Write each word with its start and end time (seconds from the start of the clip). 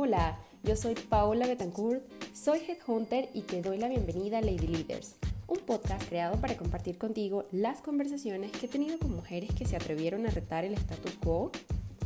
Hola, 0.00 0.38
yo 0.62 0.76
soy 0.76 0.94
Paola 0.94 1.48
Betancourt, 1.48 2.04
soy 2.32 2.60
Headhunter 2.60 3.30
y 3.34 3.42
te 3.42 3.60
doy 3.62 3.78
la 3.78 3.88
bienvenida 3.88 4.38
a 4.38 4.40
Lady 4.40 4.68
Leaders, 4.68 5.16
un 5.48 5.58
podcast 5.58 6.08
creado 6.08 6.40
para 6.40 6.56
compartir 6.56 6.98
contigo 6.98 7.46
las 7.50 7.80
conversaciones 7.80 8.52
que 8.52 8.66
he 8.66 8.68
tenido 8.68 8.96
con 9.00 9.12
mujeres 9.12 9.52
que 9.58 9.66
se 9.66 9.74
atrevieron 9.74 10.24
a 10.24 10.30
retar 10.30 10.64
el 10.64 10.74
status 10.74 11.14
quo, 11.14 11.50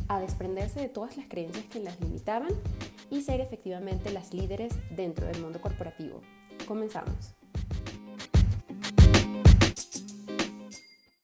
a 0.07 0.19
desprenderse 0.19 0.79
de 0.79 0.89
todas 0.89 1.17
las 1.17 1.27
creencias 1.27 1.65
que 1.65 1.81
las 1.81 2.01
limitaban 2.01 2.49
y 3.11 3.21
ser 3.21 3.41
efectivamente 3.41 4.11
las 4.11 4.33
líderes 4.33 4.73
dentro 4.89 5.27
del 5.27 5.39
mundo 5.39 5.61
corporativo. 5.61 6.19
Comenzamos. 6.65 7.35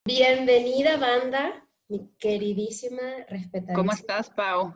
Bienvenida, 0.05 0.97
banda, 0.97 1.67
mi 1.87 2.11
queridísima, 2.19 3.01
respetada. 3.27 3.73
¿Cómo 3.73 3.91
estás, 3.91 4.29
Pau? 4.29 4.75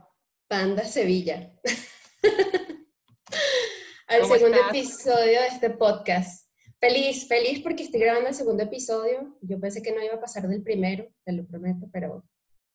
Banda 0.54 0.86
Sevilla. 0.86 1.52
Al 4.08 4.26
segundo 4.28 4.58
episodio 4.70 5.42
de 5.42 5.48
este 5.48 5.72
podcast. 5.72 6.48
Feliz, 6.80 7.28
feliz 7.28 7.62
porque 7.62 7.82
estoy 7.82 8.02
grabando 8.02 8.30
el 8.30 8.36
segundo 8.36 8.62
episodio. 8.62 9.36
Yo 9.42 9.60
pensé 9.60 9.82
que 9.82 9.92
no 9.92 10.04
iba 10.04 10.14
a 10.14 10.20
pasar 10.20 10.48
del 10.48 10.62
primero, 10.62 11.08
te 11.26 11.32
lo 11.32 11.48
prometo, 11.48 11.90
pero 11.92 12.24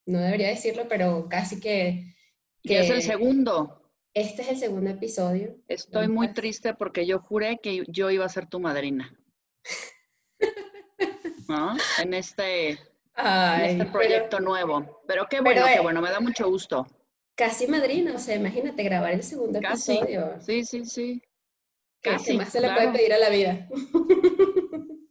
no 0.06 0.18
debería 0.18 0.48
decirlo, 0.48 0.88
pero 0.88 1.28
casi 1.28 1.60
que... 1.60 2.16
que 2.64 2.80
es 2.80 2.90
el 2.90 3.00
segundo. 3.00 3.92
Este 4.12 4.42
es 4.42 4.48
el 4.48 4.56
segundo 4.56 4.90
episodio. 4.90 5.56
Estoy 5.68 6.08
muy 6.08 6.32
triste 6.34 6.74
porque 6.74 7.06
yo 7.06 7.20
juré 7.20 7.60
que 7.62 7.84
yo 7.86 8.10
iba 8.10 8.24
a 8.24 8.28
ser 8.28 8.48
tu 8.48 8.58
madrina. 8.58 9.16
¿No? 11.46 11.76
En 12.02 12.12
este, 12.12 12.70
en 12.70 13.60
este 13.62 13.84
proyecto 13.84 14.40
nuevo. 14.40 15.04
Pero 15.06 15.28
qué 15.30 15.40
bueno, 15.40 15.64
qué 15.64 15.74
eh, 15.74 15.80
bueno, 15.80 16.02
me 16.02 16.10
da 16.10 16.18
mucho 16.18 16.48
gusto. 16.48 16.84
Casi 17.38 17.68
madrina, 17.68 18.16
o 18.16 18.18
sea, 18.18 18.34
imagínate 18.34 18.82
grabar 18.82 19.12
el 19.12 19.22
segundo 19.22 19.60
episodio. 19.60 20.40
Sí, 20.40 20.64
sí, 20.64 20.84
sí. 20.84 21.22
Casi, 22.00 22.36
más 22.36 22.50
se 22.50 22.60
le 22.60 22.68
puede 22.72 22.90
pedir 22.90 23.12
a 23.12 23.18
la 23.18 23.30
vida. 23.30 23.68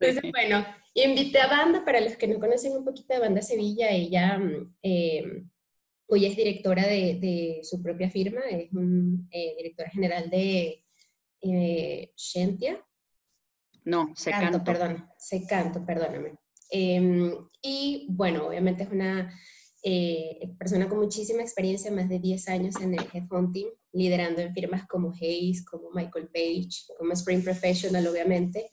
Entonces, 0.00 0.32
bueno, 0.32 0.64
invité 0.94 1.38
a 1.38 1.48
Banda, 1.48 1.84
para 1.84 2.00
los 2.00 2.16
que 2.16 2.26
no 2.26 2.40
conocen 2.40 2.74
un 2.78 2.86
poquito 2.86 3.12
de 3.12 3.20
Banda 3.20 3.42
Sevilla, 3.42 3.90
ella 3.90 4.40
eh, 4.82 5.44
hoy 6.06 6.24
es 6.24 6.34
directora 6.34 6.86
de, 6.86 7.60
su 7.62 7.82
propia 7.82 8.08
firma, 8.08 8.40
es 8.48 8.70
eh, 9.32 9.54
directora 9.58 9.90
general 9.90 10.30
de 10.30 10.82
eh, 11.42 12.10
Shentia. 12.16 12.82
No, 13.84 14.14
Secanto. 14.16 14.64
Perdón, 14.64 15.06
Secanto, 15.18 15.84
perdóname. 15.84 16.38
Em, 16.70 17.34
y 17.60 18.06
bueno, 18.08 18.46
obviamente 18.46 18.84
es 18.84 18.90
una 18.90 19.30
eh, 19.84 20.48
persona 20.58 20.88
con 20.88 20.98
muchísima 20.98 21.42
experiencia, 21.42 21.90
más 21.90 22.08
de 22.08 22.20
10 22.20 22.48
años 22.48 22.76
en 22.80 22.94
el 22.94 23.04
headhunting, 23.12 23.68
liderando 23.92 24.40
en 24.40 24.54
firmas 24.54 24.86
como 24.86 25.12
Hayes, 25.12 25.64
como 25.64 25.90
Michael 25.90 26.28
Page, 26.32 26.94
como 26.96 27.12
Spring 27.12 27.42
Professional, 27.42 28.06
obviamente. 28.06 28.70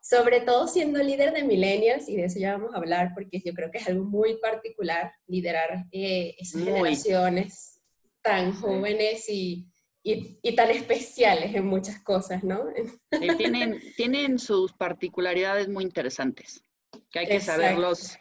Sobre 0.00 0.40
todo 0.40 0.68
siendo 0.68 1.02
líder 1.02 1.32
de 1.32 1.42
millennials, 1.42 2.08
y 2.08 2.16
de 2.16 2.24
eso 2.24 2.38
ya 2.38 2.52
vamos 2.52 2.74
a 2.74 2.78
hablar, 2.78 3.10
porque 3.14 3.40
yo 3.44 3.52
creo 3.52 3.70
que 3.70 3.78
es 3.78 3.88
algo 3.88 4.04
muy 4.04 4.36
particular, 4.36 5.12
liderar 5.26 5.86
eh, 5.90 6.36
esas 6.38 6.62
generaciones 6.62 7.80
tan 8.22 8.52
jóvenes 8.52 9.28
y, 9.28 9.66
y, 10.02 10.54
tan 10.54 10.70
especiales 10.70 11.54
en 11.54 11.66
muchas 11.66 12.00
cosas, 12.02 12.44
¿no? 12.44 12.66
tienen, 13.36 13.80
tienen 13.96 14.38
sus 14.38 14.72
particularidades 14.72 15.68
muy 15.68 15.84
interesantes, 15.84 16.62
que 17.10 17.20
hay 17.20 17.26
que 17.26 17.40
saberlos 17.40 18.16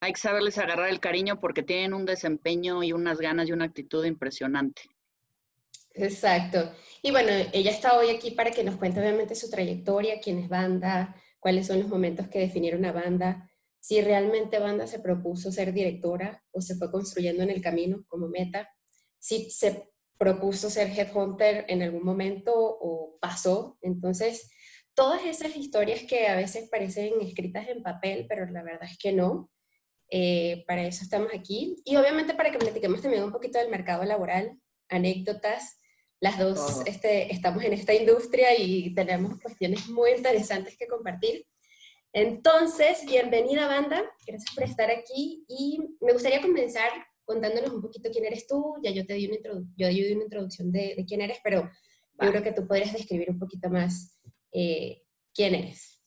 hay 0.00 0.12
que 0.12 0.20
saberles 0.20 0.58
agarrar 0.58 0.88
el 0.88 1.00
cariño 1.00 1.40
porque 1.40 1.62
tienen 1.62 1.94
un 1.94 2.04
desempeño 2.04 2.82
y 2.82 2.92
unas 2.92 3.18
ganas 3.18 3.48
y 3.48 3.52
una 3.52 3.64
actitud 3.64 4.04
impresionante. 4.04 4.82
Exacto. 5.94 6.72
Y 7.02 7.10
bueno, 7.10 7.30
ella 7.52 7.70
está 7.70 7.98
hoy 7.98 8.10
aquí 8.10 8.30
para 8.30 8.50
que 8.50 8.64
nos 8.64 8.76
cuente 8.76 9.00
obviamente 9.00 9.34
su 9.34 9.50
trayectoria, 9.50 10.20
quién 10.20 10.38
es 10.38 10.48
banda, 10.48 11.16
cuáles 11.40 11.66
son 11.66 11.80
los 11.80 11.88
momentos 11.88 12.28
que 12.28 12.38
definieron 12.38 12.84
a 12.84 12.92
banda, 12.92 13.50
si 13.80 14.00
realmente 14.00 14.58
banda 14.58 14.86
se 14.86 14.98
propuso 14.98 15.50
ser 15.50 15.72
directora 15.72 16.44
o 16.50 16.60
se 16.60 16.76
fue 16.76 16.90
construyendo 16.90 17.42
en 17.42 17.50
el 17.50 17.62
camino 17.62 18.04
como 18.08 18.28
meta, 18.28 18.68
si 19.18 19.50
se 19.50 19.88
propuso 20.18 20.68
ser 20.68 20.88
headhunter 20.88 21.64
en 21.68 21.82
algún 21.82 22.04
momento 22.04 22.52
o 22.54 23.18
pasó. 23.20 23.78
Entonces, 23.80 24.50
todas 24.94 25.24
esas 25.24 25.56
historias 25.56 26.02
que 26.02 26.26
a 26.26 26.36
veces 26.36 26.68
parecen 26.68 27.20
escritas 27.20 27.68
en 27.68 27.82
papel, 27.82 28.26
pero 28.28 28.46
la 28.50 28.62
verdad 28.62 28.88
es 28.90 28.98
que 28.98 29.12
no. 29.12 29.50
Eh, 30.10 30.64
para 30.66 30.86
eso 30.86 31.02
estamos 31.02 31.28
aquí. 31.34 31.76
Y 31.84 31.96
obviamente 31.96 32.34
para 32.34 32.50
que 32.50 32.58
platiquemos 32.58 33.02
también 33.02 33.24
un 33.24 33.32
poquito 33.32 33.58
del 33.58 33.70
mercado 33.70 34.04
laboral, 34.04 34.58
anécdotas. 34.88 35.80
Las 36.20 36.38
dos 36.38 36.82
este, 36.86 37.32
estamos 37.32 37.62
en 37.62 37.72
esta 37.72 37.94
industria 37.94 38.58
y 38.58 38.92
tenemos 38.94 39.40
cuestiones 39.40 39.88
muy 39.88 40.12
interesantes 40.12 40.76
que 40.76 40.88
compartir. 40.88 41.46
Entonces, 42.12 43.04
bienvenida 43.06 43.68
banda, 43.68 44.02
gracias 44.26 44.52
por 44.54 44.64
estar 44.64 44.90
aquí 44.90 45.44
y 45.46 45.78
me 46.00 46.12
gustaría 46.12 46.40
comenzar 46.40 46.90
contándonos 47.24 47.70
un 47.70 47.82
poquito 47.82 48.10
quién 48.10 48.24
eres 48.24 48.46
tú. 48.46 48.76
Ya 48.82 48.90
yo 48.90 49.06
te 49.06 49.14
di 49.14 49.26
una, 49.26 49.36
yo 49.76 49.88
di 49.88 50.12
una 50.12 50.24
introducción 50.24 50.72
de, 50.72 50.94
de, 50.96 51.04
quién 51.04 51.20
eres, 51.20 51.38
pero 51.44 51.70
yo 52.20 52.30
creo 52.30 52.42
que 52.42 52.52
tú 52.52 52.66
podrías 52.66 52.92
describir 52.92 53.30
un 53.30 53.38
poquito 53.38 53.68
más 53.68 54.18
eh, 54.52 55.02
quién 55.34 55.54
eres. 55.54 55.97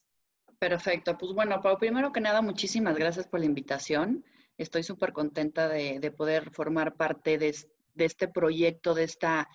Perfecto. 0.62 1.18
Pues 1.18 1.32
bueno, 1.32 1.60
Pau, 1.60 1.76
primero 1.76 2.12
que 2.12 2.20
nada, 2.20 2.40
muchísimas 2.40 2.96
gracias 2.96 3.26
por 3.26 3.40
la 3.40 3.46
invitación. 3.46 4.24
Estoy 4.56 4.84
súper 4.84 5.12
contenta 5.12 5.68
de, 5.68 6.14
poder 6.16 6.52
formar 6.52 6.94
parte 6.94 7.36
de, 7.36 7.52
este 7.96 8.28
proyecto, 8.28 8.94
de 8.94 9.02
esta, 9.02 9.48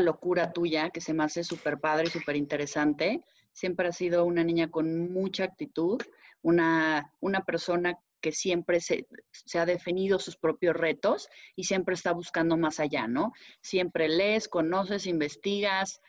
locura 0.00 0.54
tuya 0.54 0.88
que 0.88 1.02
se 1.02 1.12
me 1.12 1.22
hace 1.22 1.44
súper 1.44 1.80
padre 1.80 2.06
y 2.06 2.10
súper 2.10 2.34
interesante. 2.36 3.22
Siempre 3.52 3.88
ha 3.88 3.92
sido 3.92 4.24
una 4.24 4.42
niña 4.42 4.70
con 4.70 5.12
mucha 5.12 5.44
actitud, 5.44 6.00
una, 6.40 7.12
una 7.20 7.44
persona 7.44 7.98
que 8.22 8.32
siempre 8.32 8.80
se, 8.80 9.06
se, 9.32 9.58
ha 9.58 9.66
definido 9.66 10.18
sus 10.18 10.38
propios 10.38 10.74
retos 10.74 11.28
y 11.56 11.64
siempre 11.64 11.94
está 11.94 12.12
buscando 12.12 12.56
más 12.56 12.80
allá, 12.80 13.06
¿no? 13.06 13.34
Siempre 13.60 14.08
lees, 14.08 14.48
conoces, 14.48 15.06
investigas, 15.06 16.00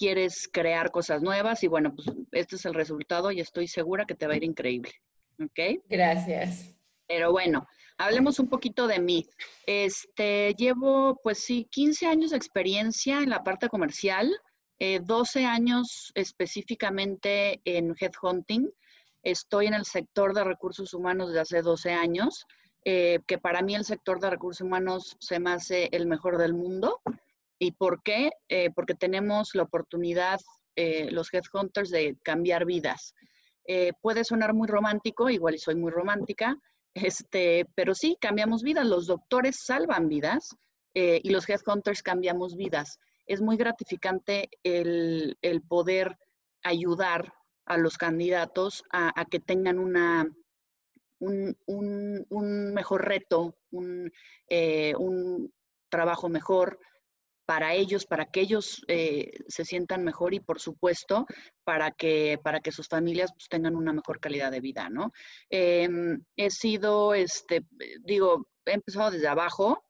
quieres 0.00 0.48
crear 0.50 0.90
cosas 0.90 1.20
nuevas 1.20 1.62
y 1.62 1.66
bueno, 1.66 1.94
pues 1.94 2.10
este 2.32 2.56
es 2.56 2.64
el 2.64 2.72
resultado 2.72 3.30
y 3.32 3.40
estoy 3.40 3.68
segura 3.68 4.06
que 4.06 4.14
te 4.14 4.26
va 4.26 4.32
a 4.32 4.36
ir 4.38 4.44
increíble. 4.44 4.92
¿Ok? 5.38 5.82
Gracias. 5.90 6.74
Pero 7.06 7.32
bueno, 7.32 7.66
hablemos 7.98 8.38
un 8.38 8.48
poquito 8.48 8.86
de 8.86 8.98
mí. 8.98 9.26
Este, 9.66 10.54
llevo 10.56 11.20
pues 11.22 11.40
sí, 11.40 11.68
15 11.70 12.06
años 12.06 12.30
de 12.30 12.38
experiencia 12.38 13.18
en 13.18 13.28
la 13.28 13.44
parte 13.44 13.68
comercial, 13.68 14.34
12 14.78 15.42
eh, 15.42 15.44
años 15.44 16.12
específicamente 16.14 17.60
en 17.66 17.94
headhunting. 18.00 18.70
Estoy 19.22 19.66
en 19.66 19.74
el 19.74 19.84
sector 19.84 20.32
de 20.32 20.44
recursos 20.44 20.94
humanos 20.94 21.28
desde 21.28 21.40
hace 21.40 21.60
12 21.60 21.92
años, 21.92 22.46
eh, 22.86 23.18
que 23.26 23.36
para 23.36 23.60
mí 23.60 23.74
el 23.74 23.84
sector 23.84 24.18
de 24.18 24.30
recursos 24.30 24.62
humanos 24.62 25.18
se 25.20 25.38
me 25.40 25.50
hace 25.50 25.90
el 25.92 26.06
mejor 26.06 26.38
del 26.38 26.54
mundo. 26.54 27.02
¿Y 27.62 27.72
por 27.72 28.02
qué? 28.02 28.30
Eh, 28.48 28.70
porque 28.74 28.94
tenemos 28.94 29.50
la 29.52 29.64
oportunidad, 29.64 30.40
eh, 30.76 31.10
los 31.10 31.28
headhunters, 31.32 31.90
de 31.90 32.16
cambiar 32.24 32.64
vidas. 32.64 33.14
Eh, 33.66 33.92
puede 34.00 34.24
sonar 34.24 34.54
muy 34.54 34.66
romántico, 34.66 35.28
igual 35.28 35.58
soy 35.58 35.74
muy 35.74 35.90
romántica, 35.90 36.56
este, 36.94 37.66
pero 37.74 37.94
sí, 37.94 38.16
cambiamos 38.18 38.62
vidas. 38.62 38.86
Los 38.86 39.06
doctores 39.06 39.58
salvan 39.62 40.08
vidas 40.08 40.48
y 40.92 41.30
los 41.30 41.48
headhunters 41.48 42.02
cambiamos 42.02 42.56
vidas. 42.56 42.98
Es 43.26 43.40
muy 43.40 43.56
gratificante 43.56 44.48
el, 44.64 45.36
poder 45.68 46.16
ayudar 46.64 47.32
a 47.66 47.76
los 47.76 47.96
candidatos 47.96 48.82
a, 48.90 49.24
que 49.30 49.38
tengan 49.38 49.78
una, 49.78 50.26
un, 51.20 52.74
mejor 52.74 53.06
reto, 53.06 53.54
un, 53.70 54.10
un 54.98 55.52
trabajo 55.90 56.28
mejor, 56.28 56.80
para 57.50 57.74
ellos, 57.74 58.06
para 58.06 58.26
que 58.26 58.42
ellos 58.42 58.84
eh, 58.86 59.32
se 59.48 59.64
sientan 59.64 60.04
mejor 60.04 60.34
y 60.34 60.38
por 60.38 60.60
supuesto 60.60 61.26
para 61.64 61.90
que, 61.90 62.38
para 62.40 62.60
que 62.60 62.70
sus 62.70 62.86
familias 62.86 63.32
pues, 63.32 63.48
tengan 63.48 63.74
una 63.74 63.92
mejor 63.92 64.20
calidad 64.20 64.52
de 64.52 64.60
vida, 64.60 64.88
¿no? 64.88 65.12
Em, 65.48 66.22
he 66.36 66.48
sido, 66.50 67.12
este, 67.12 67.66
digo, 68.04 68.46
he 68.64 68.74
empezado 68.74 69.10
desde 69.10 69.26
abajo, 69.26 69.82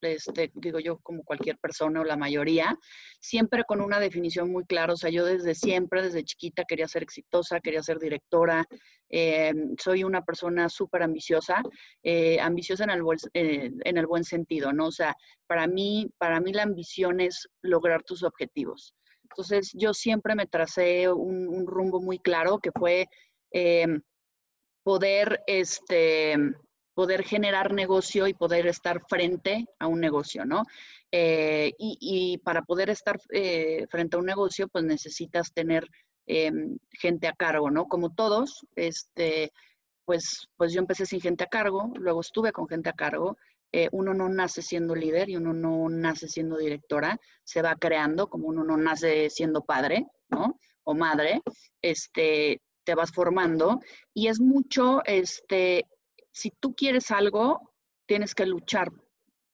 este, 0.00 0.50
digo 0.54 0.78
yo 0.78 0.98
como 0.98 1.24
cualquier 1.24 1.58
persona 1.58 2.00
o 2.00 2.04
la 2.04 2.16
mayoría, 2.16 2.78
siempre 3.20 3.64
con 3.64 3.80
una 3.80 4.00
definición 4.00 4.50
muy 4.50 4.64
clara, 4.64 4.92
o 4.92 4.96
sea, 4.96 5.10
yo 5.10 5.24
desde 5.24 5.54
siempre, 5.54 6.02
desde 6.02 6.24
chiquita 6.24 6.64
quería 6.66 6.88
ser 6.88 7.02
exitosa, 7.02 7.60
quería 7.60 7.82
ser 7.82 7.98
directora, 7.98 8.66
eh, 9.10 9.52
soy 9.78 10.04
una 10.04 10.24
persona 10.24 10.68
súper 10.68 11.02
ambiciosa, 11.02 11.62
eh, 12.02 12.38
ambiciosa 12.40 12.84
en 12.84 12.90
el, 12.90 13.02
buen, 13.02 13.18
eh, 13.34 13.70
en 13.84 13.98
el 13.98 14.06
buen 14.06 14.24
sentido, 14.24 14.72
¿no? 14.72 14.86
O 14.86 14.92
sea, 14.92 15.16
para 15.46 15.66
mí, 15.66 16.10
para 16.18 16.40
mí 16.40 16.52
la 16.52 16.62
ambición 16.62 17.20
es 17.20 17.48
lograr 17.62 18.02
tus 18.02 18.22
objetivos. 18.22 18.94
Entonces, 19.22 19.72
yo 19.74 19.94
siempre 19.94 20.34
me 20.34 20.46
tracé 20.46 21.10
un, 21.10 21.48
un 21.48 21.66
rumbo 21.66 22.00
muy 22.00 22.18
claro 22.18 22.58
que 22.58 22.70
fue 22.72 23.06
poder, 24.82 25.42
este, 25.46 26.34
poder 26.98 27.22
generar 27.22 27.72
negocio 27.74 28.26
y 28.26 28.34
poder 28.34 28.66
estar 28.66 29.00
frente 29.08 29.66
a 29.78 29.86
un 29.86 30.00
negocio, 30.00 30.44
¿no? 30.44 30.64
Eh, 31.12 31.72
y, 31.78 32.38
para 32.38 32.62
poder 32.62 32.90
estar 32.90 33.20
eh, 33.30 33.86
frente 33.88 34.16
a 34.16 34.18
un 34.18 34.26
negocio, 34.26 34.66
pues 34.66 34.82
necesitas 34.82 35.52
tener 35.52 35.86
em, 36.26 36.76
gente 36.90 37.28
a 37.28 37.34
cargo, 37.34 37.70
¿no? 37.70 37.86
Como 37.86 38.12
todos, 38.16 38.66
este, 38.74 39.52
pues, 40.04 40.48
pues 40.56 40.72
yo 40.72 40.80
empecé 40.80 41.06
sin 41.06 41.20
gente 41.20 41.44
a 41.44 41.46
cargo, 41.46 41.92
luego 41.94 42.20
estuve 42.20 42.50
con 42.50 42.66
gente 42.66 42.88
a 42.88 42.94
cargo. 42.94 43.36
Eh, 43.70 43.88
uno 43.92 44.12
no 44.12 44.28
nace 44.28 44.60
siendo 44.60 44.96
líder 44.96 45.30
y 45.30 45.36
uno 45.36 45.52
no 45.52 45.88
nace 45.88 46.26
siendo 46.26 46.56
directora, 46.56 47.16
se 47.44 47.62
va 47.62 47.76
creando 47.76 48.26
como 48.28 48.48
uno 48.48 48.64
no 48.64 48.76
nace 48.76 49.30
siendo 49.30 49.62
padre, 49.62 50.08
¿no? 50.30 50.58
O 50.82 50.94
madre, 50.94 51.42
este, 51.80 52.60
te 52.82 52.96
vas 52.96 53.12
formando 53.12 53.78
y 54.12 54.26
es 54.26 54.40
mucho, 54.40 55.00
este, 55.04 55.84
si 56.38 56.52
tú 56.52 56.74
quieres 56.74 57.10
algo, 57.10 57.72
tienes 58.06 58.34
que 58.34 58.46
luchar 58.46 58.92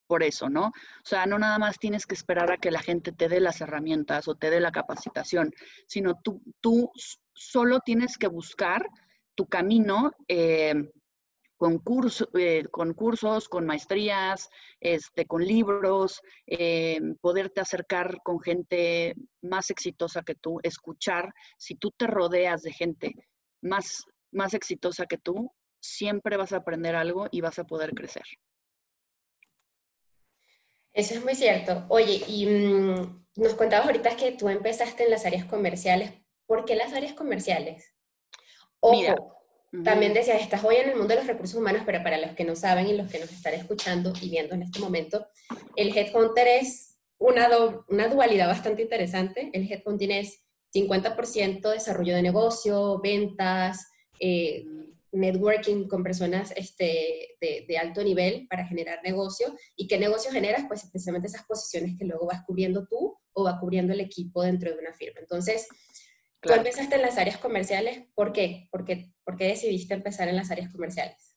por 0.07 0.23
eso, 0.23 0.51
¿no? 0.51 0.67
O 0.67 1.07
sea, 1.07 1.25
no 1.25 1.39
nada 1.39 1.59
más 1.59 1.79
tienes 1.79 2.07
que 2.07 2.15
esperar 2.15 2.53
a 2.53 2.59
que 2.59 2.71
la 2.71 2.83
gente 2.83 3.11
te 3.11 3.29
dé 3.29 3.41
las 3.41 3.63
herramientas 3.63 4.29
o 4.29 4.35
te 4.35 4.51
dé 4.51 4.61
la 4.61 4.71
capacitación, 4.71 5.51
sino 5.87 6.21
tú, 6.23 6.43
tú 6.61 6.93
solo 7.33 7.81
tienes 7.81 8.19
que 8.19 8.29
buscar 8.29 8.87
tu 9.35 9.47
camino 9.47 10.13
eh, 10.29 10.75
con, 11.57 11.81
eh, 12.35 12.65
con, 12.71 12.93
cursos, 12.93 13.49
con 13.49 13.65
maestrías, 13.65 14.51
este, 14.79 15.25
con 15.25 15.43
libros, 15.43 16.21
eh, 16.47 17.01
poderte 17.23 17.63
acercar 17.63 18.19
con 18.23 18.41
gente 18.41 19.15
más 19.41 19.71
exitosa 19.71 20.23
que 20.23 20.35
tú, 20.35 20.61
escuchar. 20.63 21.33
Si 21.57 21.77
tú 21.77 21.91
te 21.97 22.07
rodeas 22.07 22.61
de 22.61 22.75
gente 22.75 23.15
más, 23.63 24.05
más 24.31 24.53
exitosa 24.53 25.07
que 25.07 25.17
tú, 25.17 25.51
siempre 25.85 26.37
vas 26.37 26.53
a 26.53 26.57
aprender 26.57 26.97
algo 26.97 27.29
y 27.31 27.41
vas 27.41 27.59
a 27.59 27.65
poder 27.65 27.95
crecer. 27.95 28.25
Eso 30.93 31.15
es 31.15 31.25
muy 31.25 31.35
cierto. 31.35 31.85
Oye, 31.89 32.23
y 32.27 32.47
mm, 32.47 33.27
nos 33.37 33.55
contabas 33.55 33.87
ahorita 33.87 34.17
que 34.17 34.33
tú 34.33 34.49
empezaste 34.49 35.05
en 35.05 35.11
las 35.11 35.27
áreas 35.27 35.45
comerciales. 35.45 36.13
¿Por 36.47 36.65
qué 36.65 36.77
las 36.77 36.93
áreas 36.93 37.15
comerciales? 37.15 37.95
Ojo, 38.81 39.37
también 39.83 40.15
decías, 40.15 40.41
estás 40.41 40.63
hoy 40.63 40.77
en 40.77 40.91
el 40.91 40.97
mundo 40.97 41.15
de 41.15 41.17
los 41.21 41.27
recursos 41.27 41.59
humanos, 41.59 41.83
pero 41.85 42.03
para 42.03 42.19
los 42.19 42.33
que 42.33 42.45
no 42.45 42.55
saben 42.55 42.87
y 42.87 42.97
los 42.97 43.11
que 43.11 43.19
nos 43.19 43.33
están 43.33 43.55
escuchando 43.55 44.13
y 44.21 44.31
viendo 44.31 44.55
en 44.55 44.63
este 44.63 44.79
momento, 44.79 45.27
el 45.75 45.97
Headhunter 45.97 46.47
es 46.47 46.99
una, 47.19 47.49
una 47.89 48.09
dualidad 48.09 48.47
bastante 48.47 48.83
interesante. 48.83 49.51
El 49.53 49.71
Headhunting 49.71 50.13
es 50.13 50.45
50% 50.73 51.71
desarrollo 51.71 52.15
de 52.15 52.23
negocio, 52.23 53.01
ventas, 53.01 53.89
eh, 54.21 54.65
networking 55.15 55.89
con 55.89 56.03
personas 56.03 56.53
este, 56.57 57.37
de, 57.41 57.79
alto 57.79 58.03
nivel 58.03 58.47
para 58.49 58.67
generar 58.67 59.01
negocio. 59.03 59.55
¿Y 59.77 59.87
qué 59.87 59.99
negocio 59.99 60.31
generas? 60.31 60.65
Pues 60.69 60.89
precisamente 60.91 61.29
esas 61.29 61.47
posiciones 61.47 61.97
que 61.99 62.05
luego 62.05 62.27
vas 62.27 62.43
cubriendo 62.47 62.87
tú 62.87 63.17
o 63.33 63.45
va 63.45 63.59
cubriendo 63.59 63.93
el 63.93 64.01
equipo 64.01 64.43
dentro 64.43 64.71
de 64.71 64.79
una 64.79 64.93
firma. 64.93 65.21
Entonces, 65.21 65.69
tú 66.41 66.53
empezaste 66.53 66.97
en 66.97 67.03
las 67.03 67.19
áreas 67.19 67.39
comerciales. 67.39 68.05
¿Por 68.15 68.33
qué? 68.33 68.69
¿Por 68.71 68.85
qué, 68.85 69.13
¿Por 69.25 69.37
qué 69.37 69.47
decidiste 69.47 69.95
empezar 69.95 70.29
en 70.29 70.37
las 70.37 70.51
áreas 70.51 70.71
comerciales? 70.71 71.37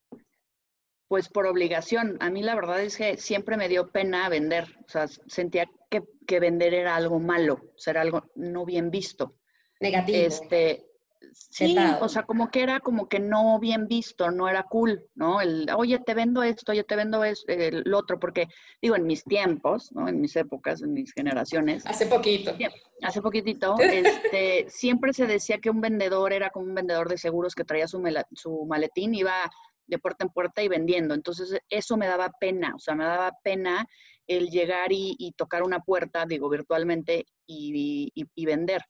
Pues 1.07 1.30
por 1.30 1.47
obligación. 1.47 2.18
A 2.19 2.30
mí 2.30 2.44
la 2.44 2.56
verdad 2.56 2.81
es 2.81 2.97
que 2.97 3.18
siempre 3.18 3.56
me 3.56 3.69
dio 3.69 3.91
pena 3.91 4.27
vender. 4.27 4.65
O 4.85 4.89
sea, 4.89 5.07
sentía 5.07 5.69
que, 5.89 6.03
que 6.27 6.39
vender 6.39 6.73
era 6.73 6.95
algo 6.95 7.19
malo, 7.19 7.53
o 7.53 7.77
sea, 7.77 7.91
era 7.91 8.01
algo 8.01 8.30
no 8.35 8.65
bien 8.65 8.91
visto. 8.91 9.38
Negativo. 9.80 10.18
Este, 10.18 10.88
Sí, 11.33 11.75
o 12.01 12.09
sea, 12.09 12.23
como 12.23 12.51
que 12.51 12.61
era 12.61 12.79
como 12.79 13.07
que 13.07 13.19
no 13.19 13.59
bien 13.59 13.87
visto, 13.87 14.29
no 14.31 14.47
era 14.47 14.63
cool, 14.63 15.03
¿no? 15.15 15.41
El, 15.41 15.67
oye, 15.75 15.99
te 15.99 16.13
vendo 16.13 16.43
esto, 16.43 16.71
oye, 16.71 16.83
te 16.83 16.95
vendo 16.95 17.23
esto, 17.23 17.51
el 17.51 17.93
otro, 17.93 18.19
porque 18.19 18.47
digo, 18.81 18.95
en 18.95 19.05
mis 19.05 19.23
tiempos, 19.23 19.91
¿no? 19.93 20.07
En 20.07 20.21
mis 20.21 20.35
épocas, 20.35 20.81
en 20.81 20.93
mis 20.93 21.13
generaciones. 21.13 21.85
Hace 21.85 22.05
poquito. 22.05 22.55
Hace 23.01 23.21
poquitito, 23.21 23.75
este, 23.79 24.65
siempre 24.69 25.13
se 25.13 25.25
decía 25.25 25.59
que 25.59 25.69
un 25.69 25.81
vendedor 25.81 26.33
era 26.33 26.49
como 26.49 26.65
un 26.65 26.75
vendedor 26.75 27.09
de 27.09 27.17
seguros 27.17 27.55
que 27.55 27.63
traía 27.63 27.87
su, 27.87 28.03
su 28.33 28.65
maletín, 28.65 29.15
iba 29.15 29.49
de 29.87 29.99
puerta 29.99 30.25
en 30.25 30.31
puerta 30.31 30.61
y 30.61 30.67
vendiendo. 30.67 31.13
Entonces, 31.13 31.59
eso 31.69 31.97
me 31.97 32.07
daba 32.07 32.31
pena, 32.39 32.73
o 32.75 32.79
sea, 32.79 32.95
me 32.95 33.05
daba 33.05 33.31
pena 33.43 33.87
el 34.27 34.49
llegar 34.49 34.89
y, 34.91 35.33
tocar 35.37 35.63
una 35.63 35.79
puerta, 35.79 36.25
digo, 36.25 36.49
virtualmente 36.49 37.25
y, 37.45 38.11
y 38.13 38.45
vender 38.45 38.81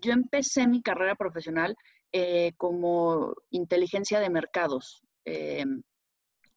yo 0.00 0.12
empecé 0.12 0.66
mi 0.66 0.82
carrera 0.82 1.14
profesional 1.14 1.76
eh, 2.12 2.52
como 2.56 3.34
inteligencia 3.50 4.20
de 4.20 4.30
mercados, 4.30 5.02
eh, 5.24 5.64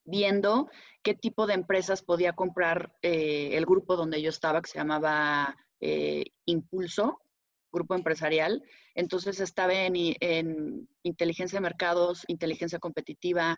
viendo 0.06 0.69
qué 1.03 1.15
tipo 1.15 1.47
de 1.47 1.56
empresas 1.56 2.03
podía 2.03 2.33
comprar 2.33 2.94
eh, 3.01 3.51
el 3.53 3.65
grupo 3.65 3.95
donde 3.95 4.21
yo 4.21 4.30
estaba, 4.30 4.62
que 4.62 4.69
se 4.69 4.77
llamaba 4.77 5.56
Impulso, 6.45 7.21
grupo 7.71 7.95
empresarial. 7.95 8.63
Entonces 8.95 9.39
estaba 9.39 9.74
en, 9.74 10.88
inteligencia 11.03 11.57
de 11.57 11.62
mercados, 11.62 12.25
inteligencia 12.27 12.80
competitiva, 12.80 13.57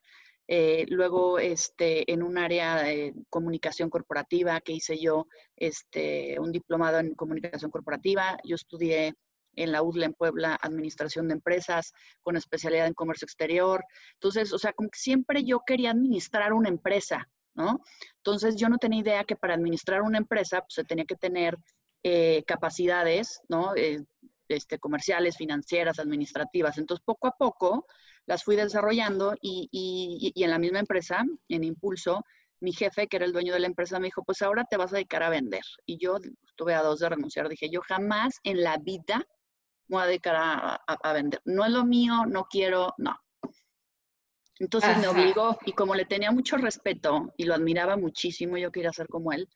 luego 0.88 1.40
este, 1.40 2.12
en 2.12 2.22
un 2.22 2.38
área 2.38 2.84
de 2.84 3.14
comunicación 3.30 3.90
corporativa 3.90 4.62
que 4.62 4.74
hice 4.74 5.00
yo, 5.00 5.28
este, 5.56 6.40
un 6.40 6.52
diplomado 6.52 7.00
en 7.00 7.16
comunicación 7.16 7.72
corporativa. 7.72 8.38
Yo 8.44 8.56
estudié 8.56 9.16
en 9.56 9.72
la 9.72 9.84
UDLA 9.84 10.08
en 10.08 10.14
Puebla, 10.14 10.58
Administración 10.62 11.28
de 11.28 11.36
Empresas, 11.36 11.94
con 12.22 12.38
especialidad 12.38 12.88
en 12.88 12.94
Comercio 12.94 13.26
Exterior. 13.26 13.84
Entonces, 14.14 14.54
o 14.54 14.60
sea, 14.60 14.74
como 14.74 14.90
que 14.90 15.00
siempre 15.00 15.44
yo 15.44 15.62
quería 15.66 15.92
administrar 15.92 16.54
una 16.54 16.70
empresa, 16.70 17.28
¿no? 17.54 17.82
Entonces, 18.18 18.56
yo 18.56 18.70
no 18.70 18.78
tenía 18.78 19.02
idea 19.02 19.24
que 19.24 19.36
para 19.36 19.56
administrar 19.56 20.02
una 20.02 20.18
empresa, 20.18 20.62
pues 20.62 20.74
se 20.74 20.84
tenía 20.84 21.06
que 21.06 21.16
tener 21.16 21.58
eh, 22.04 22.44
capacidades, 22.48 23.42
¿no? 23.50 23.76
Eh, 23.76 24.04
este, 24.48 24.80
comerciales, 24.80 25.38
financieras, 25.38 26.00
administrativas. 26.00 26.78
Entonces, 26.78 27.04
poco 27.06 27.28
a 27.28 27.36
poco 27.38 27.86
las 28.26 28.44
fui 28.44 28.56
desarrollando 28.56 29.34
y, 29.42 29.70
y, 29.72 30.32
y 30.36 30.44
en 30.44 30.52
la 30.52 30.60
misma 30.60 30.80
empresa, 30.80 31.24
en 31.48 31.64
Impulso, 31.64 32.24
mi 32.62 32.74
jefe, 32.74 33.08
que 33.08 33.18
era 33.18 33.26
el 33.26 33.34
dueño 33.34 33.54
de 33.54 33.60
la 33.60 33.68
empresa, 33.68 34.00
me 34.00 34.08
dijo, 34.08 34.24
pues 34.24 34.42
ahora 34.42 34.64
te 34.70 34.78
vas 34.78 34.94
a 34.94 34.98
dedicar 34.98 35.24
a 35.24 35.30
vender. 35.30 35.64
Y 35.86 35.98
yo 35.98 36.18
estuve 36.48 36.74
a 36.74 36.84
dos 36.84 37.00
de 37.00 37.10
renunciar. 37.10 37.50
Dije, 37.50 37.70
yo 37.70 37.82
jamás 37.82 38.36
en 38.44 38.62
la 38.62 38.78
vida 38.78 39.26
voy 39.92 40.04
a 40.04 40.08
dedicar 40.08 40.36
a, 40.38 41.14
vender. 41.14 41.42
No 41.46 41.66
es 41.66 41.72
lo 41.72 41.86
mío, 41.86 42.26
no 42.26 42.46
quiero, 42.46 42.94
no. 42.98 43.16
Entonces 44.60 44.98
me 44.98 45.08
obligó 45.08 45.58
y 45.66 45.74
como 45.74 45.96
le 45.96 46.06
tenía 46.06 46.32
mucho 46.32 46.56
respeto 46.56 47.34
y 47.36 47.46
lo 47.46 47.56
admiraba 47.56 47.98
muchísimo, 47.98 48.58
yo 48.58 48.72
quería 48.72 48.94
ser 48.94 49.08
como 49.08 49.32
él, 49.34 49.50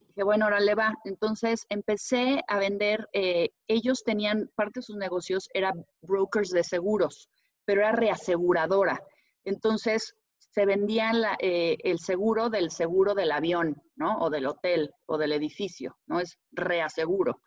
dije, 0.00 0.24
bueno, 0.24 0.46
ahora 0.46 0.60
le 0.60 0.74
va. 0.74 0.94
Entonces 1.04 1.66
empecé 1.68 2.42
a 2.48 2.58
vender, 2.58 3.08
eh, 3.12 3.50
ellos 3.68 4.02
tenían, 4.02 4.50
parte 4.56 4.80
de 4.80 4.82
sus 4.82 4.96
negocios 4.96 5.48
era 5.54 5.72
brokers 6.00 6.50
de 6.50 6.64
seguros, 6.64 7.28
pero 7.64 7.82
era 7.82 7.92
reaseguradora. 7.92 9.00
Entonces 9.44 10.16
se 10.38 10.66
vendía 10.66 11.12
eh, 11.38 11.76
el 11.84 11.98
seguro 11.98 12.48
del 12.48 12.70
seguro 12.70 13.14
del 13.14 13.30
avión, 13.30 13.80
¿no? 13.94 14.18
O 14.18 14.30
del 14.30 14.46
hotel 14.46 14.90
o 15.04 15.18
del 15.18 15.32
edificio, 15.32 15.98
¿no? 16.06 16.18
Es 16.18 16.38
reaseguro. 16.50 17.40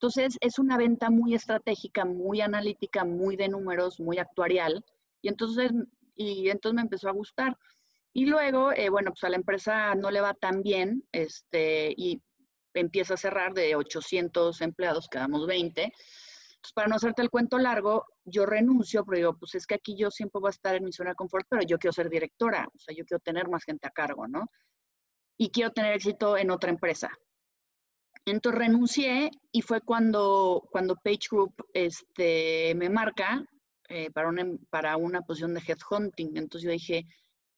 Entonces, 0.00 0.38
es 0.40 0.60
una 0.60 0.76
venta 0.76 1.10
muy 1.10 1.34
estratégica, 1.34 2.04
muy 2.04 2.40
analítica, 2.40 3.04
muy 3.04 3.34
de 3.34 3.48
números, 3.48 3.98
muy 3.98 4.18
actuarial. 4.18 4.84
Y 5.22 5.28
entonces, 5.28 5.72
y 6.14 6.50
entonces 6.50 6.76
me 6.76 6.82
empezó 6.82 7.08
a 7.08 7.12
gustar. 7.12 7.56
Y 8.12 8.26
luego, 8.26 8.70
eh, 8.70 8.90
bueno, 8.90 9.10
pues 9.10 9.24
a 9.24 9.28
la 9.28 9.36
empresa 9.36 9.96
no 9.96 10.12
le 10.12 10.20
va 10.20 10.34
tan 10.34 10.62
bien 10.62 11.02
este, 11.10 11.92
y 11.96 12.22
empieza 12.74 13.14
a 13.14 13.16
cerrar 13.16 13.54
de 13.54 13.74
800 13.74 14.60
empleados, 14.60 15.08
quedamos 15.10 15.48
20. 15.48 15.82
Entonces, 15.82 16.72
para 16.74 16.86
no 16.86 16.94
hacerte 16.94 17.22
el 17.22 17.30
cuento 17.30 17.58
largo, 17.58 18.06
yo 18.24 18.46
renuncio, 18.46 19.04
pero 19.04 19.16
digo, 19.16 19.36
pues 19.36 19.56
es 19.56 19.66
que 19.66 19.74
aquí 19.74 19.96
yo 19.96 20.12
siempre 20.12 20.40
voy 20.40 20.48
a 20.48 20.50
estar 20.50 20.76
en 20.76 20.84
mi 20.84 20.92
zona 20.92 21.10
de 21.10 21.16
confort, 21.16 21.46
pero 21.50 21.62
yo 21.62 21.76
quiero 21.76 21.92
ser 21.92 22.08
directora, 22.08 22.68
o 22.72 22.78
sea, 22.78 22.94
yo 22.94 23.04
quiero 23.04 23.18
tener 23.20 23.48
más 23.48 23.64
gente 23.64 23.88
a 23.88 23.90
cargo, 23.90 24.28
¿no? 24.28 24.46
Y 25.36 25.50
quiero 25.50 25.72
tener 25.72 25.94
éxito 25.94 26.36
en 26.36 26.52
otra 26.52 26.70
empresa. 26.70 27.10
Entonces 28.30 28.58
renuncié 28.58 29.30
y 29.52 29.62
fue 29.62 29.80
cuando, 29.80 30.68
cuando 30.70 30.96
Page 30.96 31.28
Group 31.30 31.54
este, 31.72 32.74
me 32.74 32.90
marca 32.90 33.44
eh, 33.88 34.10
para, 34.10 34.28
una, 34.28 34.44
para 34.70 34.96
una 34.96 35.22
posición 35.22 35.54
de 35.54 35.62
headhunting. 35.66 36.36
Entonces 36.36 36.66
yo 36.66 36.70
dije, 36.72 37.06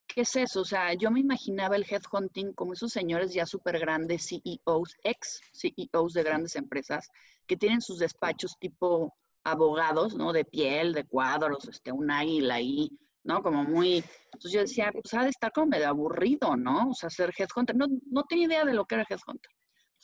¿qué 0.06 0.22
es 0.22 0.36
eso? 0.36 0.60
O 0.60 0.64
sea, 0.64 0.94
yo 0.94 1.10
me 1.10 1.20
imaginaba 1.20 1.76
el 1.76 1.86
headhunting 1.88 2.52
como 2.52 2.72
esos 2.72 2.92
señores 2.92 3.34
ya 3.34 3.46
súper 3.46 3.78
grandes, 3.78 4.28
CEOs, 4.28 4.96
ex 5.02 5.40
CEOs 5.52 6.12
de 6.12 6.22
grandes 6.22 6.56
empresas, 6.56 7.08
que 7.46 7.56
tienen 7.56 7.80
sus 7.80 7.98
despachos 7.98 8.56
tipo 8.60 9.14
abogados, 9.42 10.14
¿no? 10.14 10.32
De 10.32 10.44
piel, 10.44 10.92
de 10.92 11.04
cuadros, 11.04 11.68
este, 11.68 11.90
un 11.90 12.10
águila 12.10 12.56
ahí, 12.56 12.90
¿no? 13.24 13.42
Como 13.42 13.64
muy... 13.64 14.04
Entonces 14.32 14.52
yo 14.52 14.60
decía, 14.60 14.92
pues 14.92 15.12
ha 15.14 15.24
de 15.24 15.30
estar 15.30 15.50
como 15.52 15.66
medio 15.66 15.88
aburrido, 15.88 16.56
¿no? 16.56 16.90
O 16.90 16.94
sea, 16.94 17.10
ser 17.10 17.32
headhunter. 17.36 17.74
No, 17.74 17.86
no 18.06 18.22
tenía 18.24 18.46
idea 18.46 18.64
de 18.64 18.74
lo 18.74 18.84
que 18.84 18.94
era 18.96 19.06
headhunter 19.08 19.50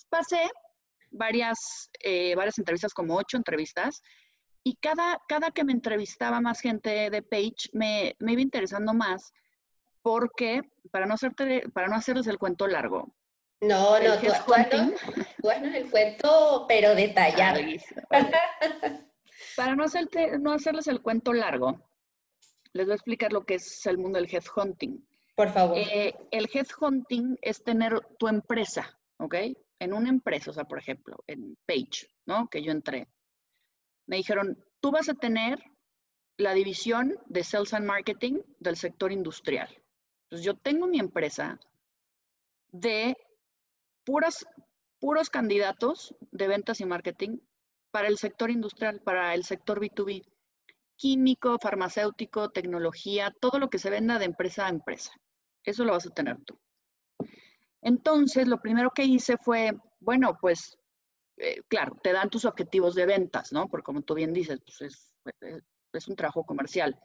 pasé 0.08 0.50
varias, 1.10 1.90
eh, 2.00 2.34
varias 2.34 2.58
entrevistas, 2.58 2.92
como 2.94 3.16
ocho 3.16 3.36
entrevistas, 3.36 4.02
y 4.62 4.76
cada, 4.76 5.20
cada 5.28 5.50
que 5.52 5.64
me 5.64 5.72
entrevistaba 5.72 6.40
más 6.40 6.60
gente 6.60 7.10
de 7.10 7.22
Page, 7.22 7.70
me, 7.72 8.16
me 8.18 8.32
iba 8.32 8.42
interesando 8.42 8.92
más 8.92 9.32
porque, 10.02 10.60
para 10.92 11.06
no, 11.06 11.14
hacerte, 11.14 11.68
para 11.72 11.88
no 11.88 11.96
hacerles 11.96 12.26
el 12.26 12.38
cuento 12.38 12.66
largo, 12.66 13.12
No, 13.60 13.98
no, 13.98 14.18
tú, 14.18 14.26
tú, 14.46 14.54
el 15.50 15.90
cuento, 15.90 16.64
pero 16.68 16.94
detallado. 16.94 17.60
Para 19.56 19.74
no, 19.74 19.84
hacerte, 19.84 20.38
no 20.38 20.52
hacerles 20.52 20.86
el 20.86 21.00
cuento 21.00 21.32
largo, 21.32 21.80
les 22.72 22.86
voy 22.86 22.92
a 22.92 22.96
explicar 22.96 23.32
lo 23.32 23.44
que 23.44 23.54
es 23.54 23.86
el 23.86 23.98
mundo 23.98 24.20
del 24.20 24.28
headhunting. 24.30 25.04
Por 25.34 25.50
favor. 25.50 25.76
Eh, 25.76 26.14
el 26.30 26.48
headhunting 26.52 27.38
es 27.42 27.62
tener 27.64 28.00
tu 28.18 28.28
empresa, 28.28 28.98
¿ok? 29.18 29.34
En 29.78 29.92
una 29.92 30.09
empresa, 30.09 30.50
o 30.50 30.54
sea, 30.54 30.64
por 30.64 30.78
ejemplo, 30.78 31.23
en 31.26 31.56
Page, 31.66 32.09
¿no? 32.26 32.49
Que 32.49 32.62
yo 32.62 32.73
entré. 32.73 33.09
Me 34.06 34.16
dijeron, 34.16 34.64
tú 34.80 34.90
vas 34.90 35.09
a 35.09 35.14
tener 35.14 35.62
la 36.38 36.54
división 36.54 37.18
de 37.26 37.45
Sales 37.45 37.75
and 37.75 37.87
Marketing 37.87 38.40
del 38.59 38.76
sector 38.76 39.12
industrial. 39.12 39.68
Entonces, 40.25 40.45
yo 40.45 40.54
tengo 40.54 40.87
mi 40.87 40.99
empresa 40.99 41.59
de 42.73 43.16
puras, 44.04 44.47
puros 45.00 45.30
candidatos 45.30 46.14
de 46.30 46.49
ventas 46.49 46.80
y 46.80 46.87
marketing 46.87 47.38
para 47.90 48.09
el 48.09 48.18
sector 48.18 48.50
industrial, 48.50 49.00
para 49.00 49.35
el 49.35 49.45
sector 49.45 49.80
B2B, 49.80 50.25
químico, 50.97 51.59
farmacéutico, 51.59 52.50
tecnología, 52.50 53.33
todo 53.40 53.59
lo 53.59 53.71
que 53.71 53.78
se 53.78 53.90
venda 53.90 54.18
de 54.18 54.26
empresa 54.26 54.66
a 54.66 54.71
empresa. 54.71 55.12
Eso 55.64 55.85
lo 55.85 55.92
vas 55.92 56.06
a 56.06 56.11
tener 56.11 56.38
tú. 56.45 56.59
Entonces, 57.87 58.49
lo 58.49 58.61
primero 58.61 58.90
que 58.90 59.05
hice 59.05 59.37
fue, 59.37 59.71
bueno, 60.00 60.37
pues, 60.40 60.76
eh, 61.37 61.62
claro, 61.69 61.97
te 62.02 62.12
dan 62.12 62.28
tus 62.28 62.45
objetivos 62.45 62.97
de 62.97 63.07
ventas, 63.07 63.52
¿no? 63.52 63.69
Porque 63.69 63.85
como 63.85 64.02
tú 64.02 64.14
bien 64.14 64.33
dices, 64.33 64.61
pues 64.66 64.81
es, 64.81 65.62
es 65.93 66.09
un 66.09 66.16
trabajo 66.16 66.43
comercial. 66.43 66.99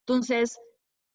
Entonces, 0.00 0.58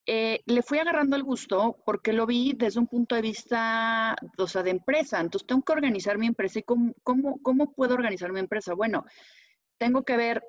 eh, 0.05 0.39
le 0.45 0.61
fui 0.61 0.79
agarrando 0.79 1.17
el 1.17 1.23
gusto 1.23 1.83
porque 1.85 2.13
lo 2.13 2.25
vi 2.25 2.53
desde 2.53 2.79
un 2.79 2.87
punto 2.87 3.15
de 3.15 3.21
vista, 3.23 4.15
o 4.37 4.63
de 4.63 4.69
empresa. 4.69 5.19
Entonces, 5.19 5.47
tengo 5.47 5.63
que 5.63 5.73
organizar 5.73 6.17
mi 6.17 6.27
empresa. 6.27 6.59
¿Y 6.59 6.63
cómo, 6.63 7.73
puedo 7.75 7.95
organizar 7.95 8.31
mi 8.31 8.39
empresa? 8.39 8.73
Bueno, 8.73 9.03
tengo 9.77 10.03
que 10.03 10.15
ver 10.15 10.41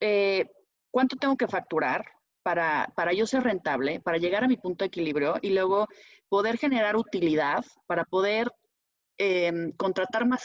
eh, 0.00 0.46
cuánto 0.90 1.16
tengo 1.16 1.36
que 1.36 1.46
facturar 1.46 2.06
para, 2.48 2.90
para 2.96 3.12
yo 3.12 3.26
ser 3.26 3.42
rentable, 3.42 4.00
para 4.00 4.16
llegar 4.16 4.42
a 4.42 4.48
mi 4.48 4.56
punto 4.56 4.82
de 4.82 4.86
equilibrio 4.86 5.34
y 5.42 5.50
luego 5.50 5.86
poder 6.30 6.56
generar 6.56 6.96
utilidad, 6.96 7.62
para 7.86 8.04
poder 8.06 8.50
em, 9.18 9.70
contratar 9.72 10.26
más, 10.26 10.44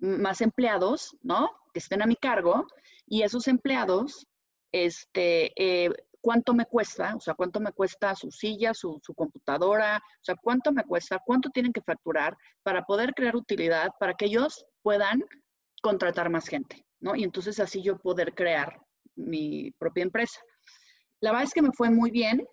más 0.00 0.40
empleados, 0.40 1.16
¿no? 1.22 1.48
Que 1.72 1.78
estén 1.78 2.02
a 2.02 2.06
mi 2.06 2.16
cargo 2.16 2.66
y 3.06 3.22
esos 3.22 3.46
empleados, 3.46 4.26
este, 4.72 5.52
eh, 5.54 5.90
cuánto 6.20 6.54
me 6.54 6.66
cuesta, 6.66 7.14
o 7.14 7.20
sea, 7.20 7.34
cuánto 7.34 7.60
me 7.60 7.70
cuesta 7.70 8.16
su 8.16 8.32
silla, 8.32 8.74
su, 8.74 9.00
computadora, 9.14 9.98
o 9.98 10.24
sea, 10.24 10.34
cuánto 10.34 10.72
me 10.72 10.82
cuesta, 10.82 11.22
cuánto 11.24 11.50
tienen 11.50 11.72
que 11.72 11.82
facturar 11.82 12.36
para 12.64 12.82
poder 12.82 13.14
crear 13.14 13.36
utilidad, 13.36 13.92
para 14.00 14.14
que 14.14 14.24
ellos 14.24 14.66
puedan 14.82 15.22
contratar 15.80 16.30
más 16.30 16.48
gente, 16.48 16.84
¿no? 16.98 17.14
Y 17.14 17.22
entonces 17.22 17.60
así 17.60 17.80
yo 17.80 17.96
poder 17.96 18.34
crear 18.34 18.80
mi 19.14 19.70
propia 19.78 20.02
empresa. 20.02 20.40
La 21.24 21.30
verdad 21.30 21.44
es 21.44 21.54
que 21.54 21.62
me 21.62 21.72
fue 21.72 21.88
muy 21.88 22.10
bien, 22.10 22.46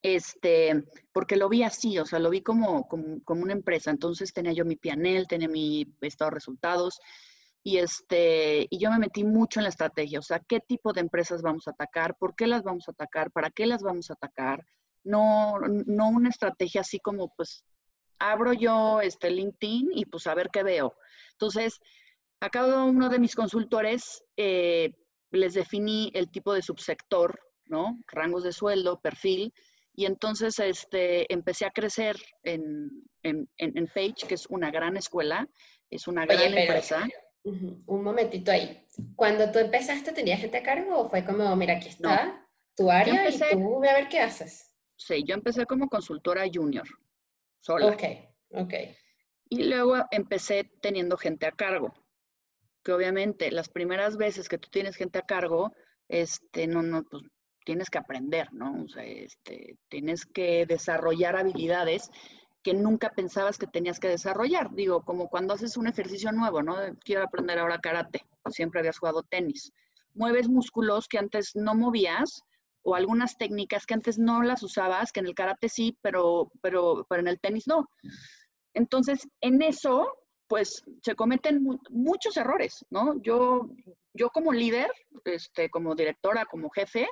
este, 0.00 0.84
porque 1.12 1.34
lo 1.34 1.48
vi 1.48 1.64
así, 1.64 1.98
o 1.98 2.06
sea, 2.06 2.20
lo 2.20 2.30
vi 2.30 2.40
como, 2.40 2.86
como, 2.86 3.20
como 3.24 3.42
una 3.42 3.52
empresa. 3.52 3.90
Entonces 3.90 4.32
tenía 4.32 4.52
yo 4.52 4.64
mi 4.64 4.76
pianel, 4.76 5.26
tenía 5.26 5.48
mi 5.48 5.84
estado 6.00 6.30
de 6.30 6.36
resultados, 6.36 7.00
y, 7.64 7.78
este, 7.78 8.68
y 8.70 8.78
yo 8.78 8.92
me 8.92 9.00
metí 9.00 9.24
mucho 9.24 9.58
en 9.58 9.64
la 9.64 9.70
estrategia, 9.70 10.20
o 10.20 10.22
sea, 10.22 10.38
qué 10.38 10.60
tipo 10.60 10.92
de 10.92 11.00
empresas 11.00 11.42
vamos 11.42 11.66
a 11.66 11.72
atacar, 11.72 12.14
por 12.16 12.36
qué 12.36 12.46
las 12.46 12.62
vamos 12.62 12.86
a 12.86 12.92
atacar, 12.92 13.32
para 13.32 13.50
qué 13.50 13.66
las 13.66 13.82
vamos 13.82 14.08
a 14.08 14.12
atacar. 14.12 14.64
No, 15.02 15.58
no 15.58 16.10
una 16.10 16.28
estrategia 16.28 16.82
así 16.82 17.00
como, 17.00 17.32
pues, 17.36 17.64
abro 18.20 18.52
yo 18.52 19.00
este 19.00 19.30
LinkedIn 19.30 19.90
y 19.94 20.04
pues 20.04 20.28
a 20.28 20.34
ver 20.34 20.50
qué 20.52 20.62
veo. 20.62 20.94
Entonces, 21.32 21.80
a 22.40 22.50
cada 22.50 22.84
uno 22.84 23.08
de 23.08 23.18
mis 23.18 23.34
consultores 23.34 24.22
eh, 24.36 24.92
les 25.32 25.54
definí 25.54 26.12
el 26.14 26.30
tipo 26.30 26.54
de 26.54 26.62
subsector, 26.62 27.40
¿no? 27.66 27.98
Rangos 28.06 28.44
de 28.44 28.52
sueldo, 28.52 29.00
perfil, 29.00 29.52
y 29.96 30.06
entonces 30.06 30.58
este, 30.58 31.32
empecé 31.32 31.66
a 31.66 31.70
crecer 31.70 32.16
en, 32.42 32.90
en, 33.22 33.48
en, 33.58 33.86
Page, 33.86 34.26
que 34.26 34.34
es 34.34 34.46
una 34.46 34.70
gran 34.70 34.96
escuela, 34.96 35.48
es 35.88 36.08
una 36.08 36.26
gran 36.26 36.52
empresa. 36.52 37.06
Un 37.44 38.02
momentito 38.02 38.50
ahí. 38.50 38.86
Cuando 39.14 39.50
tú 39.52 39.58
empezaste, 39.60 40.12
¿tenías 40.12 40.40
gente 40.40 40.58
a 40.58 40.62
cargo 40.62 40.98
o 40.98 41.08
fue 41.08 41.24
como, 41.24 41.54
mira, 41.54 41.76
aquí 41.76 41.88
está 41.88 42.44
tu 42.74 42.90
área 42.90 43.28
y 43.28 43.38
tú 43.38 43.80
ve 43.80 43.88
a 43.88 43.94
ver 43.94 44.08
qué 44.08 44.20
haces? 44.20 44.74
Sí, 44.96 45.22
yo 45.24 45.34
empecé 45.34 45.64
como 45.66 45.88
consultora 45.88 46.44
junior, 46.52 46.86
sola. 47.60 47.86
Ok, 47.86 48.02
ok. 48.50 48.74
Y 49.50 49.64
luego 49.64 50.04
empecé 50.10 50.70
teniendo 50.80 51.16
gente 51.16 51.46
a 51.46 51.52
cargo, 51.52 51.94
que 52.82 52.92
obviamente 52.92 53.52
las 53.52 53.68
primeras 53.68 54.16
veces 54.16 54.48
que 54.48 54.58
tú 54.58 54.68
tienes 54.70 54.96
gente 54.96 55.18
a 55.18 55.26
cargo, 55.26 55.72
este, 56.08 56.66
no, 56.66 56.82
no, 56.82 57.04
pues 57.04 57.22
tienes 57.64 57.90
que 57.90 57.98
aprender, 57.98 58.52
¿no? 58.52 58.84
O 58.84 58.88
sea, 58.88 59.04
este, 59.04 59.76
tienes 59.88 60.26
que 60.26 60.66
desarrollar 60.66 61.36
habilidades 61.36 62.10
que 62.62 62.74
nunca 62.74 63.10
pensabas 63.10 63.58
que 63.58 63.66
tenías 63.66 64.00
que 64.00 64.08
desarrollar. 64.08 64.70
Digo, 64.74 65.02
como 65.04 65.28
cuando 65.28 65.54
haces 65.54 65.76
un 65.76 65.86
ejercicio 65.86 66.32
nuevo, 66.32 66.62
¿no? 66.62 66.76
Quiero 67.04 67.22
aprender 67.22 67.58
ahora 67.58 67.78
karate, 67.78 68.24
siempre 68.50 68.80
habías 68.80 68.98
jugado 68.98 69.22
tenis. 69.22 69.72
Mueves 70.14 70.48
músculos 70.48 71.08
que 71.08 71.18
antes 71.18 71.54
no 71.54 71.74
movías 71.74 72.42
o 72.82 72.94
algunas 72.94 73.36
técnicas 73.36 73.86
que 73.86 73.94
antes 73.94 74.18
no 74.18 74.42
las 74.42 74.62
usabas, 74.62 75.10
que 75.10 75.20
en 75.20 75.26
el 75.26 75.34
karate 75.34 75.68
sí, 75.68 75.96
pero, 76.02 76.50
pero, 76.60 77.06
pero 77.08 77.20
en 77.20 77.28
el 77.28 77.40
tenis 77.40 77.66
no. 77.66 77.88
Entonces, 78.74 79.26
en 79.40 79.62
eso, 79.62 80.06
pues 80.46 80.82
se 81.02 81.14
cometen 81.14 81.64
muchos 81.90 82.36
errores, 82.36 82.84
¿no? 82.90 83.20
Yo, 83.22 83.70
yo 84.12 84.28
como 84.30 84.52
líder, 84.52 84.90
este, 85.24 85.70
como 85.70 85.94
directora, 85.94 86.44
como 86.44 86.70
jefe, 86.70 87.08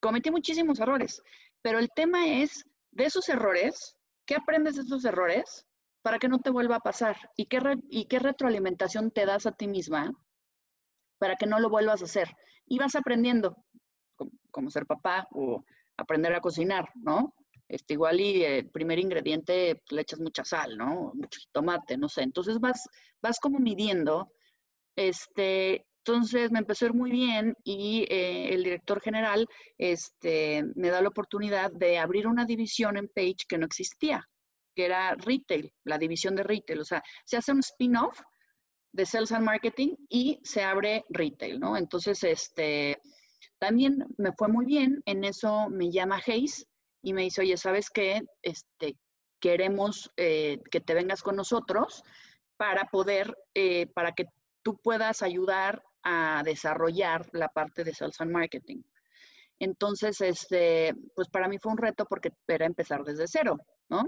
cometí 0.00 0.30
muchísimos 0.30 0.80
errores, 0.80 1.22
pero 1.62 1.78
el 1.78 1.90
tema 1.94 2.26
es, 2.26 2.64
de 2.90 3.04
esos 3.04 3.28
errores, 3.28 3.98
¿Qué 4.28 4.34
aprendes 4.34 4.76
de 4.76 4.82
estos 4.82 5.06
errores 5.06 5.66
para 6.02 6.18
que 6.18 6.28
no 6.28 6.38
te 6.38 6.50
vuelva 6.50 6.76
a 6.76 6.80
pasar? 6.80 7.16
¿Y 7.34 7.46
qué, 7.46 7.60
¿Y 7.88 8.04
qué 8.04 8.18
retroalimentación 8.18 9.10
te 9.10 9.24
das 9.24 9.46
a 9.46 9.52
ti 9.52 9.66
misma 9.66 10.12
para 11.18 11.36
que 11.36 11.46
no 11.46 11.58
lo 11.60 11.70
vuelvas 11.70 12.02
a 12.02 12.04
hacer? 12.04 12.28
Y 12.66 12.78
vas 12.78 12.94
aprendiendo, 12.94 13.56
como, 14.50 14.68
ser 14.68 14.84
papá 14.84 15.26
o 15.30 15.64
aprender 15.96 16.34
a 16.34 16.42
cocinar, 16.42 16.90
¿no? 16.96 17.34
Este, 17.68 17.94
igual 17.94 18.20
y 18.20 18.44
el 18.44 18.68
primer 18.68 18.98
ingrediente 18.98 19.76
pues, 19.76 19.92
le 19.92 20.02
echas 20.02 20.20
mucha 20.20 20.44
sal, 20.44 20.76
¿no? 20.76 21.12
Mucho 21.14 21.40
tomate, 21.50 21.96
no 21.96 22.10
sé. 22.10 22.20
Entonces 22.20 22.60
vas, 22.60 22.86
vas 23.22 23.40
como 23.40 23.58
midiendo. 23.58 24.30
Este, 24.94 25.86
entonces 26.08 26.50
me 26.50 26.60
empezó 26.60 26.86
a 26.86 26.88
ir 26.88 26.94
muy 26.94 27.10
bien 27.10 27.54
y 27.64 28.06
eh, 28.08 28.54
el 28.54 28.64
director 28.64 28.98
general 29.00 29.46
este, 29.76 30.64
me 30.74 30.88
da 30.88 31.02
la 31.02 31.08
oportunidad 31.08 31.70
de 31.70 31.98
abrir 31.98 32.26
una 32.26 32.46
división 32.46 32.96
en 32.96 33.08
Page 33.08 33.44
que 33.46 33.58
no 33.58 33.66
existía, 33.66 34.26
que 34.74 34.86
era 34.86 35.14
retail, 35.16 35.70
la 35.84 35.98
división 35.98 36.34
de 36.34 36.44
retail. 36.44 36.80
O 36.80 36.84
sea, 36.84 37.02
se 37.26 37.36
hace 37.36 37.52
un 37.52 37.60
spin-off 37.60 38.18
de 38.92 39.04
Sales 39.04 39.32
and 39.32 39.44
Marketing 39.44 39.96
y 40.08 40.40
se 40.44 40.62
abre 40.62 41.04
retail, 41.10 41.60
¿no? 41.60 41.76
Entonces, 41.76 42.24
este, 42.24 42.98
también 43.58 44.06
me 44.16 44.32
fue 44.32 44.48
muy 44.48 44.64
bien. 44.64 45.02
En 45.04 45.24
eso 45.24 45.68
me 45.68 45.90
llama 45.90 46.22
Hayes 46.26 46.66
y 47.02 47.12
me 47.12 47.22
dice, 47.22 47.42
oye, 47.42 47.58
¿sabes 47.58 47.90
qué? 47.90 48.22
Este, 48.40 48.96
queremos 49.40 50.10
eh, 50.16 50.58
que 50.70 50.80
te 50.80 50.94
vengas 50.94 51.22
con 51.22 51.36
nosotros 51.36 52.02
para 52.56 52.86
poder, 52.86 53.36
eh, 53.54 53.88
para 53.88 54.12
que 54.12 54.24
tú 54.62 54.78
puedas 54.78 55.22
ayudar 55.22 55.82
a 56.02 56.42
desarrollar 56.44 57.26
la 57.32 57.48
parte 57.48 57.84
de 57.84 57.94
sales 57.94 58.20
and 58.20 58.30
marketing. 58.30 58.82
Entonces, 59.58 60.20
este, 60.20 60.94
pues 61.14 61.28
para 61.28 61.48
mí 61.48 61.58
fue 61.58 61.72
un 61.72 61.78
reto 61.78 62.06
porque 62.06 62.30
era 62.46 62.66
empezar 62.66 63.02
desde 63.02 63.26
cero, 63.26 63.58
¿no? 63.88 64.04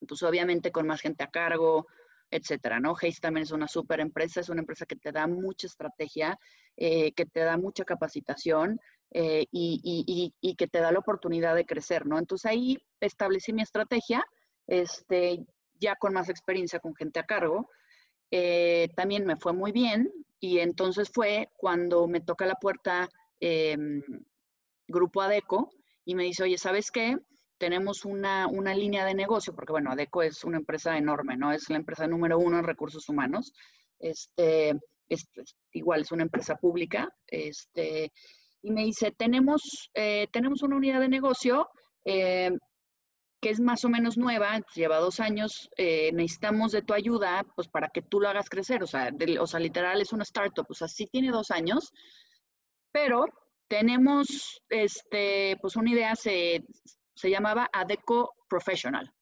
Entonces, 0.00 0.28
obviamente 0.28 0.72
con 0.72 0.86
más 0.86 1.00
gente 1.00 1.24
a 1.24 1.28
cargo, 1.28 1.86
etcétera, 2.30 2.80
¿no? 2.80 2.94
Hayes 3.00 3.20
también 3.20 3.44
es 3.44 3.52
una 3.52 3.68
súper 3.68 4.00
empresa, 4.00 4.40
es 4.40 4.48
una 4.48 4.60
empresa 4.60 4.86
que 4.86 4.96
te 4.96 5.12
da 5.12 5.26
mucha 5.26 5.66
estrategia, 5.66 6.38
eh, 6.76 7.12
que 7.12 7.24
te 7.24 7.40
da 7.40 7.56
mucha 7.56 7.84
capacitación 7.84 8.80
eh, 9.10 9.46
y, 9.50 10.32
y, 10.40 10.54
que 10.56 10.66
te 10.66 10.80
da 10.80 10.92
la 10.92 10.98
oportunidad 10.98 11.54
de 11.54 11.64
crecer, 11.64 12.06
¿no? 12.06 12.18
Entonces 12.18 12.50
ahí 12.50 12.78
establecí 13.00 13.52
mi 13.52 13.62
estrategia, 13.62 14.22
este, 14.66 15.46
ya 15.80 15.96
con 15.96 16.12
más 16.12 16.28
experiencia 16.28 16.80
con 16.80 16.94
gente 16.94 17.18
a 17.18 17.24
cargo, 17.24 17.70
eh, 18.30 18.88
también 18.94 19.24
me 19.24 19.36
fue 19.36 19.54
muy 19.54 19.72
bien 19.72 20.12
y 20.40 20.58
entonces 20.60 21.10
fue 21.12 21.48
cuando 21.56 22.06
me 22.06 22.20
toca 22.20 22.46
la 22.46 22.54
puerta 22.54 23.08
em, 23.40 24.02
Grupo 24.86 25.22
Adeco 25.22 25.70
y 26.04 26.14
me 26.14 26.24
dice, 26.24 26.44
oye, 26.44 26.58
¿sabes 26.58 26.90
qué? 26.90 27.16
Tenemos 27.58 28.04
una, 28.04 28.46
una, 28.46 28.74
línea 28.74 29.04
de 29.04 29.14
negocio, 29.14 29.54
porque 29.54 29.72
bueno, 29.72 29.90
Adeco 29.90 30.22
es 30.22 30.44
una 30.44 30.58
empresa 30.58 30.96
enorme, 30.96 31.36
¿no? 31.36 31.52
Es 31.52 31.68
la 31.70 31.76
empresa 31.76 32.06
número 32.06 32.38
uno 32.38 32.58
en 32.58 32.64
recursos 32.64 33.08
humanos. 33.08 33.52
Este, 33.98 34.78
es, 35.08 35.26
igual 35.72 36.02
es 36.02 36.12
una 36.12 36.22
empresa 36.22 36.54
pública. 36.56 37.08
Este, 37.26 38.12
y 38.62 38.70
me 38.70 38.84
dice, 38.84 39.12
tenemos, 39.12 39.90
eh, 39.94 40.28
tenemos 40.32 40.62
una 40.62 40.76
unidad 40.76 41.00
de 41.00 41.08
negocio, 41.08 41.68
em, 42.04 42.58
que 43.40 43.50
es 43.50 43.60
más 43.60 43.84
o 43.84 43.88
menos 43.88 44.16
nueva, 44.16 44.60
lleva 44.74 44.98
dos 44.98 45.20
años, 45.20 45.70
eh, 45.76 46.10
necesitamos 46.12 46.72
de 46.72 46.82
tu 46.82 46.94
ayuda, 46.94 47.44
pues 47.54 47.68
para 47.68 47.88
que 47.88 48.02
tú 48.02 48.20
lo 48.20 48.28
hagas 48.28 48.48
crecer, 48.48 48.82
o 48.82 48.86
sea, 48.86 49.10
literal 49.10 50.00
es 50.00 50.12
una 50.12 50.24
startup, 50.24 50.66
o 50.68 50.74
sea, 50.74 50.88
sí 50.88 51.06
tiene 51.06 51.30
dos 51.30 51.50
años, 51.50 51.92
pero 52.90 53.26
tenemos, 53.68 54.60
este, 54.68 55.56
pues 55.60 55.76
una 55.76 55.90
idea, 55.90 56.16
se, 56.16 56.64
se 57.14 57.30
llamaba 57.30 57.68
Adeco 57.72 58.34
Professional, 58.48 59.12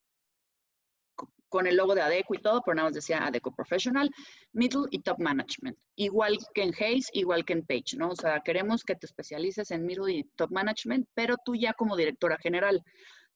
con 1.48 1.66
el 1.66 1.76
logo 1.76 1.94
de 1.94 2.02
Adeco 2.02 2.34
y 2.34 2.42
todo, 2.42 2.62
pero 2.64 2.74
nada 2.74 2.88
más 2.88 2.94
decía 2.94 3.26
Adeco 3.26 3.54
Professional, 3.54 4.10
Middle 4.52 4.86
y 4.90 5.00
Top 5.00 5.18
Management. 5.18 5.78
Igual 5.94 6.38
que 6.54 6.62
en 6.62 6.74
Hayes, 6.78 7.08
igual 7.12 7.44
que 7.44 7.52
en 7.52 7.64
Page, 7.64 7.96
¿no? 7.96 8.08
O 8.08 8.16
sea, 8.16 8.40
queremos 8.40 8.82
que 8.84 8.94
te 8.94 9.06
especialices 9.06 9.70
en 9.70 9.84
Middle 9.84 10.12
y 10.12 10.24
Top 10.36 10.50
Management, 10.50 11.08
pero 11.14 11.36
tú 11.44 11.54
ya 11.54 11.72
como 11.72 11.96
directora 11.96 12.36
general. 12.38 12.82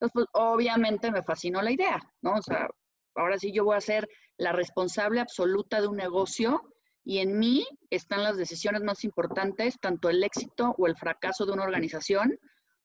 Entonces, 0.01 0.13
pues 0.15 0.27
obviamente 0.33 1.11
me 1.11 1.23
fascinó 1.23 1.61
la 1.61 1.73
idea, 1.73 2.01
¿no? 2.23 2.33
O 2.33 2.43
sea, 2.43 2.69
ahora 3.15 3.39
sí 3.39 3.53
yo 3.53 3.65
voy 3.65 3.77
a 3.77 3.83
ser 3.83 4.09
la 4.39 4.53
responsable 4.53 5.21
absoluta 5.21 5.83
de 5.83 5.89
un 5.89 5.99
negocio 5.99 6.63
y 7.05 7.19
en 7.19 7.39
mí 7.39 7.67
están 7.91 8.23
las 8.23 8.39
decisiones 8.39 8.83
más 8.83 9.05
importantes, 9.05 9.79
tanto 9.79 10.09
el 10.09 10.25
éxito 10.25 10.75
o 10.79 10.87
el 10.87 10.97
fracaso 10.97 11.45
de 11.45 11.53
una 11.53 11.65
organización, 11.65 12.39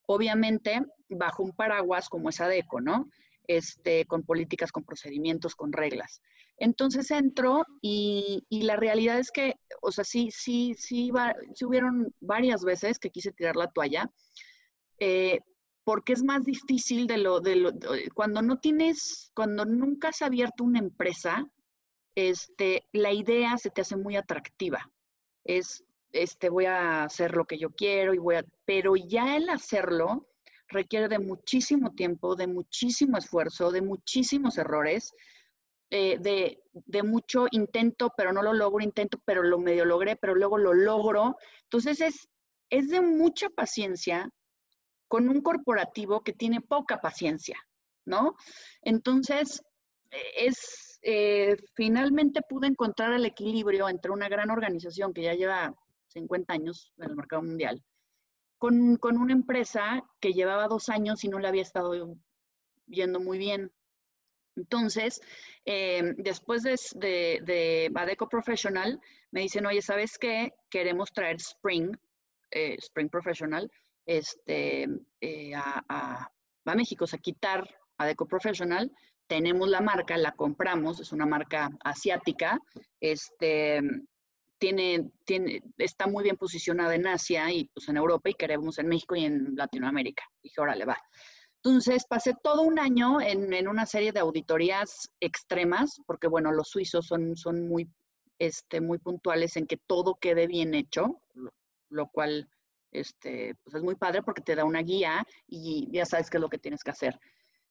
obviamente 0.06 0.82
bajo 1.08 1.42
un 1.42 1.52
paraguas 1.52 2.10
como 2.10 2.28
es 2.28 2.40
ADECO, 2.40 2.82
¿no? 2.82 3.08
Este, 3.48 4.04
con 4.04 4.22
políticas, 4.22 4.70
con 4.70 4.84
procedimientos, 4.84 5.54
con 5.54 5.72
reglas. 5.72 6.20
Entonces 6.58 7.10
entro 7.10 7.64
y, 7.80 8.44
la 8.50 8.76
realidad 8.76 9.18
es 9.18 9.30
que, 9.30 9.54
o 9.80 9.90
sea, 9.90 10.04
sí, 10.04 10.30
sí, 10.30 10.74
sí, 10.76 11.10
sí 11.54 11.64
hubieron 11.64 12.12
varias 12.20 12.62
veces 12.62 12.98
que 12.98 13.10
quise 13.10 13.32
tirar 13.32 13.56
la 13.56 13.70
toalla, 13.70 14.10
eh, 14.98 15.40
porque 15.86 16.14
es 16.14 16.24
más 16.24 16.42
difícil 16.42 17.06
de 17.06 17.16
lo, 17.18 17.38
de 17.38 18.10
cuando 18.12 18.42
no 18.42 18.58
tienes, 18.58 19.30
cuando 19.36 19.64
nunca 19.64 20.08
has 20.08 20.20
abierto 20.20 20.64
una 20.64 20.80
empresa, 20.80 21.48
este, 22.16 22.88
la 22.90 23.12
idea 23.12 23.56
se 23.56 23.70
te 23.70 23.82
hace 23.82 23.96
muy 23.96 24.16
atractiva. 24.16 24.90
Es, 25.44 25.84
este, 26.10 26.48
voy 26.48 26.64
a 26.64 27.04
hacer 27.04 27.36
lo 27.36 27.44
que 27.44 27.56
yo 27.56 27.70
quiero 27.70 28.14
y 28.14 28.18
voy 28.18 28.34
a, 28.34 28.44
pero 28.64 28.96
ya 28.96 29.36
el 29.36 29.48
hacerlo 29.48 30.26
requiere 30.66 31.06
de 31.06 31.20
muchísimo 31.20 31.94
tiempo, 31.94 32.34
de 32.34 32.48
muchísimo 32.48 33.16
esfuerzo, 33.16 33.70
de 33.70 33.82
muchísimos 33.82 34.58
errores, 34.58 35.14
eh, 35.90 36.18
de, 36.18 36.58
de, 36.72 37.04
mucho 37.04 37.46
intento, 37.52 38.12
pero 38.16 38.32
no 38.32 38.42
lo 38.42 38.54
logro, 38.54 38.82
intento, 38.82 39.20
pero 39.24 39.44
lo 39.44 39.60
medio 39.60 39.84
logré, 39.84 40.16
pero 40.16 40.34
luego 40.34 40.58
lo 40.58 40.74
logro. 40.74 41.36
Entonces 41.62 42.00
es, 42.00 42.28
es 42.70 42.88
de 42.88 43.02
mucha 43.02 43.50
paciencia, 43.50 44.28
con 45.08 45.28
un 45.28 45.40
corporativo 45.40 46.22
que 46.22 46.32
tiene 46.32 46.60
poca 46.60 47.00
paciencia, 47.00 47.58
¿no? 48.04 48.36
Entonces, 48.82 49.62
e, 50.10 50.46
es, 50.46 50.98
eh, 51.02 51.56
finalmente 51.74 52.40
pude 52.48 52.66
encontrar 52.66 53.12
el 53.12 53.24
equilibrio 53.24 53.88
entre 53.88 54.10
una 54.10 54.28
gran 54.28 54.50
organización 54.50 55.12
que 55.12 55.22
ya 55.22 55.34
lleva 55.34 55.74
50 56.08 56.52
años 56.52 56.92
en 56.98 57.10
el 57.10 57.16
mercado 57.16 57.42
mundial, 57.42 57.82
con, 58.58 58.96
con 58.96 59.18
una 59.18 59.32
empresa 59.32 60.02
que 60.20 60.32
llevaba 60.32 60.68
dos 60.68 60.88
años 60.88 61.24
y 61.24 61.28
no 61.28 61.38
le 61.38 61.48
había 61.48 61.62
estado 61.62 62.16
yendo 62.86 63.20
muy 63.20 63.38
bien. 63.38 63.70
Entonces, 64.56 65.20
eh, 65.66 66.14
después 66.16 66.62
de, 66.62 66.76
de, 66.94 67.40
de, 67.44 67.88
Badeco 67.92 68.28
Professional, 68.28 68.98
me 69.30 69.42
dicen, 69.42 69.66
oye, 69.66 69.82
¿sabes 69.82 70.16
qué? 70.18 70.54
Queremos 70.70 71.12
traer 71.12 71.36
Spring, 71.36 71.94
eh, 72.50 72.76
Spring 72.78 73.10
Professional, 73.10 73.70
este, 74.06 74.88
eh, 75.20 75.52
a, 75.54 76.30
México, 76.64 77.04
o 77.04 77.06
sea, 77.06 77.18
quitar 77.18 77.68
a 77.98 78.06
Deco 78.06 78.26
Professional, 78.26 78.90
tenemos 79.26 79.68
la 79.68 79.80
marca, 79.80 80.16
la 80.16 80.32
compramos, 80.32 81.00
es 81.00 81.12
una 81.12 81.26
marca 81.26 81.70
asiática, 81.84 82.58
este, 83.00 83.80
tiene, 84.58 85.10
tiene, 85.24 85.62
está 85.78 86.06
muy 86.06 86.24
bien 86.24 86.36
posicionada 86.36 86.94
en 86.94 87.06
Asia 87.06 87.50
y 87.52 87.66
pues, 87.66 87.88
en 87.88 87.96
Europa 87.96 88.30
y 88.30 88.34
queremos 88.34 88.78
en 88.78 88.88
México 88.88 89.14
y 89.14 89.24
en 89.24 89.54
Latinoamérica. 89.54 90.24
Dije, 90.42 90.60
órale, 90.60 90.84
va. 90.84 90.98
Entonces 91.62 92.04
pasé 92.08 92.34
todo 92.42 92.62
un 92.62 92.78
año 92.78 93.20
en, 93.20 93.52
en, 93.52 93.68
una 93.68 93.86
serie 93.86 94.12
de 94.12 94.20
auditorías 94.20 95.10
extremas, 95.20 96.00
porque 96.06 96.28
bueno, 96.28 96.52
los 96.52 96.68
suizos 96.68 97.06
son, 97.06 97.36
son 97.36 97.68
muy, 97.68 97.88
este, 98.38 98.80
muy 98.80 98.98
puntuales 98.98 99.56
en 99.56 99.66
que 99.66 99.76
todo 99.76 100.16
quede 100.20 100.46
bien 100.46 100.74
hecho, 100.74 101.20
lo 101.88 102.08
cual 102.08 102.48
este, 103.00 103.54
pues 103.62 103.76
es 103.76 103.82
muy 103.82 103.94
padre 103.94 104.22
porque 104.22 104.42
te 104.42 104.54
da 104.54 104.64
una 104.64 104.82
guía 104.82 105.26
y 105.46 105.88
ya 105.92 106.04
sabes 106.04 106.30
qué 106.30 106.38
es 106.38 106.40
lo 106.40 106.48
que 106.48 106.58
tienes 106.58 106.82
que 106.82 106.90
hacer. 106.90 107.18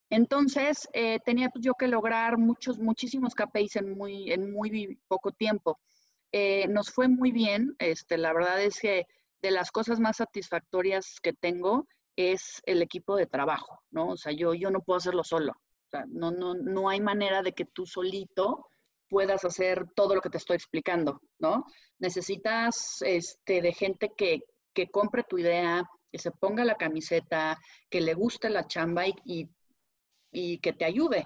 Entonces, 0.10 0.88
eh, 0.94 1.20
tenía 1.26 1.50
pues, 1.50 1.64
yo 1.64 1.74
que 1.74 1.88
lograr 1.88 2.38
muchos, 2.38 2.78
muchísimos 2.78 3.34
KPIs 3.34 3.78
en 3.78 3.98
muy, 3.98 4.32
en 4.32 4.52
muy 4.52 5.00
poco 5.08 5.32
tiempo. 5.32 5.80
Eh, 6.32 6.68
nos 6.68 6.92
fue 6.92 7.08
muy 7.08 7.32
bien, 7.32 7.76
este, 7.80 8.18
la 8.18 8.34
verdad 8.34 8.62
es 8.62 8.80
que 8.80 9.08
de 9.42 9.52
las 9.52 9.72
cosas 9.72 10.00
más 10.00 10.18
satisfactorias 10.18 11.20
que 11.22 11.34
tengo 11.34 11.88
es 12.16 12.62
el 12.66 12.82
equipo 12.82 13.16
de 13.16 13.26
trabajo, 13.26 13.82
¿no? 13.92 14.10
O 14.10 14.18
sea, 14.18 14.32
yo, 14.32 14.54
yo 14.54 14.70
no 14.70 14.82
puedo 14.82 14.98
hacerlo 14.98 15.24
solo. 15.24 15.54
No, 16.08 16.32
no, 16.32 16.56
no 16.56 16.90
hay 16.90 17.00
manera 17.00 17.42
de 17.42 17.54
que 17.54 17.66
tú 17.66 17.86
solito 17.86 18.68
puedas 19.08 19.46
hacer 19.46 19.86
todo 19.96 20.16
lo 20.16 20.22
que 20.22 20.30
te 20.30 20.38
estoy 20.38 20.56
explicando, 20.56 21.22
¿no? 21.40 21.66
Necesitas 22.00 22.98
este, 23.02 23.62
de 23.62 23.74
gente 23.74 24.12
que, 24.18 24.42
que 24.76 24.90
compre 24.90 25.24
tu 25.24 25.40
idea, 25.40 25.84
que 26.12 26.20
se 26.20 26.30
ponga 26.30 26.64
la 26.64 26.76
camiseta, 26.76 27.58
que 27.90 28.02
le 28.02 28.14
guste 28.14 28.50
la 28.50 28.68
chamba 28.68 29.08
y, 29.08 29.50
y, 30.32 30.60
que 30.60 30.74
te 30.74 30.86
ayude. 30.86 31.26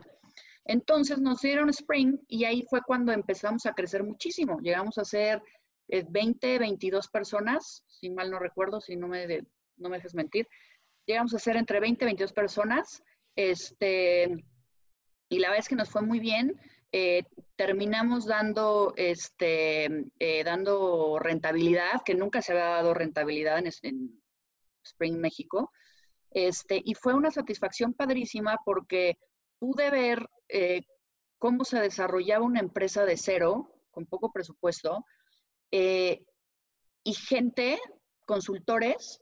Entonces 0.64 1.18
nos 1.18 1.42
dieron 1.42 1.70
Spring 1.70 2.18
y 2.28 2.46
ahí 2.46 2.64
fue 2.70 2.82
cuando 2.86 3.12
empezamos 3.12 3.66
a 3.66 3.74
crecer 3.74 4.04
muchísimo. 4.04 4.60
Llegamos 4.62 4.98
a 5.00 5.04
ser 5.04 5.42
20, 5.88 6.56
eh, 6.56 6.60
22 6.60 7.08
personas, 7.10 7.84
si 7.88 8.10
mal 8.12 8.30
no 8.30 8.40
recuerdo, 8.40 8.80
si 8.80 8.96
no 8.96 9.08
me, 9.08 9.26
no 9.78 9.90
me 9.90 9.98
dejes 9.98 10.14
mentir. 10.14 10.48
Llegamos 11.08 11.34
a 11.34 11.40
ser 11.40 11.58
entre 11.58 11.80
20 11.80 12.06
y 12.06 12.06
22 12.06 12.34
personas. 12.34 13.02
Este, 13.36 14.46
y 15.30 15.40
la 15.40 15.50
verdad 15.50 15.64
es 15.64 15.70
que 15.70 15.76
nos 15.76 15.90
fue 15.90 16.04
muy 16.04 16.20
bien. 16.20 16.60
Eh, 16.92 17.24
terminamos 17.56 18.26
dando, 18.26 18.94
este, 18.96 19.86
eh, 20.18 20.44
dando 20.44 21.20
rentabilidad, 21.20 22.02
que 22.04 22.16
nunca 22.16 22.42
se 22.42 22.54
había 22.54 22.66
dado 22.66 22.94
rentabilidad 22.94 23.60
en, 23.60 24.22
Spring 24.84 25.20
México. 25.20 25.72
Este, 26.32 26.82
y 26.84 26.96
fue 26.96 27.14
una 27.14 27.32
satisfacción 27.32 27.94
padrísima 27.94 28.58
porque 28.66 29.18
pude 29.60 29.92
ver 29.92 30.28
eh, 30.48 30.82
cómo 31.38 31.64
se 31.64 31.80
desarrollaba 31.80 32.46
una 32.46 32.60
empresa 32.60 33.06
de 33.06 33.18
cero, 33.18 33.72
con 33.92 34.06
poco 34.06 34.32
presupuesto, 34.32 35.06
y 35.72 37.14
gente, 37.14 37.80
consultores, 38.26 39.22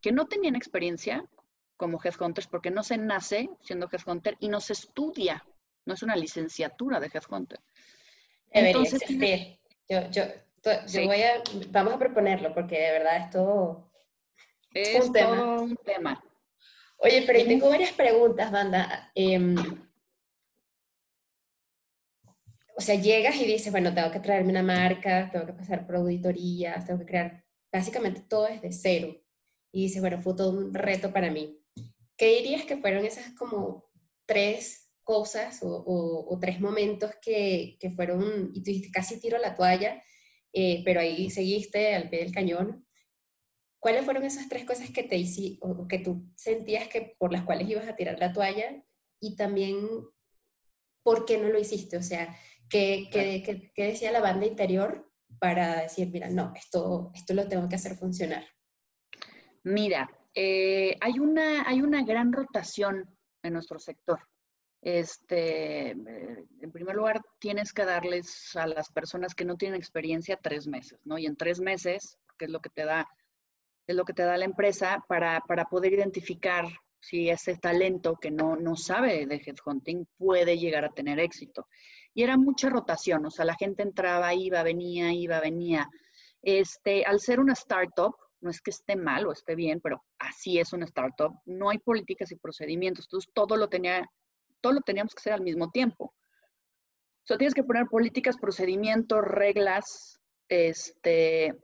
que 0.00 0.12
no 0.12 0.26
tenían 0.26 0.56
experiencia 0.56 1.28
como 1.76 2.00
headhunters, 2.02 2.46
porque 2.46 2.70
no 2.70 2.82
se 2.82 2.96
nace 2.96 3.50
siendo 3.60 3.88
headhunter 3.92 4.36
y 4.40 4.48
no 4.48 4.60
se 4.60 4.72
estudia 4.72 5.44
no 5.86 5.94
es 5.94 6.02
una 6.02 6.16
licenciatura 6.16 7.00
de 7.00 7.10
Headhunter. 7.12 7.60
Entonces, 8.50 9.02
Yo, 9.88 10.10
yo, 10.10 10.22
yo 10.86 11.04
voy 11.04 11.22
a, 11.22 11.42
vamos 11.70 11.94
a 11.94 11.98
proponerlo 11.98 12.54
porque 12.54 12.80
de 12.80 12.92
verdad 12.92 13.16
esto 13.26 13.90
es 14.72 15.06
un, 15.06 15.12
tema. 15.12 15.60
un 15.60 15.76
tema. 15.76 16.24
Oye, 16.98 17.22
pero 17.26 17.44
tengo 17.44 17.68
varias 17.68 17.92
preguntas, 17.92 18.50
Banda. 18.50 19.10
Em, 19.14 19.56
o 22.76 22.80
sea, 22.80 22.94
llegas 22.94 23.36
y 23.36 23.44
dices, 23.44 23.70
bueno, 23.70 23.94
tengo 23.94 24.10
que 24.10 24.20
traerme 24.20 24.50
una 24.50 24.62
marca, 24.62 25.28
tengo 25.30 25.46
que 25.46 25.52
pasar 25.52 25.86
por 25.86 25.96
auditorías, 25.96 26.86
tengo 26.86 27.00
que 27.00 27.06
crear 27.06 27.44
básicamente 27.72 28.20
todo 28.22 28.46
desde 28.46 28.72
cero. 28.72 29.14
Y 29.70 29.82
dices, 29.82 30.00
bueno, 30.00 30.20
fue 30.20 30.34
todo 30.34 30.50
un 30.50 30.72
reto 30.72 31.12
para 31.12 31.30
mí. 31.30 31.60
¿Qué 32.16 32.36
dirías 32.36 32.64
que 32.64 32.76
fueron 32.76 33.04
esas 33.04 33.34
como 33.34 33.90
tres 34.26 34.83
cosas 35.04 35.60
o, 35.62 36.38
tres 36.40 36.60
momentos 36.60 37.12
que, 37.22 37.76
que, 37.78 37.90
fueron, 37.90 38.50
y 38.52 38.62
tú 38.62 38.70
dijiste, 38.70 38.90
casi 38.90 39.20
tiro 39.20 39.38
la 39.38 39.54
toalla, 39.54 40.02
eh, 40.52 40.82
pero 40.84 41.00
ahí 41.00 41.30
seguiste 41.30 41.94
al 41.94 42.08
pie 42.08 42.20
del 42.20 42.32
cañón. 42.32 42.86
¿Cuáles 43.78 44.04
fueron 44.04 44.24
esas 44.24 44.48
tres 44.48 44.64
cosas 44.64 44.90
que 44.90 45.02
te 45.02 45.16
hice, 45.16 45.58
o 45.60 45.86
que 45.86 45.98
tú 45.98 46.26
sentías 46.36 46.88
que 46.88 47.14
por 47.18 47.32
las 47.32 47.44
cuales 47.44 47.68
ibas 47.68 47.86
a 47.86 47.96
tirar 47.96 48.18
la 48.18 48.32
toalla? 48.32 48.82
Y 49.20 49.36
también, 49.36 49.76
¿por 51.02 51.24
qué 51.26 51.38
no 51.38 51.48
lo 51.48 51.58
hiciste? 51.58 51.98
O 51.98 52.02
sea, 52.02 52.34
¿qué, 52.68 53.08
qué, 53.12 53.70
qué, 53.74 53.84
decía 53.84 54.10
la 54.10 54.20
banda 54.20 54.46
interior 54.46 55.10
para 55.38 55.82
decir, 55.82 56.08
mira, 56.10 56.30
no, 56.30 56.52
esto, 56.56 57.10
esto 57.14 57.34
lo 57.34 57.46
tengo 57.46 57.68
que 57.68 57.76
hacer 57.76 57.96
funcionar? 57.96 58.46
Mira, 59.64 60.10
eh, 60.34 60.96
hay, 61.00 61.18
una, 61.18 61.68
hay 61.68 61.82
una 61.82 62.04
gran 62.04 62.32
rotación 62.32 63.16
en 63.42 63.52
nuestro 63.52 63.78
sector 63.78 64.20
este, 64.84 65.92
eh, 65.92 66.44
en 66.60 66.70
primer 66.70 66.94
lugar, 66.94 67.22
tienes 67.38 67.72
que 67.72 67.86
darles 67.86 68.54
a 68.54 68.66
las 68.66 68.92
personas 68.92 69.34
que 69.34 69.46
no 69.46 69.56
tienen 69.56 69.78
experiencia 69.78 70.36
tres 70.36 70.66
meses, 70.66 71.00
¿no? 71.04 71.16
Y 71.16 71.24
en 71.24 71.36
tres 71.36 71.58
meses, 71.58 72.18
que 72.38 72.44
es 72.44 72.50
lo 72.50 72.60
que 72.60 72.68
te 72.68 72.84
da, 72.84 73.08
es 73.86 73.96
lo 73.96 74.04
que 74.04 74.12
te 74.12 74.24
da 74.24 74.36
la 74.36 74.44
empresa 74.44 75.02
para, 75.08 75.40
para 75.40 75.64
poder 75.64 75.94
identificar 75.94 76.66
si 77.00 77.30
ese 77.30 77.56
talento 77.56 78.16
que 78.16 78.30
no, 78.30 78.56
no 78.56 78.76
sabe 78.76 79.24
de 79.26 79.36
headhunting 79.36 80.06
puede 80.18 80.58
llegar 80.58 80.84
a 80.84 80.92
tener 80.92 81.18
éxito. 81.18 81.66
Y 82.12 82.22
era 82.22 82.36
mucha 82.36 82.68
rotación, 82.68 83.24
o 83.24 83.30
sea, 83.30 83.46
la 83.46 83.56
gente 83.56 83.82
entraba, 83.82 84.34
iba, 84.34 84.62
venía, 84.62 85.14
iba, 85.14 85.40
venía. 85.40 85.88
Este, 86.42 87.06
al 87.06 87.20
ser 87.20 87.40
una 87.40 87.54
startup, 87.54 88.14
no 88.42 88.50
es 88.50 88.60
que 88.60 88.70
esté 88.70 88.96
mal 88.96 89.26
o 89.26 89.32
esté 89.32 89.54
bien, 89.54 89.80
pero 89.80 90.04
así 90.18 90.58
es 90.58 90.74
una 90.74 90.84
startup, 90.84 91.32
no 91.46 91.70
hay 91.70 91.78
políticas 91.78 92.30
y 92.32 92.36
procedimientos, 92.36 93.06
entonces 93.06 93.30
todo 93.32 93.56
lo, 93.56 93.68
tenía, 93.70 94.06
todo 94.64 94.72
lo 94.72 94.80
teníamos 94.80 95.14
que 95.14 95.20
hacer 95.20 95.34
al 95.34 95.42
mismo 95.42 95.70
tiempo. 95.70 96.04
O 96.06 97.26
sea, 97.26 97.36
tienes 97.36 97.52
que 97.52 97.64
poner 97.64 97.84
políticas, 97.84 98.38
procedimientos, 98.38 99.20
reglas, 99.22 100.18
este, 100.48 101.54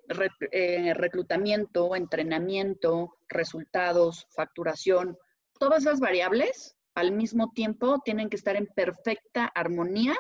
eh, 0.53 0.93
reclutamiento, 0.93 1.97
entrenamiento, 1.97 3.17
resultados, 3.27 4.27
facturación, 4.37 5.17
todas 5.59 5.85
esas 5.85 5.99
variables 5.99 6.77
al 6.95 7.13
mismo 7.13 7.53
tiempo 7.55 8.01
tienen 8.05 8.29
que 8.29 8.37
estar 8.37 8.55
en 8.55 8.67
perfecta 8.67 9.47
armonía, 9.47 10.15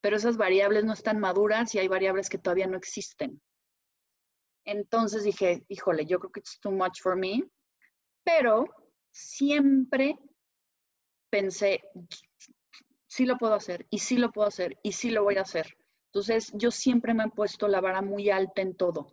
pero 0.00 0.16
esas 0.16 0.36
variables 0.36 0.84
no 0.84 0.92
están 0.92 1.20
maduras 1.20 1.72
y 1.72 1.78
hay 1.78 1.86
variables 1.86 2.28
que 2.28 2.38
todavía 2.38 2.66
no 2.66 2.76
existen. 2.76 3.40
Entonces 4.64 5.22
dije, 5.22 5.64
híjole, 5.68 6.04
yo 6.04 6.18
creo 6.18 6.32
que 6.32 6.40
it's 6.40 6.58
too 6.58 6.72
much 6.72 7.00
for 7.00 7.16
me, 7.16 7.44
pero 8.24 8.64
siempre 9.12 10.18
pensé, 11.36 11.82
sí 13.06 13.26
lo 13.26 13.36
puedo 13.36 13.54
hacer, 13.54 13.86
y 13.90 13.98
sí 13.98 14.16
lo 14.16 14.32
puedo 14.32 14.48
hacer, 14.48 14.78
y 14.82 14.92
sí 14.92 15.10
lo 15.10 15.22
voy 15.22 15.36
a 15.36 15.42
hacer. 15.42 15.76
Entonces, 16.06 16.50
yo 16.54 16.70
siempre 16.70 17.12
me 17.12 17.24
he 17.24 17.28
puesto 17.28 17.68
la 17.68 17.82
vara 17.82 18.00
muy 18.00 18.30
alta 18.30 18.62
en 18.62 18.74
todo. 18.74 19.12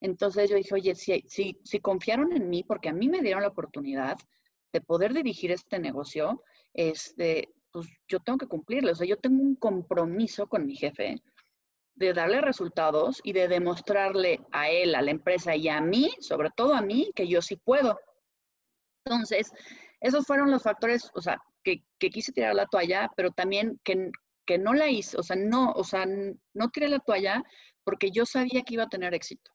Entonces 0.00 0.50
yo 0.50 0.56
dije, 0.56 0.74
oye, 0.74 0.94
si, 0.94 1.24
si, 1.26 1.58
si 1.64 1.80
confiaron 1.80 2.32
en 2.32 2.48
mí, 2.48 2.62
porque 2.62 2.90
a 2.90 2.92
mí 2.92 3.08
me 3.08 3.22
dieron 3.22 3.42
la 3.42 3.48
oportunidad, 3.48 4.16
de 4.72 4.80
poder 4.80 5.14
dirigir 5.14 5.50
este 5.50 5.78
negocio, 5.78 6.42
este, 6.74 7.54
pues 7.72 7.88
yo 8.06 8.20
tengo 8.20 8.38
que 8.38 8.46
cumplirlo. 8.46 8.92
O 8.92 8.94
sea, 8.94 9.06
yo 9.06 9.16
tengo 9.16 9.42
un 9.42 9.56
compromiso 9.56 10.46
con 10.46 10.66
mi 10.66 10.76
jefe 10.76 11.16
de 11.94 12.12
darle 12.12 12.40
resultados 12.40 13.20
y 13.24 13.32
de 13.32 13.48
demostrarle 13.48 14.40
a 14.52 14.68
él, 14.70 14.94
a 14.94 15.02
la 15.02 15.10
empresa 15.10 15.56
y 15.56 15.68
a 15.68 15.80
mí, 15.80 16.10
sobre 16.20 16.50
todo 16.50 16.74
a 16.74 16.82
mí, 16.82 17.10
que 17.16 17.26
yo 17.26 17.40
sí 17.40 17.56
puedo. 17.56 17.98
Entonces, 19.04 19.52
esos 20.00 20.26
fueron 20.26 20.50
los 20.50 20.62
factores, 20.62 21.10
o 21.14 21.22
sea, 21.22 21.40
que, 21.64 21.82
quise 22.10 22.32
tirar 22.32 22.54
la 22.54 22.66
toalla, 22.66 23.10
pero 23.16 23.30
también 23.32 23.80
que, 23.84 24.10
que 24.46 24.58
no 24.58 24.74
la 24.74 24.88
hice, 24.90 25.16
o 25.18 25.22
sea, 25.22 25.36
no, 25.36 25.72
o 25.72 25.84
sea, 25.84 26.06
no 26.06 26.70
tiré 26.70 26.88
la 26.88 27.00
toalla 27.00 27.42
porque 27.84 28.10
yo 28.10 28.26
sabía 28.26 28.62
que 28.62 28.74
iba 28.74 28.84
a 28.84 28.88
tener 28.88 29.14
éxito. 29.14 29.50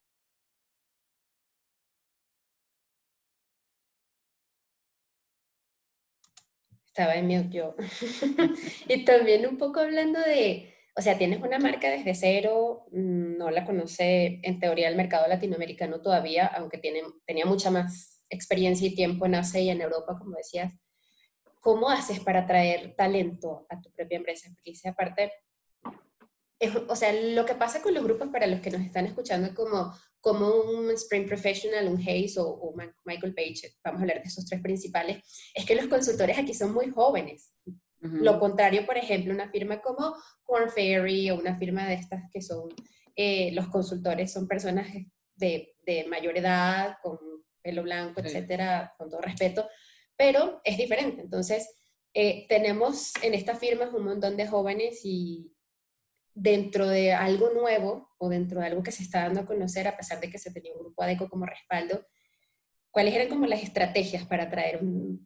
Estaba 6.86 7.14
en 7.14 7.28
mute 7.28 7.50
yo. 7.50 7.76
y 8.88 9.04
también 9.04 9.46
un 9.46 9.56
poco 9.56 9.80
hablando 9.80 10.18
de, 10.20 10.74
o 10.96 11.02
sea, 11.02 11.16
tienes 11.16 11.40
una 11.40 11.58
marca 11.58 11.88
desde 11.88 12.14
cero, 12.14 12.86
mm, 12.92 13.38
no 13.38 13.50
la 13.50 13.64
conoce 13.64 14.40
en 14.42 14.58
teoría 14.58 14.88
el 14.88 14.96
mercado 14.96 15.28
latinoamericano 15.28 16.02
todavía, 16.02 16.46
aunque 16.46 16.78
tiene, 16.78 17.02
tenía 17.26 17.46
mucha 17.46 17.70
más 17.70 18.24
experiencia 18.28 18.88
y 18.88 18.94
tiempo 18.94 19.26
en 19.26 19.36
Asia 19.36 19.60
y 19.60 19.70
en 19.70 19.80
Europa, 19.80 20.18
como 20.18 20.36
decías. 20.36 20.74
¿Cómo 21.60 21.90
haces 21.90 22.20
para 22.20 22.40
atraer 22.40 22.94
talento 22.96 23.66
a 23.68 23.80
tu 23.80 23.90
propia 23.92 24.16
empresa? 24.16 24.48
Porque 24.52 24.70
dice, 24.70 24.88
aparte, 24.88 25.30
o 26.88 26.96
sea, 26.96 27.12
lo 27.12 27.46
que 27.46 27.54
pasa 27.54 27.80
con 27.80 27.94
los 27.94 28.04
grupos 28.04 28.28
para 28.28 28.46
los 28.46 28.60
que 28.60 28.70
nos 28.70 28.82
están 28.82 29.06
escuchando 29.06 29.54
como, 29.54 29.94
como 30.20 30.48
un 30.48 30.90
Spring 30.90 31.26
Professional, 31.26 31.88
un 31.88 32.00
Hayes 32.00 32.36
o, 32.38 32.74
Michael 33.04 33.34
Page, 33.34 33.74
vamos 33.82 34.00
a 34.00 34.02
hablar 34.02 34.22
de 34.22 34.28
esos 34.28 34.46
tres 34.46 34.60
principales, 34.60 35.22
es 35.54 35.64
que 35.64 35.74
los 35.74 35.86
consultores 35.86 36.38
aquí 36.38 36.52
son 36.54 36.72
muy 36.72 36.90
jóvenes. 36.90 37.54
Lo 38.02 38.40
contrario, 38.40 38.86
por 38.86 38.96
ejemplo, 38.96 39.34
una 39.34 39.50
firma 39.50 39.82
como 39.82 40.14
Corn 40.42 40.70
Ferry 40.70 41.30
o 41.30 41.38
una 41.38 41.58
firma 41.58 41.86
de 41.86 41.94
estas 41.94 42.22
que 42.32 42.40
son, 42.40 42.70
eh, 43.14 43.52
los 43.52 43.68
consultores 43.68 44.32
son 44.32 44.48
personas 44.48 44.88
de, 45.34 45.74
de, 45.84 46.06
mayor 46.06 46.38
edad, 46.38 46.96
con 47.02 47.18
pelo 47.62 47.82
blanco, 47.82 48.22
etcétera, 48.22 48.94
con 48.96 49.10
todo 49.10 49.20
respeto, 49.20 49.68
pero 50.20 50.60
es 50.64 50.76
diferente. 50.76 51.22
Entonces, 51.22 51.80
eh, 52.12 52.44
tenemos 52.46 53.14
en 53.22 53.32
estas 53.32 53.58
firmas 53.58 53.94
un 53.94 54.04
montón 54.04 54.36
de 54.36 54.46
jóvenes 54.46 55.00
y, 55.02 55.50
dentro 56.34 56.86
de 56.86 57.14
algo 57.14 57.48
nuevo 57.54 58.10
o 58.18 58.28
dentro 58.28 58.60
de 58.60 58.66
algo 58.66 58.82
que 58.82 58.92
se 58.92 59.02
está 59.02 59.22
dando 59.22 59.40
a 59.40 59.46
conocer, 59.46 59.88
a 59.88 59.96
pesar 59.96 60.20
de 60.20 60.28
que 60.28 60.36
se 60.36 60.52
tenía 60.52 60.74
un 60.74 60.80
grupo 60.80 61.02
ADECO 61.02 61.30
como 61.30 61.46
respaldo, 61.46 62.06
¿cuáles 62.90 63.14
eran 63.14 63.30
como 63.30 63.46
las 63.46 63.62
estrategias 63.62 64.26
para 64.26 64.44
atraer 64.44 64.82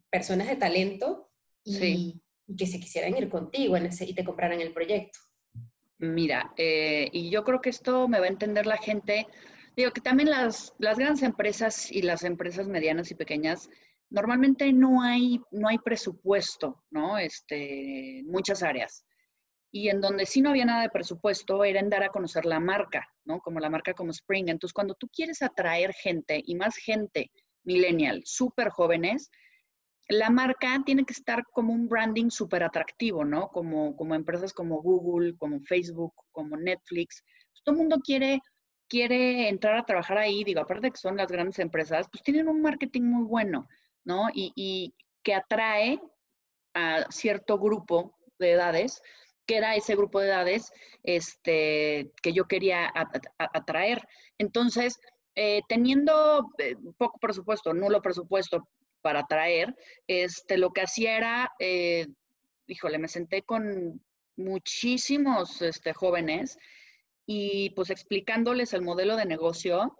personas 0.09 0.47
de 0.47 0.55
talento 0.55 1.29
y, 1.65 2.21
que 2.57 2.65
se 2.65 2.79
quisieran 2.79 3.17
ir 3.17 3.27
contigo 3.27 3.75
en 3.75 3.87
ese, 3.87 4.05
y 4.05 4.13
te 4.13 4.23
compraran 4.23 4.61
el 4.61 4.71
proyecto? 4.71 5.19
Mira, 5.97 6.53
eh, 6.55 7.09
y 7.11 7.29
yo 7.29 7.43
creo 7.43 7.59
que 7.59 7.69
esto 7.69 8.07
me 8.07 8.19
va 8.19 8.27
a 8.27 8.29
entender 8.29 8.65
la 8.65 8.77
gente. 8.77 9.27
Digo 9.75 9.91
que 9.91 9.99
también 9.99 10.29
las, 10.29 10.73
las 10.77 10.97
grandes 10.97 11.23
empresas 11.23 11.91
y 11.91 12.01
las 12.01 12.23
empresas 12.23 12.67
medianas 12.67 13.11
y 13.11 13.15
pequeñas, 13.15 13.69
normalmente 14.09 14.71
no 14.73 15.01
hay, 15.01 15.39
no 15.51 15.67
hay 15.67 15.77
presupuesto, 15.79 16.83
¿no? 16.89 17.17
Este, 17.17 18.23
muchas 18.25 18.63
áreas 18.63 19.05
y 19.75 19.89
en 19.89 19.99
donde 19.99 20.25
sí 20.25 20.39
no 20.39 20.51
había 20.51 20.63
nada 20.63 20.83
de 20.83 20.89
presupuesto 20.89 21.65
era 21.65 21.81
en 21.81 21.89
dar 21.89 22.01
a 22.01 22.07
conocer 22.07 22.45
la 22.45 22.61
marca, 22.61 23.05
¿no? 23.25 23.41
Como 23.41 23.59
la 23.59 23.69
marca 23.69 23.93
como 23.93 24.11
Spring. 24.11 24.47
Entonces, 24.47 24.71
cuando 24.71 24.95
tú 24.95 25.09
quieres 25.09 25.41
atraer 25.41 25.93
gente 25.93 26.41
y 26.45 26.55
más 26.55 26.77
gente 26.77 27.29
millennial, 27.65 28.21
súper 28.23 28.69
jóvenes, 28.69 29.29
la 30.07 30.29
marca 30.29 30.81
tiene 30.85 31.03
que 31.03 31.11
estar 31.11 31.43
como 31.51 31.73
un 31.73 31.89
branding 31.89 32.29
súper 32.29 32.63
atractivo, 32.63 33.25
¿no? 33.25 33.49
Como, 33.49 33.97
como 33.97 34.15
empresas 34.15 34.53
como 34.53 34.81
Google, 34.81 35.35
como 35.35 35.59
Facebook, 35.59 36.13
como 36.31 36.55
Netflix. 36.55 37.21
Pues, 37.51 37.61
todo 37.65 37.75
el 37.75 37.79
mundo 37.79 37.97
quiere, 38.01 38.39
quiere 38.87 39.49
entrar 39.49 39.75
a 39.75 39.85
trabajar 39.85 40.19
ahí, 40.19 40.45
digo, 40.45 40.61
aparte 40.61 40.87
de 40.87 40.91
que 40.91 40.99
son 40.99 41.17
las 41.17 41.29
grandes 41.29 41.59
empresas, 41.59 42.07
pues 42.09 42.23
tienen 42.23 42.47
un 42.47 42.61
marketing 42.61 43.01
muy 43.01 43.25
bueno, 43.25 43.67
¿no? 44.05 44.27
Y, 44.33 44.93
que 45.23 45.33
atrae 45.33 45.99
a 46.75 47.07
cierto 47.09 47.57
grupo 47.57 48.15
de 48.37 48.51
edades 48.51 49.01
que 49.47 49.57
era 49.57 49.75
ese 49.75 49.95
grupo 49.95 50.19
de 50.19 50.27
edades 50.27 50.71
este, 51.03 52.11
que 52.21 52.33
yo 52.33 52.45
quería 52.45 52.91
atraer. 53.37 54.07
Entonces, 54.37 54.99
eh, 55.35 55.61
teniendo 55.67 56.51
eh, 56.57 56.75
poco 56.97 57.19
presupuesto, 57.19 57.73
nulo 57.73 58.01
presupuesto 58.01 58.67
para 59.01 59.21
atraer, 59.21 59.75
este, 60.07 60.57
lo 60.57 60.71
que 60.71 60.81
hacía 60.81 61.17
era, 61.17 61.51
eh, 61.59 62.07
híjole, 62.67 62.97
me 62.97 63.07
senté 63.07 63.43
con 63.43 64.01
muchísimos 64.37 65.61
este, 65.61 65.93
jóvenes 65.93 66.57
y 67.25 67.71
pues 67.71 67.89
explicándoles 67.89 68.73
el 68.73 68.81
modelo 68.81 69.15
de 69.15 69.25
negocio, 69.25 69.97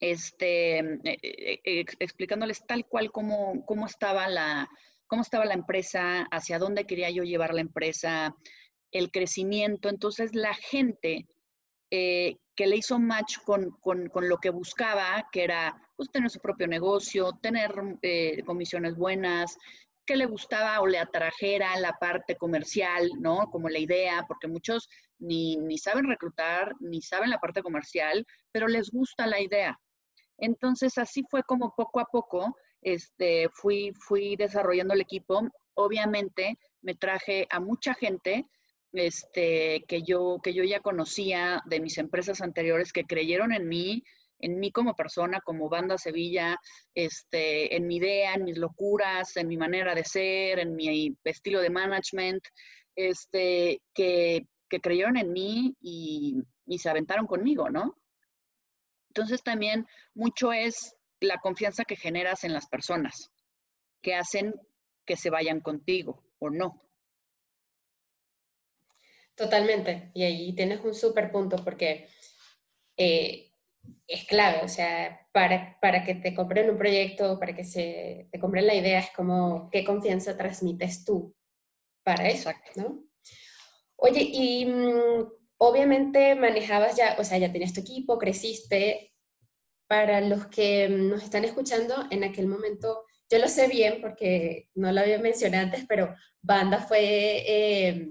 este, 0.00 0.98
explicándoles 1.04 2.66
tal 2.66 2.86
cual 2.86 3.12
como, 3.12 3.64
cómo 3.66 3.86
estaba 3.86 4.28
la, 4.28 4.68
cómo 5.06 5.22
estaba 5.22 5.44
la 5.44 5.54
empresa, 5.54 6.22
hacia 6.30 6.58
dónde 6.58 6.86
quería 6.86 7.10
yo 7.10 7.22
llevar 7.24 7.52
la 7.52 7.60
empresa, 7.60 8.34
el 8.92 9.10
crecimiento. 9.10 9.88
Entonces 9.88 10.34
la 10.34 10.54
gente 10.54 11.26
eh, 11.90 12.36
que 12.54 12.66
le 12.66 12.76
hizo 12.76 12.98
match 12.98 13.38
con, 13.44 13.74
lo 14.14 14.38
que 14.38 14.50
buscaba, 14.50 15.28
que 15.32 15.44
era 15.44 15.76
pues, 15.96 16.10
tener 16.10 16.30
su 16.30 16.40
propio 16.40 16.66
negocio, 16.66 17.32
tener 17.42 17.72
eh, 18.02 18.42
comisiones 18.44 18.96
buenas, 18.96 19.56
que 20.06 20.16
le 20.16 20.26
gustaba 20.26 20.80
o 20.80 20.86
le 20.86 20.98
atrajera 20.98 21.78
la 21.78 21.92
parte 21.92 22.36
comercial, 22.36 23.10
¿no? 23.18 23.50
Como 23.50 23.68
la 23.68 23.78
idea, 23.78 24.24
porque 24.26 24.48
muchos 24.48 24.88
ni, 25.18 25.56
ni 25.56 25.78
saben 25.78 26.08
reclutar, 26.08 26.74
ni 26.80 27.02
saben 27.02 27.30
la 27.30 27.38
parte 27.38 27.62
comercial, 27.62 28.26
pero 28.52 28.68
les 28.68 28.90
gusta 28.90 29.26
la 29.26 29.40
idea. 29.40 29.78
Entonces 30.40 30.98
así 30.98 31.24
fue 31.30 31.42
como 31.42 31.74
poco 31.76 32.00
a 32.00 32.06
poco 32.06 32.56
este, 32.82 33.48
fui, 33.52 33.92
fui 33.92 34.36
desarrollando 34.36 34.94
el 34.94 35.00
equipo. 35.00 35.42
Obviamente 35.74 36.58
me 36.82 36.94
traje 36.94 37.46
a 37.50 37.60
mucha 37.60 37.94
gente 37.94 38.46
este, 38.92 39.84
que, 39.86 40.02
yo, 40.02 40.38
que 40.42 40.54
yo 40.54 40.64
ya 40.64 40.80
conocía 40.80 41.62
de 41.66 41.80
mis 41.80 41.98
empresas 41.98 42.40
anteriores 42.40 42.92
que 42.92 43.04
creyeron 43.04 43.52
en 43.52 43.68
mí, 43.68 44.02
en 44.38 44.58
mí 44.58 44.72
como 44.72 44.94
persona, 44.94 45.40
como 45.40 45.68
banda 45.68 45.98
Sevilla, 45.98 46.58
este, 46.94 47.76
en 47.76 47.86
mi 47.86 47.96
idea, 47.96 48.34
en 48.34 48.44
mis 48.44 48.56
locuras, 48.56 49.36
en 49.36 49.48
mi 49.48 49.56
manera 49.56 49.94
de 49.94 50.04
ser, 50.04 50.58
en 50.58 50.74
mi 50.74 51.14
estilo 51.24 51.60
de 51.60 51.70
management, 51.70 52.42
este, 52.96 53.82
que, 53.94 54.46
que 54.68 54.80
creyeron 54.80 55.16
en 55.18 55.32
mí 55.32 55.76
y, 55.80 56.36
y 56.66 56.78
se 56.78 56.88
aventaron 56.88 57.26
conmigo, 57.26 57.68
¿no? 57.68 57.96
Entonces 59.10 59.42
también 59.42 59.86
mucho 60.14 60.52
es 60.52 60.96
la 61.20 61.38
confianza 61.38 61.84
que 61.84 61.96
generas 61.96 62.44
en 62.44 62.52
las 62.52 62.66
personas, 62.68 63.30
que 64.02 64.14
hacen 64.14 64.54
que 65.04 65.16
se 65.16 65.30
vayan 65.30 65.60
contigo 65.60 66.22
o 66.38 66.50
no. 66.50 66.82
Totalmente. 69.34 70.10
Y 70.14 70.22
ahí 70.22 70.54
tienes 70.54 70.84
un 70.84 70.94
súper 70.94 71.32
punto 71.32 71.56
porque 71.64 72.08
eh, 72.96 73.52
es 74.06 74.24
clave, 74.26 74.60
o 74.62 74.68
sea, 74.68 75.26
para, 75.32 75.78
para 75.80 76.04
que 76.04 76.14
te 76.14 76.34
compren 76.34 76.70
un 76.70 76.78
proyecto, 76.78 77.38
para 77.38 77.54
que 77.54 77.64
se, 77.64 78.28
te 78.30 78.38
compren 78.38 78.66
la 78.66 78.74
idea, 78.74 79.00
es 79.00 79.10
como 79.10 79.68
qué 79.70 79.84
confianza 79.84 80.36
transmites 80.36 81.04
tú 81.04 81.34
para 82.04 82.28
eso, 82.28 82.50
¿no? 82.76 83.02
Oye, 83.96 84.22
y 84.22 84.66
mm, 84.66 85.39
obviamente 85.60 86.34
manejabas 86.36 86.96
ya, 86.96 87.16
o 87.18 87.24
sea, 87.24 87.38
ya 87.38 87.52
tenías 87.52 87.74
tu 87.74 87.80
equipo, 87.80 88.18
creciste. 88.18 89.12
Para 89.86 90.20
los 90.20 90.46
que 90.46 90.88
nos 90.88 91.22
están 91.22 91.44
escuchando, 91.44 92.06
en 92.10 92.24
aquel 92.24 92.46
momento, 92.46 93.04
yo 93.28 93.38
lo 93.38 93.48
sé 93.48 93.66
bien 93.66 94.00
porque 94.00 94.68
no 94.74 94.92
lo 94.92 95.00
había 95.00 95.18
mencionado 95.18 95.64
antes, 95.64 95.84
pero 95.88 96.14
Banda 96.40 96.78
fue 96.78 97.44
eh, 97.46 98.08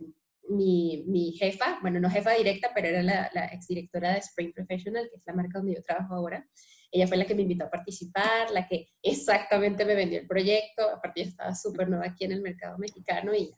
mi, 0.50 1.06
mi, 1.08 1.32
jefa, 1.32 1.80
bueno, 1.82 2.00
no 2.00 2.10
jefa 2.10 2.34
directa, 2.34 2.72
pero 2.76 2.90
era 2.90 3.02
la, 3.02 3.32
la 3.34 3.46
exdirectora 3.46 4.14
de 4.14 4.20
Spring 4.20 4.54
Professional, 4.54 5.08
que 5.10 5.18
es 5.18 5.24
la 5.26 5.34
marca 5.34 5.60
donde 5.60 5.76
yo 5.76 5.82
trabajo 5.82 6.16
ahora. 6.16 6.46
Ella 6.92 7.08
fue 7.08 7.18
la 7.18 7.26
que 7.26 7.36
me 7.36 7.44
invitó 7.44 7.66
a 7.66 7.72
participar, 7.72 8.52
la 8.52 8.68
que 8.68 8.90
exactamente 9.02 9.86
me 9.86 9.96
vendió 9.96 10.20
el 10.20 10.28
proyecto. 10.28 10.88
Aparte, 10.90 11.24
yo 11.24 11.30
estaba 11.30 11.56
súper 11.56 11.90
nueva 11.90 12.08
aquí 12.08 12.26
en 12.26 12.34
el 12.34 12.42
mercado 12.42 12.78
mexicano 12.78 13.34
y, 13.34 13.52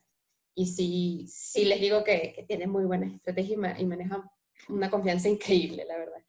y 0.56 0.68
sí, 0.68 1.26
sí 1.28 1.66
les 1.66 1.80
digo 1.80 2.04
que, 2.04 2.34
que 2.36 2.44
tiene 2.44 2.68
muy 2.68 2.86
buenas 2.86 3.14
estrategias 3.14 3.80
y, 3.80 3.82
y 3.82 3.86
maneja 3.86 4.30
una 4.70 4.90
confianza 4.90 5.30
increíble, 5.30 5.86
la 5.86 5.98
verdad. 5.98 6.24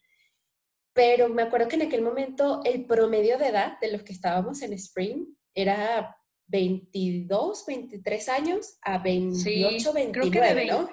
Pero 0.94 1.28
me 1.28 1.42
acuerdo 1.42 1.68
que 1.68 1.76
en 1.76 1.82
aquel 1.82 2.02
momento 2.02 2.60
el 2.64 2.84
promedio 2.84 3.38
de 3.38 3.48
edad 3.48 3.78
de 3.80 3.90
los 3.90 4.02
que 4.02 4.12
estábamos 4.12 4.60
en 4.62 4.74
Spring 4.74 5.26
era 5.54 6.16
22, 6.46 7.64
23 7.66 8.28
años 8.28 8.78
a 8.82 8.98
28, 8.98 9.92
29, 9.92 10.66
¿no? 10.66 10.90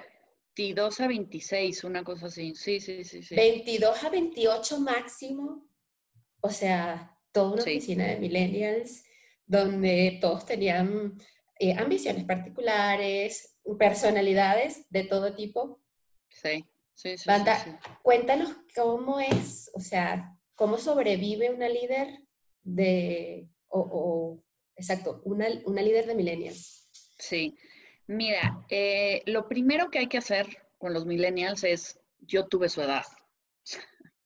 22 0.56 1.00
a 1.00 1.06
26, 1.06 1.84
una 1.84 2.02
cosa 2.02 2.26
así. 2.26 2.54
Sí, 2.54 2.80
sí, 2.80 3.04
sí, 3.04 3.22
sí. 3.22 3.34
22 3.34 4.04
a 4.04 4.10
28 4.10 4.80
máximo. 4.80 5.68
O 6.40 6.50
sea, 6.50 7.18
toda 7.32 7.52
una 7.52 7.62
oficina 7.62 8.06
de 8.06 8.16
millennials 8.16 9.04
donde 9.46 10.18
todos 10.20 10.46
tenían 10.46 11.14
eh, 11.60 11.74
ambiciones 11.78 12.24
particulares, 12.24 13.56
personalidades 13.78 14.86
de 14.90 15.04
todo 15.04 15.36
tipo. 15.36 15.80
Sí, 16.28 16.64
sí, 16.94 17.16
sí. 17.16 17.24
Banda, 17.26 17.80
cuéntanos 18.02 18.56
cómo 18.74 19.20
es, 19.20 19.70
o 19.74 19.80
sea, 19.80 20.36
cómo 20.56 20.78
sobrevive 20.78 21.50
una 21.50 21.68
líder 21.68 22.18
de, 22.64 23.48
o 23.68 24.42
Exacto, 24.80 25.20
una, 25.24 25.46
una 25.66 25.82
líder 25.82 26.06
de 26.06 26.14
millennials. 26.14 26.88
Sí, 27.18 27.54
mira, 28.06 28.64
eh, 28.70 29.22
lo 29.26 29.46
primero 29.46 29.90
que 29.90 29.98
hay 29.98 30.06
que 30.06 30.16
hacer 30.16 30.46
con 30.78 30.94
los 30.94 31.04
millennials 31.04 31.64
es, 31.64 32.00
yo 32.20 32.46
tuve 32.48 32.70
su 32.70 32.80
edad. 32.80 33.04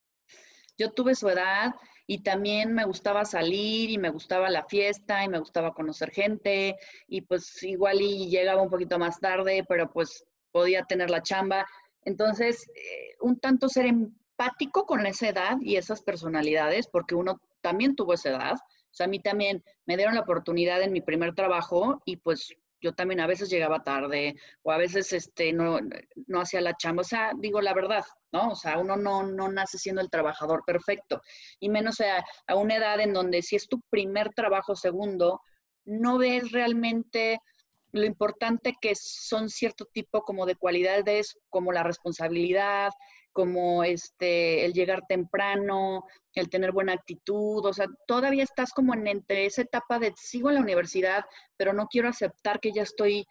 Yo 0.77 0.93
tuve 0.93 1.15
su 1.15 1.29
edad 1.29 1.73
y 2.07 2.23
también 2.23 2.75
me 2.75 2.85
gustaba 2.85 3.25
salir 3.25 3.91
y 3.91 3.99
me 3.99 4.11
gustaba 4.11 4.51
la 4.51 4.65
fiesta 4.65 5.25
y 5.25 5.29
me 5.29 5.39
gustaba 5.39 5.73
conocer 5.73 6.11
gente 6.11 6.77
y 7.09 7.23
pues 7.23 7.63
igual 7.63 8.01
y 8.01 8.29
llegaba 8.29 8.63
un 8.63 8.71
poquito 8.71 8.99
más 8.99 9.21
tarde, 9.21 9.65
pero 9.69 9.91
pues 9.91 10.25
podía 10.53 10.85
tener 10.85 11.11
la 11.11 11.23
chamba. 11.23 11.67
Entonces, 12.03 12.69
eh, 12.75 13.17
un 13.21 13.41
tanto 13.41 13.69
ser 13.69 13.87
empático 13.87 14.85
con 14.85 15.07
esa 15.07 15.29
edad 15.29 15.57
y 15.61 15.77
esas 15.77 16.03
personalidades, 16.03 16.89
porque 16.89 17.15
uno 17.15 17.41
también 17.63 17.97
tuvo 17.97 18.15
esa 18.15 18.31
edad, 18.31 18.55
o 18.55 18.97
sea, 18.97 19.07
a 19.07 19.09
mí 19.09 19.19
también 19.19 19.65
me 19.87 19.97
dieron 19.97 20.15
la 20.15 20.21
oportunidad 20.21 20.81
en 20.83 20.93
mi 20.93 21.01
primer 21.01 21.35
trabajo 21.35 22.01
y 22.05 22.19
pues 22.19 22.55
yo 22.85 22.93
también 22.93 23.21
a 23.21 23.27
veces 23.27 23.49
llegaba 23.49 23.83
tarde 23.83 24.37
o 24.63 24.71
a 24.71 24.77
veces 24.77 25.11
este, 25.15 25.55
no, 25.55 25.79
no 26.27 26.41
hacía 26.41 26.61
la 26.61 26.77
chamba. 26.77 27.01
O 27.01 27.05
sea, 27.05 27.33
digo 27.35 27.63
la 27.63 27.73
verdad, 27.73 28.05
¿no? 28.31 28.51
O 28.51 28.55
sea, 28.55 28.79
uno 28.79 28.95
no, 28.95 29.23
no 29.23 29.51
nace 29.51 29.79
siendo 29.79 30.03
el 30.03 30.11
trabajador 30.11 30.65
perfecto. 30.67 31.23
Y 31.59 31.71
menos 31.71 32.03
a, 32.03 32.23
a 32.47 32.57
una 32.57 32.77
edad 32.77 33.01
en 33.01 33.15
donde 33.15 33.41
si 33.41 33.57
es 33.57 33.69
tu 33.69 33.81
primer 33.89 34.35
trabajo 34.35 34.77
segundo, 34.77 35.41
no 35.87 36.19
ves 36.19 36.53
realmente 36.53 37.41
lo 37.93 38.05
importante 38.05 38.75
que 38.79 38.95
son 38.95 39.49
cierto 39.49 39.87
tipo 39.87 40.21
como 40.23 40.45
de 40.45 40.57
cualidades 40.57 41.39
como 41.49 41.73
la 41.73 41.85
responsabilidad, 41.85 42.93
como 43.35 43.85
este, 43.85 44.65
el 44.65 44.73
llegar 44.73 45.03
temprano, 45.07 46.07
el 46.35 46.49
tener 46.49 46.73
buena 46.73 46.95
actitud, 46.95 47.67
o 47.67 47.73
sea, 47.73 47.87
todavía 48.07 48.45
estás 48.45 48.73
como 48.73 48.95
en 48.95 49.07
entre 49.09 49.45
esa 49.45 49.63
etapa 49.63 49.99
de 49.99 50.15
sigo 50.17 50.49
en 50.49 50.55
la 50.55 50.63
universidad, 50.63 51.25
pero 51.57 51.73
no 51.73 51.89
quiero 51.89 52.09
aceptar 52.09 52.61
que 52.61 52.73
ya 52.73 52.83
estoy 52.83 53.27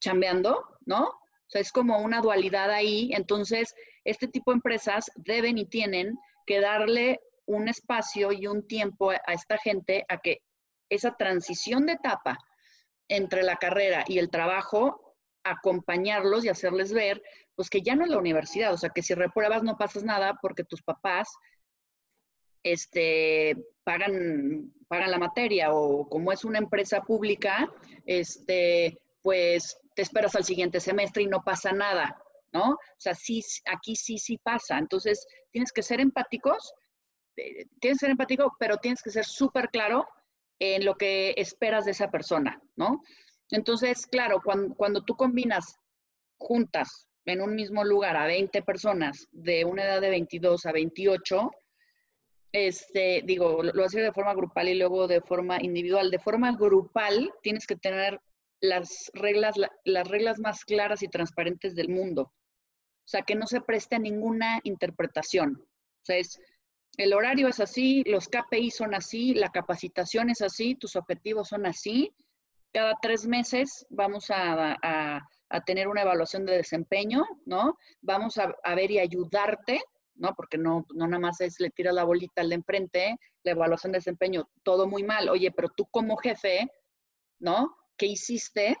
chambeando, 0.00 0.64
¿no? 0.86 1.04
O 1.04 1.48
sea, 1.48 1.60
es 1.60 1.70
como 1.70 1.98
una 1.98 2.20
dualidad 2.20 2.70
ahí. 2.70 3.10
Entonces, 3.12 3.74
este 4.04 4.26
tipo 4.26 4.50
de 4.50 4.56
empresas 4.56 5.10
deben 5.16 5.58
y 5.58 5.66
tienen 5.66 6.18
que 6.46 6.60
darle 6.60 7.20
un 7.44 7.68
espacio 7.68 8.32
y 8.32 8.46
un 8.46 8.66
tiempo 8.66 9.10
a 9.10 9.32
esta 9.32 9.58
gente 9.58 10.04
a 10.08 10.18
que 10.18 10.40
esa 10.88 11.14
transición 11.14 11.86
de 11.86 11.92
etapa 11.92 12.38
entre 13.08 13.42
la 13.42 13.56
carrera 13.56 14.04
y 14.08 14.18
el 14.18 14.30
trabajo, 14.30 15.14
acompañarlos 15.44 16.44
y 16.44 16.48
hacerles 16.48 16.92
ver 16.92 17.22
pues 17.56 17.70
que 17.70 17.82
ya 17.82 17.96
no 17.96 18.04
es 18.04 18.10
la 18.10 18.18
universidad, 18.18 18.72
o 18.72 18.76
sea, 18.76 18.90
que 18.90 19.02
si 19.02 19.14
repruebas 19.14 19.62
no 19.62 19.76
pasas 19.76 20.04
nada 20.04 20.38
porque 20.40 20.62
tus 20.62 20.82
papás 20.82 21.28
este, 22.62 23.56
pagan, 23.82 24.72
pagan 24.88 25.10
la 25.10 25.18
materia 25.18 25.72
o 25.72 26.08
como 26.08 26.32
es 26.32 26.44
una 26.44 26.58
empresa 26.58 27.00
pública, 27.00 27.72
este, 28.04 28.98
pues 29.22 29.78
te 29.94 30.02
esperas 30.02 30.34
al 30.36 30.44
siguiente 30.44 30.80
semestre 30.80 31.22
y 31.22 31.26
no 31.26 31.42
pasa 31.42 31.72
nada, 31.72 32.20
¿no? 32.52 32.72
O 32.72 32.98
sea, 32.98 33.14
sí, 33.14 33.42
aquí 33.64 33.96
sí, 33.96 34.18
sí 34.18 34.38
pasa. 34.38 34.78
Entonces, 34.78 35.26
tienes 35.50 35.72
que 35.72 35.82
ser 35.82 36.00
empáticos, 36.00 36.74
eh, 37.36 37.66
tienes 37.80 37.98
que 37.98 38.06
ser 38.06 38.10
empático, 38.10 38.54
pero 38.58 38.76
tienes 38.76 39.02
que 39.02 39.10
ser 39.10 39.24
súper 39.24 39.70
claro 39.70 40.06
en 40.58 40.84
lo 40.84 40.96
que 40.96 41.34
esperas 41.36 41.84
de 41.84 41.92
esa 41.92 42.10
persona, 42.10 42.60
¿no? 42.76 43.02
Entonces, 43.50 44.06
claro, 44.06 44.40
cuando, 44.44 44.74
cuando 44.74 45.04
tú 45.04 45.16
combinas 45.16 45.78
juntas 46.38 47.08
en 47.26 47.42
un 47.42 47.54
mismo 47.54 47.84
lugar 47.84 48.16
a 48.16 48.26
20 48.26 48.62
personas 48.62 49.28
de 49.32 49.64
una 49.64 49.84
edad 49.84 50.00
de 50.00 50.10
22 50.10 50.64
a 50.64 50.72
28, 50.72 51.50
este, 52.52 53.22
digo, 53.24 53.62
lo, 53.62 53.84
hacía 53.84 54.02
de 54.02 54.12
forma 54.12 54.32
grupal 54.32 54.68
y 54.68 54.76
luego 54.76 55.08
de 55.08 55.20
forma 55.20 55.60
individual. 55.60 56.10
De 56.10 56.20
forma 56.20 56.56
grupal 56.56 57.32
tienes 57.42 57.66
que 57.66 57.76
tener 57.76 58.20
las 58.60 59.10
reglas, 59.12 59.56
las 59.84 60.08
reglas 60.08 60.38
más 60.38 60.64
claras 60.64 61.02
y 61.02 61.08
transparentes 61.08 61.74
del 61.74 61.88
mundo. 61.88 62.22
O 62.22 63.08
sea, 63.08 63.22
que 63.22 63.34
no 63.34 63.46
se 63.46 63.60
preste 63.60 63.96
a 63.96 64.00
ninguna 64.00 64.60
interpretación. 64.62 65.60
O 65.60 66.04
sea, 66.04 66.16
es, 66.16 66.40
el 66.96 67.12
horario 67.12 67.48
es 67.48 67.58
así, 67.60 68.04
los 68.06 68.28
KPI 68.28 68.70
son 68.70 68.94
así, 68.94 69.34
la 69.34 69.50
capacitación 69.50 70.30
es 70.30 70.42
así, 70.42 70.76
tus 70.76 70.94
objetivos 70.94 71.48
son 71.48 71.66
así. 71.66 72.14
Cada 72.72 72.94
tres 73.02 73.26
meses 73.26 73.84
vamos 73.90 74.26
a 74.30 75.20
tener 75.64 75.88
una 75.88 76.02
evaluación 76.02 76.44
de 76.44 76.56
desempeño, 76.56 77.24
¿no? 77.44 77.78
Vamos 78.00 78.38
a, 78.38 78.54
ver 78.74 78.90
y 78.90 78.98
ayudarte, 78.98 79.80
¿no? 80.14 80.34
Porque 80.34 80.58
no, 80.58 80.86
no 80.94 81.06
nada 81.06 81.20
más 81.20 81.40
es 81.40 81.60
le 81.60 81.70
tiras 81.70 81.94
la 81.94 82.04
bolita 82.04 82.42
al 82.42 82.48
de 82.48 82.56
enfrente, 82.56 83.16
la 83.44 83.52
evaluación 83.52 83.92
de 83.92 83.98
desempeño, 83.98 84.48
todo 84.62 84.86
muy 84.86 85.02
mal. 85.02 85.28
Oye, 85.28 85.52
pero 85.52 85.68
tú 85.76 85.86
como 85.90 86.16
jefe, 86.16 86.70
¿no? 87.38 87.76
¿Qué 87.96 88.06
hiciste 88.06 88.76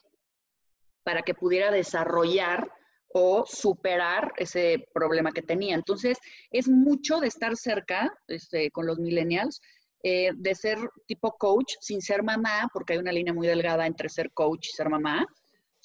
para 1.04 1.22
que 1.22 1.34
pudiera 1.34 1.70
desarrollar 1.70 2.70
o 3.08 3.44
superar 3.46 4.32
ese 4.36 4.88
problema 4.92 5.32
que 5.32 5.42
tenía? 5.42 5.74
Entonces, 5.74 6.18
es 6.50 6.68
mucho 6.68 7.20
de 7.20 7.28
estar 7.28 7.56
cerca 7.56 8.12
este, 8.26 8.70
con 8.70 8.86
los 8.86 8.98
millennials, 8.98 9.60
eh, 10.02 10.30
de 10.36 10.54
ser 10.54 10.78
tipo 11.06 11.36
coach 11.38 11.74
sin 11.80 12.00
ser 12.00 12.22
mamá, 12.22 12.68
porque 12.72 12.92
hay 12.92 12.98
una 12.98 13.12
línea 13.12 13.32
muy 13.32 13.46
delgada 13.46 13.86
entre 13.86 14.08
ser 14.08 14.32
coach 14.32 14.68
y 14.68 14.72
ser 14.72 14.88
mamá. 14.88 15.26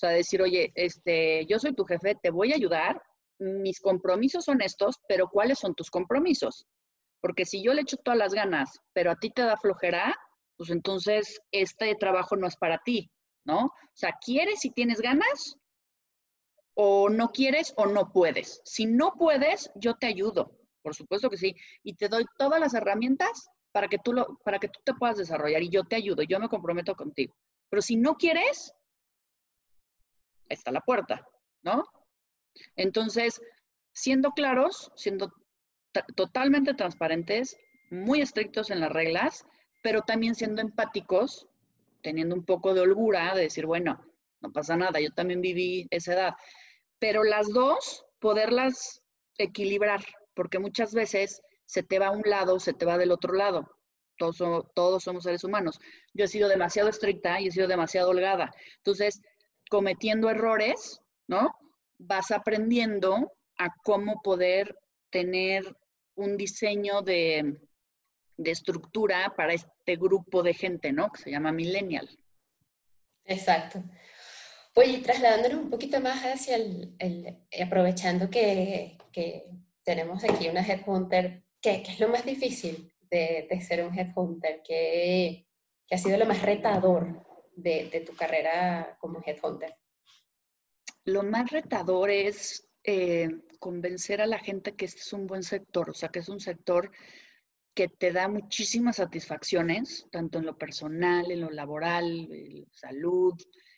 Sea, 0.02 0.10
decir, 0.10 0.42
oye, 0.42 0.72
este, 0.74 1.46
yo 1.46 1.60
soy 1.60 1.76
tu 1.76 1.86
jefe, 1.86 2.16
te 2.16 2.32
voy 2.32 2.52
a 2.52 2.56
ayudar, 2.56 3.00
mis 3.38 3.80
compromisos 3.80 4.46
son 4.46 4.60
estos, 4.64 4.96
pero 5.08 5.30
¿cuáles 5.30 5.60
son 5.60 5.76
tus 5.76 5.92
compromisos? 5.92 6.66
Porque 7.22 7.46
si 7.46 7.62
yo 7.62 7.72
le 7.76 7.84
echo 7.84 7.98
todas 7.98 8.18
las 8.18 8.34
ganas, 8.34 8.80
pero 8.94 9.12
a 9.12 9.16
ti 9.16 9.30
te 9.30 9.44
da 9.44 9.58
flojera, 9.58 10.18
pues 10.58 10.72
entonces 10.72 11.40
este 11.52 11.94
trabajo 11.94 12.36
no 12.36 12.48
es 12.48 12.56
para 12.56 12.80
ti, 12.80 13.12
¿no? 13.46 13.66
O 13.66 13.94
sea, 13.94 14.18
¿quieres 14.20 14.66
y 14.66 14.72
tienes 14.72 15.02
ganas? 15.02 15.56
O 16.74 17.08
no 17.12 17.30
quieres 17.30 17.72
o 17.78 17.86
no 17.86 18.12
puedes. 18.12 18.60
Si 18.66 18.88
no 18.88 19.14
puedes, 19.14 19.70
yo 19.76 19.94
te 19.98 20.08
ayudo, 20.08 20.58
por 20.82 20.96
supuesto 20.96 21.30
que 21.30 21.38
sí, 21.38 21.56
y 21.84 21.94
te 21.94 22.10
doy 22.10 22.26
todas 22.40 22.60
las 22.60 22.74
herramientas 22.74 23.52
para 23.72 23.88
que 23.88 24.00
tú 24.00 24.14
lo, 24.14 24.40
para 24.44 24.58
que 24.58 24.68
tú 24.68 24.80
te 24.84 24.96
puedas 24.96 25.18
desarrollar 25.18 25.62
y 25.62 25.70
yo 25.70 25.84
te 25.84 25.96
ayudo, 25.96 26.24
yo 26.24 26.40
me 26.40 26.50
comprometo 26.50 26.96
contigo. 26.96 27.36
Pero 27.70 27.84
si 27.84 27.98
no 27.98 28.16
quieres, 28.16 28.74
está 30.52 30.72
la 30.72 30.82
puerta, 30.82 31.26
¿no? 31.64 31.86
Entonces, 32.76 33.42
siendo 33.94 34.32
claros, 34.32 34.92
siendo 34.96 35.32
totalmente 36.16 36.74
transparentes, 36.74 37.58
muy 37.90 38.22
estrictos 38.22 38.70
en 38.70 38.80
las 38.80 38.92
reglas, 38.92 39.46
pero 39.84 40.02
también 40.02 40.36
siendo 40.36 40.62
empáticos, 40.62 41.48
teniendo 42.02 42.36
un 42.36 42.46
poco 42.46 42.74
de 42.74 42.82
holgura 42.82 43.36
de 43.36 43.44
decir, 43.44 43.66
bueno, 43.66 44.04
no 44.42 44.52
pasa 44.52 44.76
nada, 44.76 45.00
yo 45.00 45.12
también 45.12 45.42
viví 45.42 45.88
esa 45.92 46.14
edad. 46.14 46.34
Pero 47.00 47.24
las 47.24 47.50
dos, 47.50 48.06
poderlas 48.20 49.02
equilibrar, 49.38 50.04
porque 50.34 50.60
muchas 50.60 50.94
veces 50.94 51.42
se 51.66 51.84
te 51.84 52.00
va 52.00 52.08
a 52.08 52.12
un 52.12 52.24
lado, 52.26 52.60
se 52.60 52.74
te 52.74 52.86
va 52.86 52.98
del 52.98 53.12
otro 53.12 53.34
lado. 53.34 53.78
Todos, 54.18 54.66
todos 54.76 55.04
somos 55.04 55.24
seres 55.24 55.44
humanos. 55.44 55.80
Yo 56.14 56.26
he 56.26 56.28
sido 56.28 56.48
demasiado 56.48 56.90
estricta 56.90 57.42
y 57.42 57.48
he 57.48 57.52
sido 57.52 57.68
demasiado 57.68 58.10
holgada. 58.10 58.52
Entonces, 58.78 59.22
cometiendo 59.72 60.30
errores, 60.30 61.02
¿no? 61.28 61.56
Vas 61.98 62.32
aprendiendo 62.32 63.32
a 63.58 63.70
cómo 63.84 64.22
poder 64.22 64.78
tener 65.10 65.64
un 66.16 66.36
diseño 66.36 67.02
de, 67.02 67.58
de 68.36 68.52
estructura 68.52 69.34
para 69.38 69.54
este 69.54 69.96
grupo 69.96 70.44
de 70.44 70.54
gente, 70.54 70.92
¿no? 70.92 71.10
Que 71.10 71.22
se 71.22 71.32
llama 71.32 71.54
millennial. 71.54 72.10
Exacto. 73.24 73.82
Oye, 74.76 74.98
trasladándonos 75.00 75.60
un 75.64 75.70
poquito 75.70 76.02
más 76.02 76.22
hacia 76.24 76.58
el, 76.58 77.46
aprovechando 77.64 78.30
que, 78.30 78.98
tenemos 79.84 80.24
aquí 80.26 80.50
una 80.50 80.66
headhunter, 80.66 81.44
¿qué, 81.62 81.82
¿qué 81.82 81.92
es 81.94 82.00
lo 82.00 82.10
más 82.10 82.26
difícil 82.26 82.94
de, 83.10 83.48
ser 83.66 83.86
un 83.86 83.98
headhunter? 83.98 84.62
¿Qué, 84.64 85.48
¿Qué, 85.88 85.96
ha 85.96 85.98
sido 85.98 86.18
lo 86.18 86.26
más 86.26 86.42
retador 86.42 87.26
de, 87.56 88.04
tu 88.06 88.16
carrera 88.16 88.98
como 89.00 89.22
headhunter? 89.26 89.76
Lo 91.06 91.24
más 91.24 91.52
retador 91.52 92.10
es 92.10 92.68
eh, 92.84 93.30
convencer 93.60 94.22
a 94.22 94.28
la 94.28 94.40
gente 94.40 94.76
que 94.76 94.86
este 94.86 95.02
es 95.02 95.14
un 95.14 95.28
buen 95.28 95.44
sector, 95.44 95.90
o 95.90 95.94
sea, 95.94 96.10
que 96.10 96.20
es 96.20 96.30
un 96.30 96.40
sector 96.40 96.92
que 97.74 97.88
te 97.88 98.12
da 98.12 98.28
muchísimas 98.28 98.98
satisfacciones, 98.98 100.08
tanto 100.12 100.40
en 100.40 100.46
lo 100.46 100.58
personal, 100.58 101.32
en 101.32 101.42
lo 101.42 101.50
laboral, 101.50 102.28
en 102.32 102.68
salud, 102.72 103.34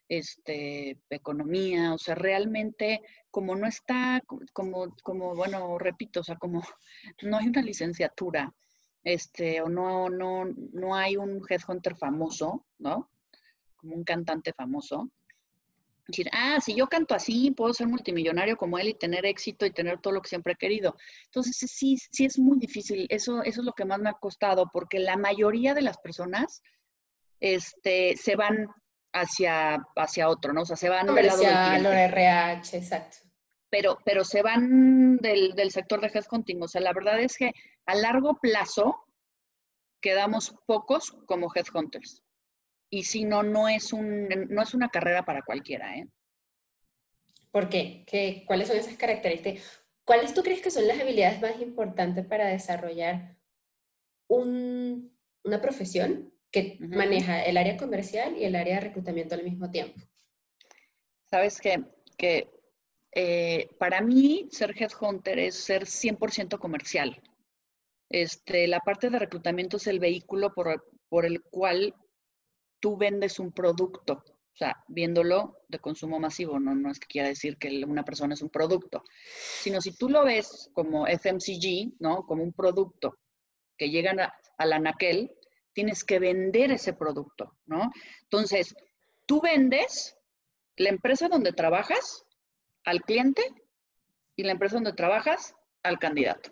este, 0.07 0.99
economía, 1.09 1.93
o 1.93 1.97
sea, 1.97 2.15
realmente 2.15 3.01
como 3.29 3.55
no 3.55 3.67
está, 3.67 4.21
como, 4.53 4.95
como, 5.03 5.36
bueno, 5.36 5.77
repito, 5.77 6.21
o 6.21 6.23
sea, 6.23 6.36
como 6.38 6.62
no 7.23 7.38
hay 7.38 7.47
una 7.47 7.62
licenciatura, 7.62 8.53
este, 9.03 9.62
o 9.62 9.69
no, 9.69 10.09
no, 10.09 10.45
no 10.45 10.95
hay 10.95 11.17
un 11.17 11.41
headhunter 11.47 11.95
famoso, 11.95 12.65
¿no? 12.79 13.09
Como 13.83 13.95
un 13.95 14.05
cantante 14.05 14.53
famoso, 14.53 15.09
decir, 16.07 16.29
ah, 16.31 16.59
si 16.61 16.73
yo 16.73 16.87
canto 16.87 17.15
así, 17.15 17.51
puedo 17.51 17.73
ser 17.73 17.87
multimillonario 17.87 18.55
como 18.55 18.79
él 18.79 18.87
y 18.87 18.93
tener 18.93 19.25
éxito 19.25 19.65
y 19.65 19.71
tener 19.71 19.99
todo 19.99 20.13
lo 20.13 20.21
que 20.21 20.29
siempre 20.29 20.53
he 20.53 20.57
querido. 20.57 20.95
Entonces, 21.25 21.57
sí, 21.57 21.97
sí 21.97 22.23
es 22.23 22.39
muy 22.39 22.57
difícil. 22.57 23.05
Eso, 23.09 23.43
eso 23.43 23.59
es 23.61 23.65
lo 23.65 23.73
que 23.73 23.83
más 23.83 23.99
me 23.99 24.09
ha 24.09 24.13
costado, 24.13 24.69
porque 24.71 24.99
la 24.99 25.17
mayoría 25.17 25.73
de 25.73 25.81
las 25.81 25.97
personas 25.97 26.61
este, 27.41 28.15
se 28.15 28.37
van 28.37 28.67
hacia, 29.11 29.85
hacia 29.97 30.29
otro, 30.29 30.53
¿no? 30.53 30.61
O 30.61 30.65
sea, 30.65 30.77
se 30.77 30.87
van 30.87 31.13
del 31.13 31.27
lado 31.27 31.41
del 31.41 31.85
RH, 31.85 32.77
exacto. 32.77 33.17
Pero, 33.69 33.97
pero 34.05 34.23
se 34.23 34.41
van 34.41 35.17
del, 35.17 35.55
del 35.55 35.71
sector 35.71 35.99
de 35.99 36.07
headhunting. 36.07 36.63
O 36.63 36.69
sea, 36.69 36.79
la 36.79 36.93
verdad 36.93 37.19
es 37.19 37.37
que 37.37 37.51
a 37.85 37.95
largo 37.95 38.37
plazo 38.39 39.03
quedamos 39.99 40.55
pocos 40.65 41.11
como 41.25 41.51
headhunters 41.53 42.22
y 42.93 43.06
si 43.06 43.25
no, 43.25 43.41
no 43.41 43.67
es, 43.67 43.91
un, 43.91 44.29
no 44.49 44.62
es 44.62 44.75
una 44.75 44.88
carrera 44.88 45.25
para 45.25 45.41
cualquiera. 45.41 45.97
¿eh? 45.97 46.08
¿Por 47.49 47.67
qué? 47.67 48.03
¿Qué? 48.06 48.43
¿Cuáles 48.45 48.67
son 48.67 48.77
esas 48.77 48.95
características? 48.97 49.84
¿Cuáles 50.06 50.36
tú 50.36 50.43
crees 50.43 50.62
que 50.62 50.69
son 50.69 50.88
las 50.88 50.99
habilidades 50.99 51.41
más 51.41 51.60
importantes 51.60 52.23
para 52.23 52.45
desarrollar 52.45 53.36
un, 54.27 55.12
una 55.43 55.60
profesión 55.60 56.32
que 56.51 56.77
maneja 56.82 57.43
el 57.43 57.58
área 57.58 57.77
comercial 57.77 58.38
y 58.38 58.43
el 58.43 58.56
área 58.56 58.75
de 58.75 58.82
reclutamiento 58.82 59.34
al 59.34 59.43
mismo 59.43 59.71
tiempo? 59.71 59.99
Sabes 61.25 61.60
que, 61.60 61.84
que 62.15 62.47
eh, 63.12 63.69
para 63.79 64.01
mí 64.01 64.49
ser 64.51 64.75
headhunter 64.79 65.39
es 65.39 65.56
ser 65.56 65.86
100% 65.86 66.60
comercial. 66.60 67.19
Este, 68.08 68.67
la 68.67 68.82
parte 68.82 69.10
de 69.10 69.17
reclutamiento 69.17 69.77
es 69.77 69.88
el 69.88 69.97
vehículo 69.97 70.53
por, 70.53 70.86
por 71.10 71.25
el 71.25 71.41
cual 71.41 71.95
tú 72.83 72.97
vendes 72.97 73.39
un 73.39 73.53
producto, 73.53 74.25
o 74.25 74.57
sea, 74.57 74.75
viéndolo 74.89 75.61
de 75.69 75.79
consumo 75.79 76.19
masivo, 76.19 76.59
no, 76.59 76.75
no 76.75 76.91
es 76.91 76.99
que 76.99 77.07
quiera 77.07 77.29
decir 77.29 77.57
que 77.57 77.69
una 77.85 78.03
persona 78.03 78.33
es 78.33 78.41
un 78.41 78.49
producto, 78.49 79.05
sino 79.61 79.79
si 79.79 79.95
tú 79.95 80.09
lo 80.09 80.25
ves 80.25 80.69
como 80.73 81.07
FMCG, 81.07 81.93
¿no? 82.01 82.25
Como 82.25 82.43
un 82.43 82.51
producto 82.51 83.19
que 83.77 83.89
llega 83.89 84.11
a, 84.11 84.33
a 84.57 84.65
la 84.65 84.79
naquel, 84.79 85.31
tienes 85.71 86.03
que 86.03 86.19
vender 86.19 86.73
ese 86.73 86.91
producto, 86.91 87.55
¿no? 87.67 87.89
Entonces, 88.23 88.75
tú 89.25 89.39
vendes 89.39 90.17
la 90.75 90.89
empresa 90.89 91.29
donde 91.29 91.53
trabajas 91.53 92.25
al 92.83 93.01
cliente 93.01 93.43
y 94.35 94.43
la 94.43 94.51
empresa 94.51 94.75
donde 94.75 94.91
trabajas 94.91 95.55
al 95.83 95.99
candidato. 95.99 96.51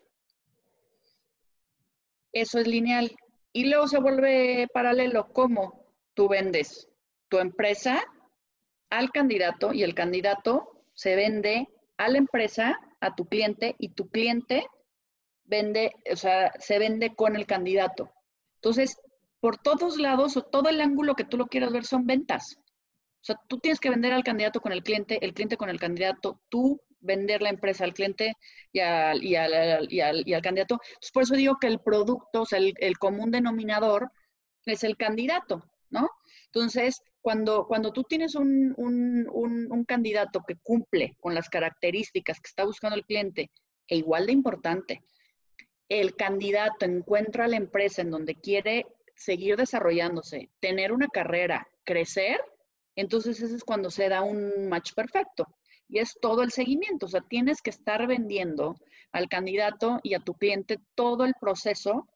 Eso 2.32 2.58
es 2.60 2.68
lineal. 2.68 3.14
Y 3.52 3.70
luego 3.70 3.90
se 3.90 4.00
vuelve 4.00 4.70
paralelo. 4.74 5.28
¿Cómo? 5.34 5.81
Tú 6.14 6.28
vendes 6.28 6.88
tu 7.30 7.40
empresa 7.40 8.04
al 8.90 9.12
candidato 9.12 9.74
y 9.74 9.84
el 9.84 9.96
candidato 9.96 10.84
se 10.94 11.16
vende 11.16 11.68
a 11.98 12.10
la 12.10 12.18
empresa, 12.18 12.80
a 13.00 13.16
tu 13.16 13.26
cliente 13.26 13.76
y 13.80 13.90
tu 13.90 14.10
cliente 14.10 14.68
vende, 15.46 15.94
o 16.12 16.16
sea, 16.16 16.52
se 16.60 16.80
vende 16.80 17.16
con 17.16 17.36
el 17.36 17.46
candidato. 17.46 18.12
Entonces, 18.56 18.98
por 19.40 19.58
todos 19.58 19.98
lados 19.98 20.38
o 20.38 20.44
todo 20.44 20.70
el 20.70 20.82
ángulo 20.82 21.16
que 21.16 21.24
tú 21.24 21.38
lo 21.38 21.48
quieras 21.48 21.72
ver 21.72 21.86
son 21.86 22.06
ventas. 22.06 22.58
O 22.58 23.24
sea, 23.24 23.40
tú 23.48 23.60
tienes 23.60 23.80
que 23.80 23.90
vender 23.90 24.14
al 24.14 24.24
candidato 24.24 24.62
con 24.62 24.72
el 24.72 24.84
cliente, 24.84 25.24
el 25.24 25.34
cliente 25.34 25.58
con 25.58 25.70
el 25.70 25.80
candidato, 25.80 26.42
tú 26.50 26.82
vender 27.00 27.42
la 27.42 27.50
empresa 27.50 27.84
al 27.84 27.94
cliente 27.94 28.34
y 28.72 28.80
al, 28.80 29.24
y 29.24 29.36
al, 29.36 30.42
candidato. 30.42 30.76
Entonces, 30.84 31.12
por 31.14 31.24
eso 31.24 31.36
digo 31.36 31.58
que 31.60 31.68
el 31.68 31.80
producto, 31.80 32.42
o 32.42 32.46
sea, 32.46 32.60
el, 32.60 32.74
el 32.78 32.98
común 32.98 33.32
denominador 33.32 34.12
es 34.66 34.84
el 34.84 34.98
candidato. 34.98 35.71
Entonces, 36.46 37.02
cuando, 37.22 37.66
cuando 37.68 37.92
tú 37.92 38.04
tienes 38.04 38.36
un, 38.36 38.76
candidato 39.88 40.44
que 40.48 40.56
cumple 40.56 41.16
con 41.20 41.34
las 41.34 41.50
características 41.50 42.40
que 42.40 42.48
está 42.48 42.66
buscando 42.66 42.96
el 42.96 43.06
cliente, 43.06 43.52
e 43.88 43.98
igual 43.98 44.26
de 44.26 44.34
importante, 44.34 45.04
el 45.90 46.16
candidato 46.16 46.86
encuentra 46.86 47.48
la 47.48 47.58
empresa 47.58 48.02
en 48.02 48.12
donde 48.12 48.36
quiere 48.36 48.86
seguir 49.16 49.58
desarrollándose, 49.58 50.50
tener 50.60 50.92
una 50.94 51.08
carrera, 51.08 51.68
crecer, 51.84 52.40
entonces 52.96 53.42
ese 53.42 53.56
es 53.56 53.64
cuando 53.64 53.92
se 53.92 54.10
da 54.10 54.22
un 54.22 54.70
match 54.70 54.94
perfecto. 54.94 55.48
Y 55.90 56.00
es 56.00 56.18
todo 56.22 56.44
el 56.44 56.52
seguimiento, 56.52 57.06
o 57.06 57.10
sea, 57.10 57.22
tienes 57.22 57.62
que 57.62 57.70
estar 57.70 58.08
vendiendo 58.08 58.78
al 59.12 59.28
candidato 59.28 60.00
y 60.04 60.14
a 60.14 60.20
tu 60.20 60.36
cliente 60.36 60.80
todo 60.96 61.26
el 61.26 61.34
proceso 61.40 62.08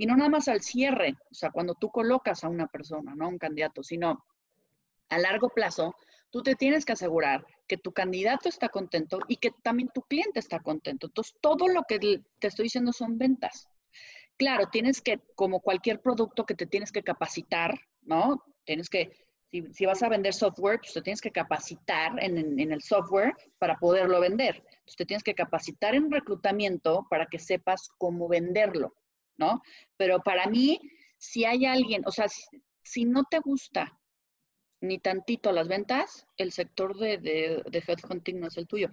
y 0.00 0.06
no 0.06 0.16
nada 0.16 0.30
más 0.30 0.48
al 0.48 0.62
cierre, 0.62 1.14
o 1.30 1.34
sea, 1.34 1.50
cuando 1.50 1.74
tú 1.74 1.90
colocas 1.90 2.42
a 2.42 2.48
una 2.48 2.66
persona, 2.68 3.14
¿no? 3.14 3.28
Un 3.28 3.36
candidato, 3.36 3.82
sino 3.82 4.24
a 5.10 5.18
largo 5.18 5.50
plazo, 5.50 5.94
tú 6.30 6.42
te 6.42 6.54
tienes 6.54 6.86
que 6.86 6.92
asegurar 6.92 7.44
que 7.68 7.76
tu 7.76 7.92
candidato 7.92 8.48
está 8.48 8.70
contento 8.70 9.18
y 9.28 9.36
que 9.36 9.50
también 9.62 9.90
tu 9.92 10.00
cliente 10.00 10.38
está 10.40 10.60
contento. 10.60 11.08
Entonces, 11.08 11.34
todo 11.42 11.68
lo 11.68 11.82
que 11.86 11.98
te 11.98 12.46
estoy 12.48 12.62
diciendo 12.62 12.94
son 12.94 13.18
ventas. 13.18 13.68
Claro, 14.38 14.70
tienes 14.72 15.02
que, 15.02 15.20
como 15.34 15.60
cualquier 15.60 16.00
producto 16.00 16.46
que 16.46 16.54
te 16.54 16.64
tienes 16.64 16.92
que 16.92 17.02
capacitar, 17.02 17.78
¿no? 18.00 18.42
Tienes 18.64 18.88
que, 18.88 19.12
si, 19.50 19.84
vas 19.84 20.02
a 20.02 20.08
vender 20.08 20.32
software, 20.32 20.78
pues 20.78 20.94
te 20.94 21.02
tienes 21.02 21.20
que 21.20 21.30
capacitar 21.30 22.12
en, 22.24 22.58
el 22.58 22.80
software 22.80 23.34
para 23.58 23.76
poderlo 23.76 24.18
vender. 24.18 24.64
Entonces, 24.64 24.96
te 24.96 25.04
tienes 25.04 25.24
que 25.24 25.34
capacitar 25.34 25.94
en 25.94 26.10
reclutamiento 26.10 27.06
para 27.10 27.26
que 27.26 27.38
sepas 27.38 27.90
cómo 27.98 28.28
venderlo. 28.28 28.94
¿No? 29.36 29.62
Pero 29.96 30.20
para 30.22 30.46
mí, 30.46 30.80
si 31.18 31.44
hay 31.44 31.66
alguien, 31.66 32.02
o 32.06 32.12
sea, 32.12 32.26
si, 32.82 33.04
no 33.04 33.24
te 33.24 33.38
gusta 33.38 33.98
ni 34.80 34.98
tantito 34.98 35.52
las 35.52 35.68
ventas, 35.68 36.26
el 36.36 36.52
sector 36.52 36.96
de, 36.98 37.18
de, 37.18 37.62
de 37.70 37.84
headhunting 37.86 38.40
no 38.40 38.48
es 38.48 38.56
el 38.56 38.66
tuyo. 38.66 38.88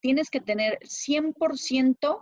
Tienes 0.00 0.30
que 0.30 0.40
tener 0.40 0.78
100% 0.80 2.20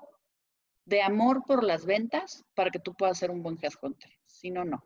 de 0.85 1.03
amor 1.03 1.45
por 1.47 1.65
las 1.65 1.87
ventas 1.87 2.45
para 2.55 2.71
que 2.71 2.79
tú 2.79 2.95
puedas 2.95 3.19
ser 3.19 3.31
un 3.31 3.43
buen 3.43 3.59
headhunter. 3.63 4.11
Si 4.27 4.51
no, 4.51 4.65
no. 4.65 4.85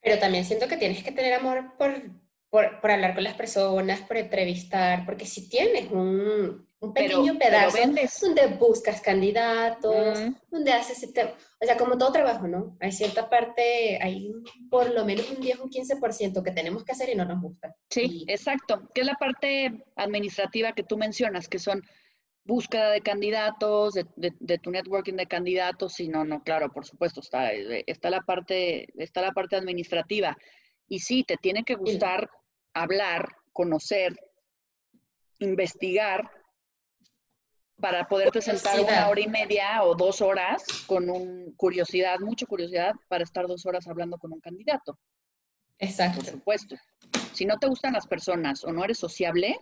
Pero 0.00 0.18
también 0.18 0.44
siento 0.44 0.68
que 0.68 0.76
tienes 0.76 1.02
que 1.02 1.12
tener 1.12 1.34
amor 1.34 1.76
por, 1.76 1.92
por, 2.50 2.90
hablar 2.90 3.14
con 3.14 3.24
las 3.24 3.34
personas, 3.34 4.00
por 4.02 4.16
entrevistar, 4.16 5.04
porque 5.04 5.26
si 5.26 5.48
tienes 5.48 5.90
un, 5.90 6.68
un 6.86 6.94
pequeño 6.94 7.38
pedazo 7.38 7.78
donde 8.22 8.46
buscas 8.58 9.00
candidatos, 9.00 10.18
donde 10.50 10.72
haces, 10.72 11.08
o 11.60 11.64
sea, 11.64 11.76
como 11.76 11.96
todo 11.96 12.12
trabajo, 12.12 12.46
¿no? 12.46 12.76
Hay 12.80 12.92
cierta 12.92 13.28
parte, 13.28 13.98
hay 14.02 14.32
por 14.70 14.92
lo 14.92 15.04
menos 15.04 15.30
un 15.30 15.40
10 15.40 15.60
o 15.60 15.64
un 15.64 15.70
15% 15.70 16.42
que 16.42 16.50
tenemos 16.50 16.84
que 16.84 16.92
hacer 16.92 17.10
y 17.10 17.14
no 17.14 17.24
nos 17.24 17.40
gusta. 17.40 17.74
Sí, 17.90 18.24
exacto, 18.28 18.88
que 18.94 19.02
es 19.02 19.06
la 19.06 19.14
parte 19.14 19.84
administrativa 19.96 20.72
que 20.72 20.82
tú 20.82 20.96
mencionas, 20.96 21.48
que 21.48 21.58
son 21.58 21.82
búsqueda 22.44 22.90
de 22.90 23.00
candidatos, 23.00 23.94
de, 23.94 24.06
de, 24.16 24.58
tu 24.58 24.70
networking 24.70 25.14
de 25.14 25.26
candidatos, 25.26 25.98
y 26.00 26.08
no, 26.08 26.24
no, 26.24 26.42
claro, 26.42 26.72
por 26.72 26.86
supuesto, 26.86 27.20
está, 27.20 27.52
está, 27.52 28.08
la, 28.08 28.20
parte, 28.20 28.86
está 29.02 29.20
la 29.20 29.32
parte 29.32 29.56
administrativa. 29.56 30.36
Y 30.88 31.00
sí, 31.00 31.24
te 31.24 31.36
tiene 31.36 31.64
que 31.64 31.74
gustar 31.74 32.30
hablar, 32.72 33.28
conocer, 33.52 34.16
investigar 35.38 36.30
para 37.80 38.08
poderte 38.08 38.40
sentar 38.40 38.80
una 38.80 39.08
hora 39.08 39.20
y 39.20 39.28
media 39.28 39.82
o 39.84 39.94
dos 39.94 40.20
horas 40.20 40.64
con 40.86 41.10
un 41.10 41.52
curiosidad, 41.56 42.18
mucha 42.20 42.46
curiosidad, 42.46 42.94
para 43.08 43.24
estar 43.24 43.46
dos 43.46 43.66
horas 43.66 43.86
hablando 43.86 44.18
con 44.18 44.32
un 44.32 44.40
candidato. 44.40 44.98
Exacto. 45.78 46.20
Por 46.20 46.30
supuesto. 46.30 46.76
Si 47.32 47.44
no 47.44 47.58
te 47.58 47.66
gustan 47.66 47.92
las 47.92 48.06
personas 48.06 48.64
o 48.64 48.72
no 48.72 48.82
eres 48.84 48.98
sociable, 48.98 49.58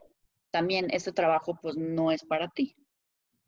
también 0.51 0.87
este 0.91 1.13
trabajo 1.13 1.59
pues 1.61 1.77
no 1.77 2.13
es 2.13 2.25
para 2.25 2.49
ti. 2.49 2.77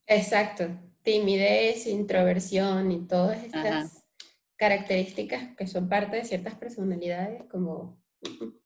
Exacto. 0.06 0.68
Timidez, 1.02 1.86
introversión 1.86 2.90
y 2.90 3.06
todas 3.06 3.44
estas 3.44 4.04
características 4.56 5.54
que 5.56 5.66
son 5.66 5.88
parte 5.88 6.16
de 6.16 6.24
ciertas 6.24 6.54
personalidades 6.56 7.44
como... 7.44 8.02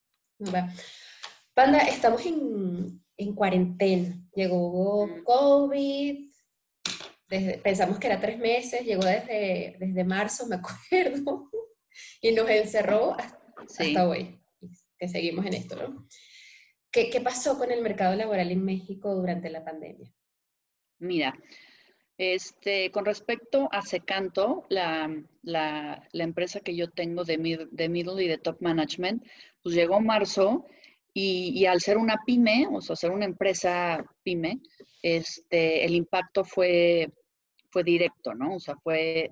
Panda, 1.53 1.81
estamos 1.81 2.25
en, 2.25 3.05
en 3.21 3.35
cuarentena. 3.35 4.17
Llegó. 4.35 5.09
COVID, 5.25 6.31
pensamos 7.63 7.99
que 7.99 8.07
era 8.07 8.21
tres 8.21 8.39
meses, 8.39 8.85
llegó 8.85 9.05
desde, 9.05 9.77
desde 9.79 10.05
marzo, 10.05 10.47
me 10.47 10.57
acuerdo, 10.91 11.51
y 12.21 12.33
nos 12.33 12.49
encerró 12.49 13.17
hasta, 13.19 14.09
hoy, 14.09 14.41
que 14.99 15.09
seguimos 15.09 15.47
en 15.47 15.55
esto, 15.55 15.77
¿no? 15.77 16.07
¿Qué, 16.91 17.09
¿Qué, 17.09 17.21
pasó 17.21 17.57
con 17.57 17.71
el 17.71 17.83
mercado 17.83 18.17
laboral 18.17 18.51
en 18.51 18.65
México 18.65 19.15
durante 19.15 19.49
la 19.49 19.65
pandemia? 19.65 20.13
Mira, 20.99 21.39
este, 22.19 22.91
con 22.91 23.05
respecto 23.05 23.69
a 23.71 23.83
Secanto, 23.83 24.67
la, 24.69 25.09
la, 25.43 26.09
la 26.11 26.25
empresa 26.25 26.61
que 26.61 26.75
yo 26.75 26.91
tengo 26.91 27.25
de, 27.25 27.69
de 27.71 27.89
middle 27.89 28.25
y 28.25 28.27
de 28.27 28.39
top 28.39 28.61
management, 28.61 29.25
pues 29.63 29.75
llegó 29.75 30.01
marzo 30.01 30.67
y, 31.13 31.67
al 31.67 31.81
ser 31.81 31.99
una 31.99 32.21
pyme, 32.25 32.67
o 32.71 32.81
sea, 32.81 32.97
ser 32.97 33.11
una 33.11 33.25
empresa 33.25 34.05
pyme, 34.23 34.61
este, 35.03 35.85
el 35.85 35.95
impacto 35.95 36.45
fue, 36.45 37.13
fue 37.71 37.83
directo, 37.83 38.35
¿no? 38.35 38.57
O 38.57 38.61
sea, 38.61 38.77
fue 38.77 39.31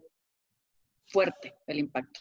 fuerte 1.06 1.54
el 1.66 1.78
impacto. 1.78 2.20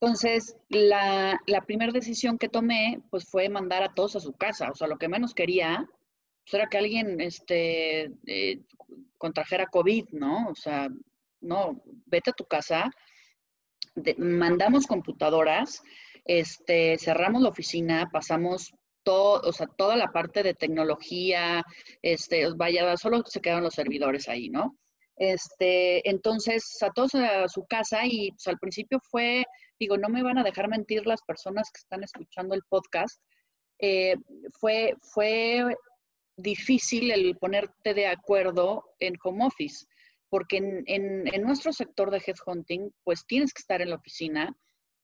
Entonces, 0.00 0.56
la, 0.68 1.40
la 1.46 1.62
primera 1.62 1.90
decisión 1.90 2.38
que 2.38 2.48
tomé, 2.48 3.00
pues 3.10 3.24
fue 3.24 3.48
mandar 3.48 3.82
a 3.82 3.94
todos 3.94 4.14
a 4.16 4.20
su 4.20 4.32
casa. 4.34 4.70
O 4.70 4.74
sea, 4.74 4.88
lo 4.88 4.98
que 4.98 5.08
menos 5.08 5.34
quería 5.34 5.88
pues, 6.44 6.54
era 6.54 6.68
que 6.68 6.78
alguien 6.78 7.20
este, 7.20 8.12
eh, 8.26 8.60
contrajera 9.18 9.66
COVID, 9.66 10.10
¿no? 10.12 10.48
O 10.48 10.54
sea, 10.54 10.88
no, 11.40 11.82
vete 12.06 12.30
a 12.30 12.34
tu 12.34 12.44
casa, 12.44 12.90
mandamos 14.18 14.86
computadoras, 14.86 15.82
este, 16.24 16.98
cerramos 16.98 17.42
la 17.42 17.48
oficina, 17.48 18.08
pasamos 18.12 18.74
todo, 19.06 19.40
o 19.48 19.52
sea, 19.52 19.68
toda 19.68 19.94
la 19.96 20.08
parte 20.08 20.42
de 20.42 20.52
tecnología, 20.52 21.64
este, 22.02 22.48
vaya, 22.56 22.96
solo 22.96 23.22
se 23.24 23.40
quedaron 23.40 23.62
los 23.62 23.74
servidores 23.74 24.28
ahí, 24.28 24.50
¿no? 24.50 24.76
Este, 25.16 26.06
entonces, 26.10 26.64
a 26.82 26.90
todos 26.90 27.14
a 27.14 27.46
su 27.48 27.64
casa 27.66 28.00
y 28.04 28.32
pues, 28.32 28.48
al 28.48 28.58
principio 28.58 28.98
fue, 29.08 29.44
digo, 29.78 29.96
no 29.96 30.08
me 30.08 30.24
van 30.24 30.38
a 30.38 30.42
dejar 30.42 30.68
mentir 30.68 31.06
las 31.06 31.22
personas 31.22 31.70
que 31.72 31.78
están 31.78 32.02
escuchando 32.02 32.56
el 32.56 32.62
podcast, 32.68 33.22
eh, 33.78 34.16
fue, 34.58 34.94
fue 35.14 35.64
difícil 36.36 37.12
el 37.12 37.36
ponerte 37.36 37.94
de 37.94 38.08
acuerdo 38.08 38.82
en 38.98 39.14
home 39.22 39.46
office, 39.46 39.86
porque 40.28 40.56
en, 40.56 40.82
en, 40.86 41.32
en 41.32 41.42
nuestro 41.42 41.72
sector 41.72 42.10
de 42.10 42.22
headhunting, 42.26 42.92
pues 43.04 43.24
tienes 43.24 43.54
que 43.54 43.60
estar 43.60 43.80
en 43.82 43.90
la 43.90 43.96
oficina, 43.96 44.52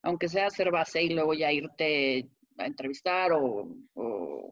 aunque 0.03 0.29
sea 0.29 0.47
hacer 0.47 0.73
base 0.73 1.05
y 1.05 1.11
luego 1.11 1.35
ya 1.35 1.53
irte 1.53 2.29
a 2.59 2.67
entrevistar 2.67 3.33
o, 3.33 3.69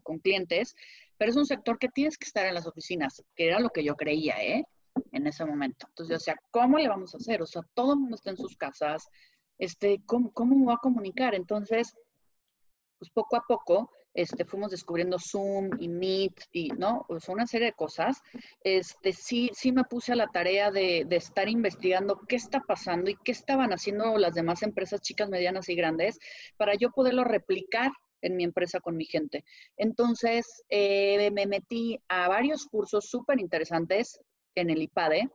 con 0.03 0.18
clientes, 0.18 0.74
pero 1.16 1.30
es 1.30 1.36
un 1.36 1.46
sector 1.46 1.78
que 1.78 1.88
tienes 1.88 2.16
que 2.16 2.26
estar 2.26 2.46
en 2.46 2.55
las 2.55 2.66
oficinas, 2.66 3.22
que 3.36 3.46
era 3.46 3.61
lo 3.61 3.70
que 3.70 3.84
yo 3.84 3.94
creía, 3.96 4.42
¿eh? 4.42 4.64
En 5.12 5.26
ese 5.26 5.44
momento. 5.44 5.86
Entonces, 5.88 6.16
o 6.16 6.20
sea, 6.20 6.36
¿cómo 6.51 6.78
le 6.78 6.88
vamos 6.88 7.14
a 7.14 7.18
hacer? 7.18 7.42
O 7.42 7.46
sea, 7.46 7.62
todo 7.74 7.92
el 7.92 8.01
mundo 8.01 8.16
está 8.16 8.30
en 8.30 8.36
sus 8.36 8.57
casas, 8.57 9.09
este, 9.59 10.03
¿cómo, 10.07 10.32
cómo 10.32 10.57
me 10.57 10.66
va 10.66 10.74
a 10.74 10.78
comunicar? 10.78 11.34
Entonces, 11.34 11.94
pues 12.98 13.11
poco 13.11 13.36
a 13.36 13.44
poco 13.46 13.90
este, 14.14 14.44
fuimos 14.44 14.70
descubriendo 14.70 15.18
Zoom 15.18 15.70
y 15.78 15.88
Meet 15.88 16.40
y, 16.52 16.68
¿no? 16.70 17.06
Una 17.28 17.46
serie 17.46 17.68
de 17.68 17.72
cosas. 17.72 18.20
Este, 18.62 19.12
sí, 19.12 19.50
sí 19.54 19.72
me 19.72 19.84
puse 19.84 20.12
a 20.12 20.16
la 20.16 20.26
tarea 20.26 20.70
de, 20.70 21.04
de, 21.06 21.16
estar 21.16 21.48
investigando 21.48 22.20
qué 22.28 22.36
está 22.36 22.61
pasando 22.61 23.11
y 23.11 23.16
qué 23.24 23.32
estaban 23.32 23.70
haciendo 23.72 24.16
las 24.18 24.34
demás 24.34 24.62
empresas 24.62 25.00
chicas, 25.00 25.28
medianas 25.28 25.68
y 25.68 25.74
grandes 25.74 26.18
para 26.56 26.74
yo 26.74 26.90
poderlo 26.90 27.24
replicar 27.24 27.92
en 28.22 28.36
mi 28.36 28.44
empresa 28.44 28.80
con 28.80 28.96
mi 28.96 29.04
gente. 29.04 29.44
Entonces, 29.76 30.64
eh, 30.68 31.30
me 31.30 31.46
metí 31.46 31.98
a 32.08 32.28
varios 32.28 32.66
cursos 32.66 33.08
súper 33.08 33.40
interesantes 33.40 34.20
en 34.54 34.70
el 34.70 34.82
IPADE, 34.82 35.30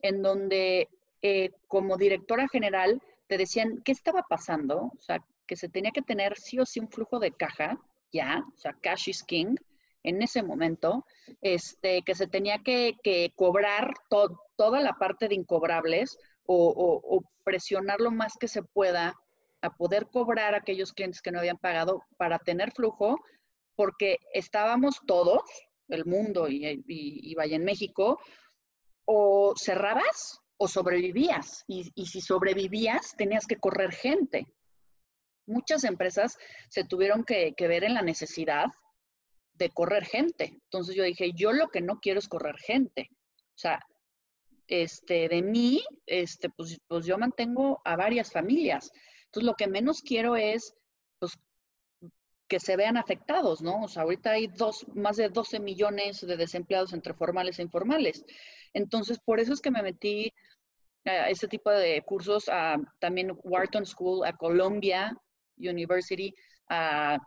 en 0.00 0.22
donde 0.22 0.88
eh, 1.22 1.50
como 1.68 1.96
directora 1.96 2.48
general 2.48 3.00
te 3.26 3.38
decían 3.38 3.82
qué 3.84 3.92
estaba 3.92 4.24
pasando, 4.28 4.92
o 4.96 5.00
sea, 5.00 5.24
que 5.46 5.56
se 5.56 5.68
tenía 5.68 5.90
que 5.92 6.02
tener 6.02 6.36
sí 6.38 6.58
o 6.58 6.66
sí 6.66 6.80
un 6.80 6.88
flujo 6.88 7.18
de 7.18 7.32
caja 7.32 7.78
ya, 8.14 8.44
o 8.54 8.56
sea, 8.56 8.72
cash 8.80 9.08
is 9.08 9.22
king, 9.22 9.56
en 10.04 10.22
ese 10.22 10.42
momento, 10.42 11.04
este, 11.40 12.02
que 12.02 12.14
se 12.14 12.26
tenía 12.26 12.58
que, 12.62 12.94
cobrar 13.34 13.92
toda 14.08 14.80
la 14.80 14.92
parte 14.94 15.28
de 15.28 15.34
incobrables 15.34 16.16
o, 16.46 17.22
presionar 17.42 18.00
lo 18.00 18.10
más 18.10 18.34
que 18.40 18.48
se 18.48 18.62
pueda 18.62 19.14
a 19.60 19.70
poder 19.76 20.06
cobrar 20.10 20.54
a 20.54 20.58
aquellos 20.58 20.94
clientes 20.94 21.20
que 21.20 21.30
no 21.30 21.40
habían 21.40 21.58
pagado 21.58 22.02
para 22.16 22.38
tener 22.38 22.72
flujo, 22.72 23.18
porque 23.76 24.18
estábamos 24.32 25.00
todos, 25.06 25.42
el 25.88 26.06
mundo 26.06 26.48
y, 26.48 26.82
y, 26.86 27.34
vaya 27.34 27.56
en 27.56 27.64
México, 27.64 28.18
o 29.04 29.54
cerrabas 29.56 30.40
o 30.56 30.68
sobrevivías. 30.68 31.64
Y, 31.66 31.90
y, 31.94 32.06
si 32.06 32.20
sobrevivías, 32.20 33.14
tenías 33.16 33.46
que 33.46 33.56
correr 33.56 33.92
gente 33.92 34.46
muchas 35.46 35.84
empresas 35.84 36.38
se 36.68 36.84
tuvieron 36.84 37.24
que, 37.24 37.54
ver 37.58 37.84
en 37.84 37.94
la 37.94 38.02
necesidad 38.02 38.66
de 39.54 39.70
correr 39.70 40.04
gente. 40.04 40.58
Entonces 40.64 40.94
yo 40.94 41.04
dije, 41.04 41.32
yo 41.34 41.52
lo 41.52 41.68
que 41.68 41.80
no 41.80 42.00
quiero 42.00 42.18
es 42.18 42.28
correr 42.28 42.56
gente. 42.58 43.10
O 43.12 43.58
sea, 43.58 43.80
este, 44.66 45.28
de 45.28 45.42
mí, 45.42 45.82
este, 46.06 46.50
pues, 46.50 46.80
pues 46.88 47.06
yo 47.06 47.18
mantengo 47.18 47.80
a 47.84 47.96
varias 47.96 48.32
familias. 48.32 48.90
Entonces 49.26 49.46
lo 49.46 49.54
que 49.54 49.68
menos 49.68 50.02
quiero 50.02 50.36
es, 50.36 50.74
pues, 51.18 51.32
que 52.48 52.60
se 52.60 52.76
vean 52.76 52.96
afectados, 52.96 53.62
¿no? 53.62 53.82
O 53.82 53.88
sea, 53.88 54.02
ahorita 54.02 54.32
hay 54.32 54.48
dos, 54.48 54.86
más 54.94 55.16
de 55.16 55.28
12 55.28 55.60
millones 55.60 56.20
de 56.20 56.36
desempleados 56.36 56.92
entre 56.92 57.14
formales 57.14 57.58
e 57.58 57.62
informales. 57.62 58.24
Entonces, 58.72 59.18
por 59.18 59.40
eso 59.40 59.52
es 59.52 59.60
que 59.60 59.70
me 59.70 59.82
metí 59.82 60.32
a 61.04 61.28
este 61.30 61.48
tipo 61.48 61.70
de 61.70 62.02
cursos, 62.02 62.48
a, 62.48 62.76
también 62.98 63.36
Wharton 63.42 63.86
School, 63.86 64.26
a 64.26 64.36
Colombia, 64.36 65.16
University, 65.56 66.34
a, 66.68 67.18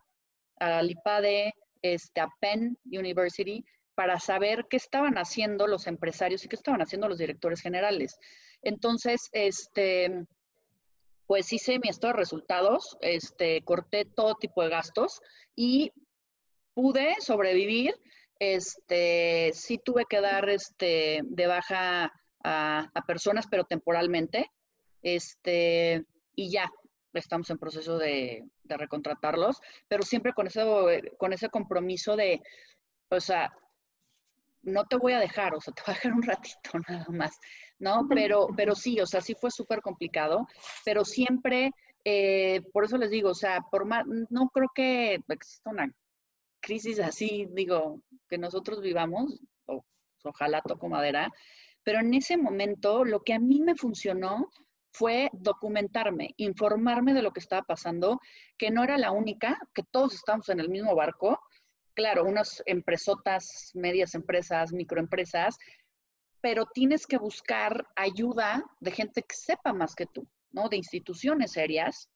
a 0.60 0.82
Lipade, 0.82 1.54
este, 1.82 2.22
a 2.22 2.28
Penn 2.40 2.78
University, 2.86 3.64
para 3.96 4.20
saber 4.20 4.68
qué 4.70 4.78
estaban 4.78 5.18
haciendo 5.18 5.66
los 5.68 5.88
empresarios 5.88 6.46
y 6.46 6.48
qué 6.48 6.56
estaban 6.56 6.82
haciendo 6.82 7.08
los 7.08 7.18
directores 7.18 7.62
generales. 7.62 8.18
Entonces, 8.62 9.30
este, 9.32 10.26
pues 11.26 11.52
hice 11.52 11.80
mi 11.80 11.90
estado 11.90 12.14
de 12.14 12.20
resultados, 12.20 12.98
este, 13.02 13.62
corté 13.64 14.06
todo 14.06 14.36
tipo 14.36 14.64
de 14.64 14.70
gastos 14.70 15.22
y 15.56 15.92
pude 16.74 17.16
sobrevivir. 17.22 17.96
Este, 18.40 19.52
sí 19.54 19.80
tuve 19.84 20.06
que 20.08 20.22
dar 20.22 20.48
este, 20.50 21.22
de 21.24 21.48
baja 21.48 22.14
a, 22.44 22.92
a 22.94 23.06
personas, 23.06 23.48
pero 23.50 23.66
temporalmente. 23.66 24.52
Este, 25.02 26.06
y 26.36 26.52
ya, 26.52 26.72
estamos 27.14 27.50
en 27.50 27.58
proceso 27.58 27.98
de, 27.98 28.46
recontratarlos, 28.66 29.60
pero 29.88 30.04
siempre 30.04 30.34
con, 30.34 30.48
eso, 30.48 30.88
con 31.18 31.34
ese 31.34 31.50
compromiso 31.50 32.16
de, 32.16 32.42
o 33.10 33.20
sea, 33.20 33.54
no 34.64 34.86
te 34.86 34.98
voy 34.98 35.14
a 35.14 35.20
dejar, 35.20 35.56
o 35.56 35.62
sea, 35.62 35.74
te 35.74 35.82
voy 35.86 35.94
a 35.94 35.96
dejar 35.96 36.14
un 36.14 36.24
ratito 36.24 36.72
nada 36.88 37.06
más, 37.10 37.40
¿no? 37.80 38.08
Pero, 38.10 38.48
pero 38.56 38.76
sí, 38.76 39.00
o 39.00 39.06
sea, 39.06 39.22
sí 39.22 39.34
fue 39.40 39.52
súper 39.52 39.82
complicado, 39.82 40.48
pero 40.84 41.06
siempre, 41.06 41.72
eh, 42.04 42.62
por 42.74 42.86
eso 42.86 42.98
les 42.98 43.10
digo, 43.10 43.30
o 43.30 43.36
sea, 43.36 43.62
por 43.72 43.86
más, 43.86 44.06
no 44.30 44.50
creo 44.50 44.70
que 44.74 45.20
exista 45.30 45.70
una 45.70 45.92
crisis 46.60 47.00
así, 47.00 47.48
digo, 47.52 48.02
que 48.28 48.38
nosotros 48.38 48.82
vivamos, 48.82 49.40
o, 49.66 49.84
ojalá 50.24 50.62
toco 50.62 50.90
madera, 50.90 51.32
pero 51.84 52.00
en 52.00 52.14
ese 52.14 52.36
momento 52.36 53.06
lo 53.06 53.22
que 53.22 53.34
a 53.34 53.40
mí 53.40 53.62
me 53.62 53.76
funcionó 53.76 54.50
fue 54.92 55.30
documentarme, 55.34 56.34
informarme 56.38 57.14
de 57.14 57.22
lo 57.22 57.32
que 57.32 57.40
estaba 57.40 57.64
pasando, 57.64 58.20
que 58.58 58.72
no 58.72 58.84
era 58.84 58.98
la 58.98 59.12
única, 59.12 59.60
que 59.74 59.84
todos 59.84 60.14
estamos 60.14 60.50
en 60.50 60.60
el 60.60 60.70
mismo 60.70 60.96
barco. 60.96 61.40
Claro, 61.94 62.26
unas 62.26 62.62
empresotas, 62.66 63.72
medias 63.74 64.14
empresas, 64.16 64.72
microempresas, 64.72 65.58
pero 66.42 66.66
tienes 66.66 67.08
que 67.08 67.18
buscar 67.18 67.88
ayuda 67.96 68.64
de 68.80 68.92
gente 68.92 69.24
que 69.24 69.36
sepa 69.36 69.74
más 69.74 69.96
que 69.96 70.06
tú, 70.06 70.28
¿no? 70.52 70.70
De 70.70 70.78
instituciones 70.78 71.54
serias 71.54 72.10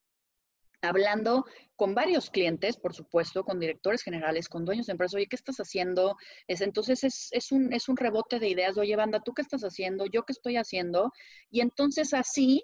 hablando 0.82 1.46
con 1.76 1.96
varios 1.96 2.30
clientes, 2.30 2.78
por 2.78 2.94
supuesto, 2.94 3.44
con 3.44 3.60
directores 3.60 4.04
generales, 4.04 4.48
con 4.48 4.66
dueños 4.66 4.88
de 4.88 4.92
empresas, 4.92 5.16
oye, 5.16 5.28
¿qué 5.28 5.36
estás 5.36 5.58
haciendo? 5.58 6.16
Es, 6.48 6.62
entonces 6.62 7.04
es, 7.04 7.52
un, 7.52 7.74
es 7.74 7.90
un 7.90 7.98
rebote 7.98 8.40
de 8.40 8.50
ideas, 8.50 8.78
oye, 8.78 8.96
banda, 8.96 9.22
¿tú 9.22 9.34
qué 9.34 9.42
estás 9.42 9.64
haciendo? 9.64 10.06
¿Yo 10.06 10.24
qué 10.24 10.34
estoy 10.34 10.58
haciendo? 10.58 11.12
Y 11.50 11.62
entonces 11.62 12.14
así 12.14 12.64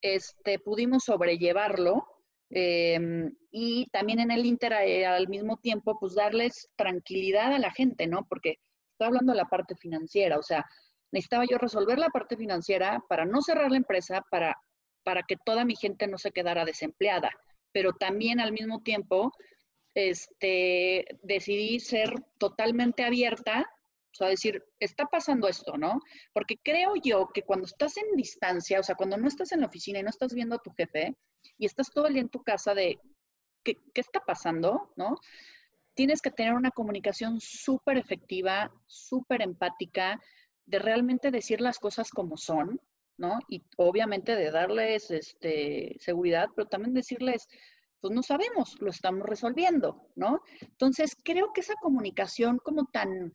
este, 0.00 0.58
pudimos 0.58 1.04
sobrellevarlo 1.04 2.06
em, 2.50 3.34
y 3.50 3.86
también 3.90 4.20
en 4.20 4.30
el 4.30 4.46
Inter 4.46 4.72
eh, 4.72 5.06
al 5.06 5.28
mismo 5.28 5.58
tiempo, 5.58 5.98
pues 5.98 6.14
darles 6.14 6.70
tranquilidad 6.76 7.52
a 7.52 7.58
la 7.58 7.70
gente, 7.70 8.06
¿no? 8.06 8.26
Porque 8.28 8.60
estoy 8.92 9.08
hablando 9.08 9.32
de 9.32 9.38
la 9.38 9.46
parte 9.46 9.74
financiera, 9.76 10.38
o 10.38 10.42
sea, 10.42 10.64
necesitaba 11.12 11.44
yo 11.48 11.58
resolver 11.58 11.98
la 11.98 12.08
parte 12.08 12.36
financiera 12.36 13.02
para 13.08 13.24
no 13.24 13.40
cerrar 13.42 13.70
la 13.70 13.76
empresa, 13.76 14.22
para, 14.30 14.56
para 15.04 15.22
que 15.22 15.36
toda 15.44 15.64
mi 15.64 15.76
gente 15.76 16.06
no 16.06 16.18
se 16.18 16.32
quedara 16.32 16.64
desempleada 16.64 17.30
pero 17.74 17.92
también 17.92 18.38
al 18.38 18.52
mismo 18.52 18.82
tiempo 18.82 19.32
este, 19.94 21.18
decidí 21.22 21.80
ser 21.80 22.14
totalmente 22.38 23.04
abierta, 23.04 23.68
o 24.12 24.14
sea, 24.14 24.28
decir, 24.28 24.64
está 24.78 25.06
pasando 25.06 25.48
esto, 25.48 25.76
¿no? 25.76 26.00
Porque 26.32 26.56
creo 26.62 26.92
yo 27.02 27.30
que 27.34 27.42
cuando 27.42 27.66
estás 27.66 27.96
en 27.96 28.14
distancia, 28.16 28.78
o 28.78 28.84
sea, 28.84 28.94
cuando 28.94 29.16
no 29.16 29.26
estás 29.26 29.50
en 29.50 29.60
la 29.60 29.66
oficina 29.66 29.98
y 29.98 30.04
no 30.04 30.10
estás 30.10 30.32
viendo 30.32 30.54
a 30.54 30.62
tu 30.62 30.70
jefe 30.70 31.16
y 31.58 31.66
estás 31.66 31.90
todo 31.90 32.06
el 32.06 32.12
día 32.14 32.22
en 32.22 32.28
tu 32.28 32.44
casa 32.44 32.74
de, 32.74 33.00
¿qué, 33.64 33.76
qué 33.92 34.00
está 34.00 34.20
pasando, 34.20 34.92
¿no? 34.94 35.16
Tienes 35.94 36.22
que 36.22 36.30
tener 36.30 36.54
una 36.54 36.70
comunicación 36.70 37.40
súper 37.40 37.98
efectiva, 37.98 38.72
súper 38.86 39.42
empática, 39.42 40.20
de 40.64 40.78
realmente 40.78 41.32
decir 41.32 41.60
las 41.60 41.80
cosas 41.80 42.10
como 42.10 42.36
son, 42.36 42.80
¿no? 43.16 43.38
Y 43.48 43.64
obviamente 43.76 44.36
de 44.36 44.50
darles 44.50 45.10
este, 45.10 45.96
seguridad, 46.00 46.48
pero 46.54 46.68
también 46.68 46.94
decirles, 46.94 47.46
pues 48.00 48.12
no 48.12 48.22
sabemos, 48.22 48.76
lo 48.80 48.90
estamos 48.90 49.26
resolviendo, 49.26 50.08
¿no? 50.16 50.42
Entonces, 50.60 51.16
creo 51.24 51.52
que 51.54 51.62
esa 51.62 51.74
comunicación 51.76 52.58
como 52.58 52.86
tan, 52.86 53.32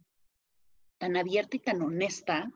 tan 0.99 1.17
abierta 1.17 1.57
y 1.57 1.59
tan 1.59 1.82
honesta 1.82 2.51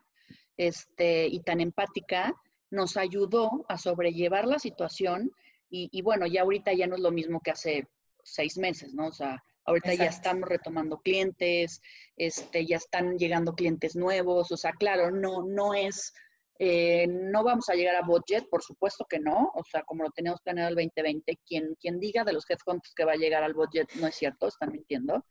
este, 0.57 1.27
y 1.27 1.41
tan 1.41 1.59
empática 1.59 2.35
nos 2.69 2.97
ayudó 2.97 3.65
a 3.67 3.77
sobrellevar 3.77 4.45
la 4.47 4.59
situación 4.59 5.31
y, 5.75 6.03
bueno, 6.03 6.27
ya 6.27 6.43
ahorita 6.43 6.71
ya 6.73 6.85
no 6.85 6.93
es 6.93 7.01
lo 7.01 7.09
mismo 7.09 7.41
que 7.41 7.49
hace 7.49 7.87
seis 8.23 8.59
meses, 8.59 8.93
¿no? 8.93 9.07
O 9.07 9.11
sea, 9.11 9.43
ahorita 9.65 9.95
ya 9.95 10.05
estamos 10.05 10.47
retomando 10.47 10.99
clientes, 10.99 11.81
este, 12.15 12.67
ya 12.67 12.77
están 12.77 13.17
llegando 13.17 13.55
clientes 13.55 13.95
nuevos, 13.95 14.51
o 14.51 14.57
sea, 14.57 14.73
claro, 14.73 15.09
no, 15.09 15.41
no 15.41 15.73
es 15.73 16.13
eh, 16.59 17.07
no 17.07 17.43
vamos 17.43 17.69
a 17.69 17.73
llegar 17.73 17.95
a 17.95 18.05
budget, 18.05 18.47
por 18.49 18.61
supuesto 18.61 19.05
que 19.09 19.19
no, 19.19 19.51
o 19.55 19.63
sea, 19.63 19.83
como 19.83 20.03
lo 20.03 20.11
teníamos 20.11 20.41
planeado 20.41 20.69
el 20.69 20.75
2020, 20.75 21.39
quien, 21.45 21.75
quien 21.75 21.99
diga 21.99 22.23
de 22.23 22.33
los 22.33 22.45
headhunters 22.49 22.93
que 22.93 23.05
va 23.05 23.13
a 23.13 23.17
llegar 23.17 23.43
al 23.43 23.53
budget 23.53 23.91
no 23.95 24.07
es 24.07 24.15
cierto, 24.15 24.47
están 24.47 24.71
mintiendo. 24.71 25.25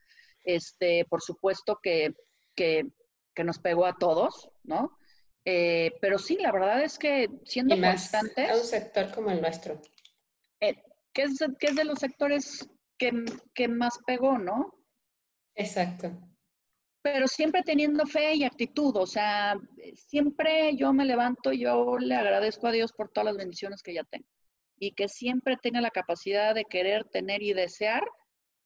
Este, 0.45 1.05
por 1.05 1.23
supuesto 1.23 1.79
que, 1.81 2.15
que, 2.57 2.85
nos 3.45 3.59
pegó 3.61 3.87
a 3.87 3.97
todos, 3.97 4.51
¿no? 4.65 4.99
Eh, 5.45 5.93
pero 6.01 6.19
sí, 6.19 6.37
la 6.37 6.53
verdad 6.53 6.83
es 6.83 6.99
que 6.99 7.29
siendo 7.45 7.81
constantes... 7.81 8.51
A 8.51 8.57
un 8.57 8.65
sector 8.65 9.13
como 9.13 9.31
el 9.31 9.41
nuestro. 9.41 9.81
Eh, 10.61 10.83
que, 11.13 11.23
es, 11.23 11.39
que 11.59 11.69
es 11.69 11.77
de 11.77 11.85
los 11.85 11.99
sectores 11.99 12.69
que, 12.99 13.13
que 13.55 13.69
más 13.69 13.99
pegó, 14.07 14.39
¿no? 14.39 14.75
Exacto 15.55 16.32
pero 17.03 17.27
siempre 17.27 17.63
teniendo 17.63 18.07
fe 18.07 18.37
y 18.37 18.45
actitud, 18.45 18.97
o 18.97 19.07
sea, 19.07 19.59
siempre 19.95 20.77
yo 20.77 20.93
me 20.93 21.05
levanto 21.05 21.53
y 21.53 21.59
yo 21.61 21.99
le 21.99 22.15
agradezco 22.15 22.69
a 22.69 22.73
Dios 22.73 22.93
por 22.93 23.11
todas 23.11 23.27
las 23.27 23.37
bendiciones 23.37 23.83
que 23.83 23.95
ya 23.95 24.05
tengo 24.05 24.27
y 24.79 24.93
que 24.93 25.09
siempre 25.09 25.57
tenga 25.57 25.81
la 25.81 25.91
capacidad 25.91 26.55
de 26.55 26.65
querer, 26.65 27.05
tener 27.05 27.43
y 27.43 27.53
desear 27.53 28.05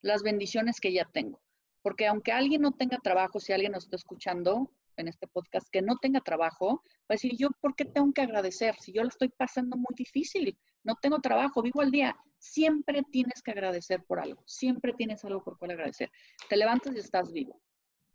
las 0.03 0.22
bendiciones 0.22 0.80
que 0.80 0.93
ya 0.93 1.07
tengo. 1.12 1.43
Porque 1.82 2.07
aunque 2.07 2.32
alguien 2.32 2.62
no 2.62 2.72
tenga 2.72 2.99
trabajo, 2.99 3.41
si 3.41 3.53
alguien 3.53 3.72
nos 3.72 3.84
está 3.84 3.97
escuchando 3.97 4.70
en 4.97 5.09
este 5.09 5.26
podcast 5.26 5.68
que 5.70 5.82
no 5.82 5.97
tenga 5.97 6.20
trabajo, 6.20 6.82
va 7.03 7.11
a 7.11 7.14
decir, 7.14 7.37
yo, 7.37 7.51
¿por 7.61 7.74
qué 7.74 7.84
tengo 7.84 8.12
que 8.12 8.22
agradecer? 8.22 8.76
Si 8.80 8.93
yo 8.93 9.03
lo 9.03 9.09
estoy 9.09 9.28
pasando 9.28 9.76
muy 9.76 9.95
difícil, 9.95 10.59
no 10.84 10.95
tengo 11.01 11.20
trabajo, 11.20 11.62
vivo 11.62 11.80
al 11.80 11.91
día. 11.91 12.16
Siempre 12.39 13.03
tienes 13.11 13.43
que 13.43 13.51
agradecer 13.51 14.03
por 14.05 14.20
algo, 14.20 14.43
siempre 14.47 14.93
tienes 14.95 15.24
algo 15.24 15.43
por 15.43 15.59
cual 15.59 15.72
agradecer. 15.72 16.11
Te 16.49 16.57
levantas 16.57 16.95
y 16.95 16.99
estás 16.99 17.32
vivo 17.32 17.61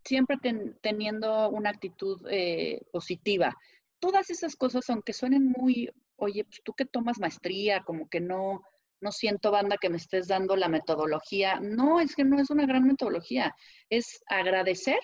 siempre 0.04 0.38
teniendo 0.82 1.50
una 1.50 1.70
actitud 1.70 2.22
eh, 2.30 2.82
positiva. 2.92 3.56
Todas 4.00 4.30
esas 4.30 4.56
cosas, 4.56 4.90
aunque 4.90 5.14
suenen 5.14 5.46
muy, 5.46 5.90
oye, 6.16 6.44
pues 6.44 6.62
tú 6.64 6.74
que 6.74 6.86
tomas 6.86 7.20
maestría, 7.20 7.84
como 7.84 8.10
que 8.10 8.20
no, 8.20 8.64
no 9.00 9.12
siento 9.12 9.52
banda 9.52 9.78
que 9.78 9.90
me 9.90 9.98
estés 9.98 10.28
dando 10.28 10.56
la 10.56 10.70
metodología. 10.70 11.60
No, 11.60 12.00
es 12.00 12.16
que 12.16 12.24
no 12.24 12.40
es 12.40 12.50
una 12.50 12.66
gran 12.66 12.84
metodología. 12.86 13.56
Es 13.90 14.24
agradecer 14.28 15.00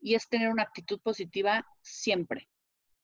y 0.00 0.14
es 0.14 0.28
tener 0.28 0.50
una 0.50 0.62
actitud 0.62 1.00
positiva 1.00 1.66
siempre. 1.82 2.48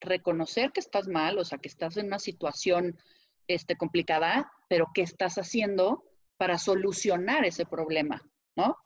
Reconocer 0.00 0.72
que 0.72 0.80
estás 0.80 1.08
mal, 1.08 1.38
o 1.38 1.44
sea, 1.44 1.58
que 1.58 1.68
estás 1.68 1.96
en 1.96 2.06
una 2.06 2.18
situación 2.18 2.98
este, 3.46 3.76
complicada, 3.76 4.50
pero 4.68 4.88
qué 4.94 5.02
estás 5.02 5.36
haciendo 5.36 6.04
para 6.36 6.58
solucionar 6.58 7.44
ese 7.44 7.66
problema, 7.66 8.22
¿no? 8.56 8.76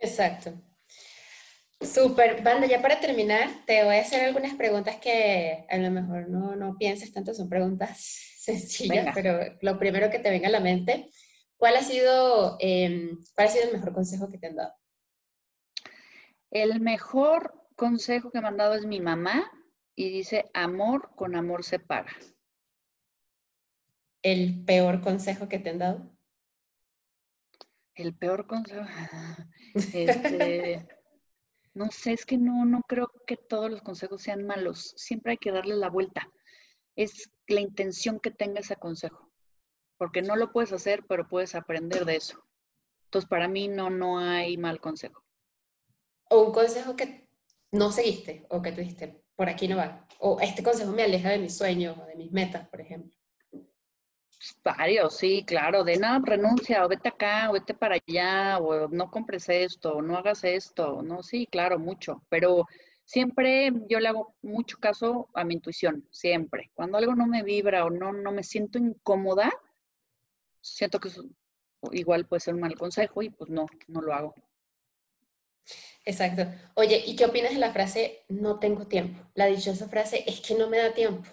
Exacto. 0.00 0.54
Súper, 1.84 2.42
banda, 2.42 2.66
ya 2.66 2.80
para 2.80 3.00
terminar, 3.00 3.48
te 3.66 3.84
voy 3.84 3.96
a 3.96 4.00
hacer 4.00 4.24
algunas 4.24 4.54
preguntas 4.54 4.96
que 4.96 5.66
a 5.68 5.76
lo 5.78 5.90
mejor 5.90 6.28
no, 6.28 6.56
no 6.56 6.76
pienses 6.76 7.12
tanto, 7.12 7.34
son 7.34 7.48
preguntas 7.48 7.98
sencillas, 8.38 9.14
pero 9.14 9.56
lo 9.60 9.78
primero 9.78 10.10
que 10.10 10.18
te 10.18 10.30
venga 10.30 10.48
a 10.48 10.52
la 10.52 10.60
mente, 10.60 11.10
¿cuál 11.56 11.76
ha, 11.76 11.82
sido, 11.82 12.56
em, 12.60 13.18
¿cuál 13.34 13.48
ha 13.48 13.50
sido 13.50 13.64
el 13.64 13.72
mejor 13.72 13.92
consejo 13.92 14.30
que 14.30 14.38
te 14.38 14.46
han 14.48 14.56
dado? 14.56 14.74
El 16.50 16.80
mejor 16.80 17.54
consejo 17.76 18.30
que 18.30 18.40
me 18.40 18.48
han 18.48 18.56
dado 18.56 18.74
es 18.74 18.86
mi 18.86 19.00
mamá 19.00 19.50
y 19.94 20.10
dice, 20.10 20.50
amor 20.54 21.10
con 21.16 21.36
amor 21.36 21.64
se 21.64 21.78
paga. 21.78 22.12
¿El 24.22 24.64
peor 24.64 25.00
consejo 25.00 25.48
que 25.48 25.58
te 25.58 25.70
han 25.70 25.78
dado? 25.78 26.14
El 27.94 28.14
peor 28.14 28.46
consejo. 28.46 28.84
Este, 29.92 30.86
no 31.74 31.90
sé, 31.90 32.12
es 32.12 32.24
que 32.24 32.38
no, 32.38 32.64
no 32.64 32.82
creo 32.82 33.10
que 33.26 33.36
todos 33.36 33.70
los 33.70 33.82
consejos 33.82 34.22
sean 34.22 34.46
malos. 34.46 34.94
Siempre 34.96 35.32
hay 35.32 35.38
que 35.38 35.50
darle 35.50 35.74
la 35.74 35.90
vuelta. 35.90 36.30
Es 36.96 37.30
la 37.48 37.60
intención 37.60 38.20
que 38.20 38.30
tenga 38.30 38.60
ese 38.60 38.76
consejo. 38.76 39.32
Porque 39.98 40.22
no 40.22 40.36
lo 40.36 40.52
puedes 40.52 40.72
hacer, 40.72 41.04
pero 41.08 41.28
puedes 41.28 41.54
aprender 41.54 42.04
de 42.04 42.16
eso. 42.16 42.44
Entonces, 43.06 43.28
para 43.28 43.48
mí 43.48 43.68
no, 43.68 43.90
no 43.90 44.18
hay 44.18 44.56
mal 44.56 44.80
consejo. 44.80 45.24
O 46.30 46.44
un 46.44 46.52
consejo 46.52 46.94
que 46.94 47.28
no 47.72 47.90
seguiste 47.90 48.46
o 48.50 48.62
que 48.62 48.72
tú 48.72 48.80
dijiste, 48.80 49.24
por 49.34 49.48
aquí 49.48 49.66
no 49.66 49.76
va. 49.76 50.06
O 50.20 50.40
este 50.40 50.62
consejo 50.62 50.92
me 50.92 51.02
aleja 51.02 51.30
de 51.30 51.38
mis 51.38 51.56
sueños 51.56 51.98
o 51.98 52.06
de 52.06 52.14
mis 52.14 52.30
metas, 52.30 52.68
por 52.68 52.80
ejemplo. 52.80 53.16
Varios, 54.62 55.16
sí, 55.16 55.44
claro, 55.46 55.84
de 55.84 55.96
nada, 55.96 56.20
renuncia, 56.24 56.84
o 56.84 56.88
vete 56.88 57.08
acá, 57.08 57.48
o 57.50 57.52
vete 57.54 57.74
para 57.74 57.96
allá, 57.96 58.58
o 58.58 58.88
no 58.88 59.10
compres 59.10 59.48
esto, 59.48 59.96
o 59.96 60.02
no 60.02 60.16
hagas 60.16 60.44
esto, 60.44 61.02
no, 61.02 61.22
sí, 61.22 61.46
claro, 61.46 61.78
mucho, 61.78 62.22
pero 62.28 62.66
siempre 63.04 63.72
yo 63.88 64.00
le 64.00 64.08
hago 64.08 64.34
mucho 64.42 64.78
caso 64.78 65.28
a 65.34 65.44
mi 65.44 65.54
intuición, 65.54 66.06
siempre. 66.10 66.70
Cuando 66.74 66.98
algo 66.98 67.14
no 67.14 67.26
me 67.26 67.42
vibra 67.42 67.84
o 67.84 67.90
no, 67.90 68.12
no 68.12 68.32
me 68.32 68.42
siento 68.42 68.78
incómoda, 68.78 69.52
siento 70.60 70.98
que 70.98 71.10
igual 71.92 72.26
puede 72.26 72.40
ser 72.40 72.54
un 72.54 72.60
mal 72.60 72.74
consejo 72.76 73.22
y 73.22 73.30
pues 73.30 73.50
no, 73.50 73.66
no 73.88 74.00
lo 74.00 74.14
hago. 74.14 74.34
Exacto. 76.04 76.46
Oye, 76.74 77.02
¿y 77.06 77.16
qué 77.16 77.24
opinas 77.24 77.52
de 77.52 77.58
la 77.58 77.72
frase 77.72 78.24
no 78.28 78.58
tengo 78.58 78.86
tiempo? 78.86 79.22
La 79.34 79.46
dichosa 79.46 79.88
frase 79.88 80.24
es 80.26 80.40
que 80.40 80.54
no 80.54 80.68
me 80.68 80.78
da 80.78 80.92
tiempo. 80.92 81.30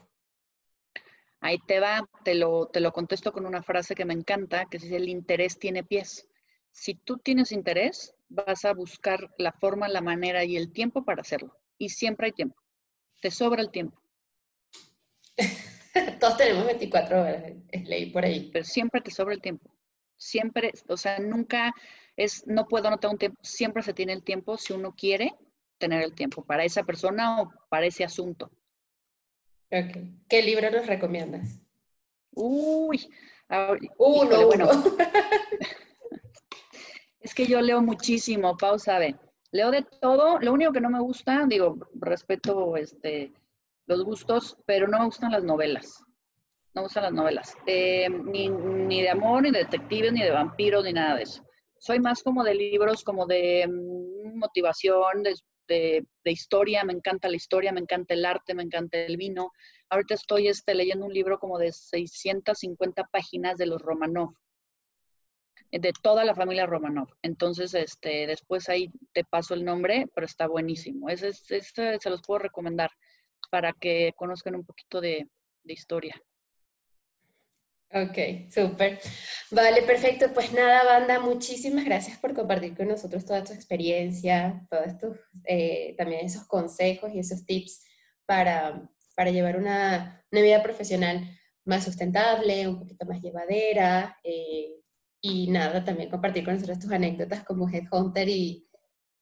Ahí 1.42 1.58
te 1.66 1.80
va, 1.80 2.08
te 2.24 2.36
lo, 2.36 2.68
te 2.68 2.80
lo 2.80 2.94
contesto 2.94 3.32
con 3.34 3.48
una 3.48 3.64
frase 3.64 3.96
que 3.96 4.06
me 4.06 4.14
encanta, 4.14 4.68
que 4.70 4.78
dice, 4.78 4.96
el 4.96 5.10
interés 5.10 5.58
tiene 5.58 5.84
pies. 5.84 6.30
Si 6.72 6.94
tú 6.94 7.18
tienes 7.18 7.52
interés, 7.52 8.16
vas 8.30 8.64
a 8.64 8.74
buscar 8.74 9.34
la 9.38 9.52
forma, 9.52 9.90
la 9.90 10.02
manera 10.02 10.44
y 10.46 10.56
el 10.56 10.72
tiempo 10.72 11.04
para 11.04 11.22
hacerlo. 11.22 11.58
Y 11.80 11.90
siempre 11.90 12.28
hay 12.28 12.32
tiempo. 12.32 12.62
Te 13.22 13.32
sobra 13.32 13.62
el 13.62 13.72
tiempo. 13.72 14.00
Todos 16.20 16.38
tenemos 16.38 16.66
24 16.66 17.22
horas, 17.22 17.44
ley 17.72 18.12
por 18.12 18.24
ahí. 18.24 18.50
Pero 18.54 18.64
siempre 18.64 19.02
te 19.02 19.12
sobra 19.12 19.34
el 19.34 19.42
tiempo. 19.42 19.70
Siempre, 20.18 20.72
o 20.88 20.96
sea, 20.96 21.18
nunca 21.18 21.74
es, 22.16 22.46
no 22.46 22.68
puedo, 22.68 22.90
no 22.90 23.00
tengo 23.00 23.14
un 23.14 23.18
tiempo. 23.18 23.40
Siempre 23.42 23.82
se 23.82 23.94
tiene 23.94 24.14
el 24.14 24.24
tiempo 24.24 24.58
si 24.58 24.74
uno 24.74 24.94
quiere 24.96 25.34
tener 25.80 26.04
el 26.04 26.14
tiempo 26.14 26.46
para 26.46 26.64
esa 26.64 26.84
persona 26.84 27.42
o 27.42 27.52
para 27.68 27.88
ese 27.88 28.04
asunto. 28.04 28.52
¿Qué 30.28 30.42
libro 30.42 30.70
nos 30.70 30.86
recomiendas? 30.86 31.62
Uy, 32.32 33.10
uno, 33.98 34.48
bueno. 34.48 34.70
es 37.22 37.34
que 37.34 37.46
yo 37.46 37.62
leo 37.62 37.82
muchísimo, 37.82 38.58
Pau 38.58 38.78
sabe. 38.78 39.16
Leo 39.52 39.72
de 39.72 39.84
todo, 40.02 40.40
lo 40.40 40.52
único 40.52 40.74
que 40.74 40.82
no 40.82 40.90
me 40.90 41.00
gusta, 41.00 41.46
digo, 41.48 41.78
respeto 41.94 42.76
este, 42.76 43.32
los 43.86 44.04
gustos, 44.04 44.58
pero 44.66 44.90
no 44.90 45.00
me 45.00 45.06
gustan 45.06 45.32
las 45.32 45.44
novelas. 45.44 46.04
no 46.74 46.82
me 46.82 46.84
gustan 46.84 47.04
las 47.04 47.14
novelas. 47.14 47.56
Eh, 47.66 48.10
ni, 48.10 48.50
ni, 48.50 49.02
de 49.02 49.10
amor, 49.10 49.44
ni 49.44 49.52
de 49.52 49.60
detectives, 49.60 50.12
ni 50.12 50.22
de 50.22 50.32
vampiros, 50.32 50.84
ni 50.84 50.92
nada 50.92 51.16
de 51.16 51.24
eso. 51.24 51.46
Soy 51.80 52.00
más 52.00 52.22
como 52.24 52.44
de 52.44 52.56
libros, 52.56 53.06
como 53.06 53.26
de 53.26 53.66
mm, 53.68 54.38
motivación, 54.38 55.24
de, 55.24 55.34
de, 55.72 56.32
historia. 56.32 56.84
Me 56.84 56.94
encanta 56.94 57.30
la 57.30 57.36
historia, 57.36 57.72
me 57.72 57.80
encanta 57.80 58.14
el 58.14 58.26
arte, 58.26 58.54
me 58.54 58.64
encanta 58.64 58.98
el 58.98 59.18
vino. 59.18 59.52
Ahorita 59.90 60.14
estoy 60.16 60.48
este, 60.48 60.76
leyendo 60.76 61.06
un 61.06 61.14
libro 61.14 61.40
como 61.40 61.58
de 61.58 61.72
650 61.72 63.06
páginas 63.12 63.58
de 63.58 63.66
los 63.66 63.82
Romanov 63.82 64.34
de 65.72 65.94
toda 66.02 66.26
la 66.26 66.36
familia 66.36 66.66
Romanov. 66.66 67.08
Entonces, 67.22 67.74
este, 67.74 68.28
después 68.28 68.68
ahí 68.68 68.92
te 69.14 69.24
paso 69.24 69.54
el 69.54 69.64
nombre, 69.64 70.08
pero 70.14 70.26
está 70.26 70.48
buenísimo. 70.48 71.10
Ese, 71.10 71.30
ese 71.30 71.98
se 72.00 72.10
los 72.10 72.22
puedo 72.22 72.40
recomendar 72.40 72.92
para 73.50 73.74
que 73.74 74.14
conozcan 74.18 74.56
un 74.56 74.66
poquito 74.66 75.00
de, 75.00 75.30
de 75.64 75.74
historia. 75.74 76.22
Ok, 77.94 78.50
súper. 78.50 79.00
Vale, 79.50 79.82
perfecto. 79.82 80.32
Pues 80.34 80.54
nada, 80.54 80.84
banda, 80.86 81.20
muchísimas 81.20 81.84
gracias 81.84 82.18
por 82.20 82.34
compartir 82.34 82.76
con 82.76 82.88
nosotros 82.88 83.26
toda 83.26 83.44
tu 83.44 83.52
experiencia, 83.52 84.66
todos 84.70 84.88
estos, 84.88 85.18
eh, 85.44 85.94
también 85.98 86.26
esos 86.26 86.46
consejos 86.46 87.12
y 87.14 87.20
esos 87.20 87.46
tips 87.46 87.84
para, 88.26 88.90
para 89.14 89.32
llevar 89.32 89.58
una, 89.58 90.24
una, 90.32 90.42
vida 90.42 90.64
profesional 90.64 91.38
más 91.66 91.84
sustentable, 91.84 92.66
un 92.68 92.80
poquito 92.80 93.06
más 93.06 93.22
llevadera. 93.22 94.18
Eh, 94.24 94.78
y 95.20 95.48
nada, 95.50 95.84
también 95.84 96.10
compartir 96.10 96.46
con 96.46 96.54
nosotros 96.54 96.80
tus 96.80 96.92
anécdotas 96.92 97.44
como 97.44 97.70
Headhunter 97.70 98.30
y, 98.30 98.70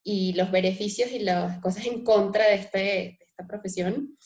y 0.04 0.32
los 0.34 0.50
beneficios 0.52 1.10
y 1.10 1.18
las 1.18 1.58
cosas 1.58 1.86
en 1.86 2.04
contra 2.04 2.46
de, 2.46 2.54
este, 2.54 2.78
de 2.78 3.18
esta 3.26 3.46
profesión. 3.48 4.16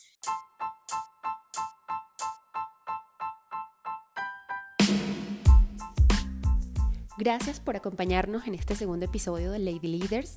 Gracias 7.16 7.60
por 7.60 7.76
acompañarnos 7.76 8.48
en 8.48 8.56
este 8.56 8.74
segundo 8.74 9.04
episodio 9.04 9.52
de 9.52 9.60
Lady 9.60 9.86
Leaders. 9.86 10.34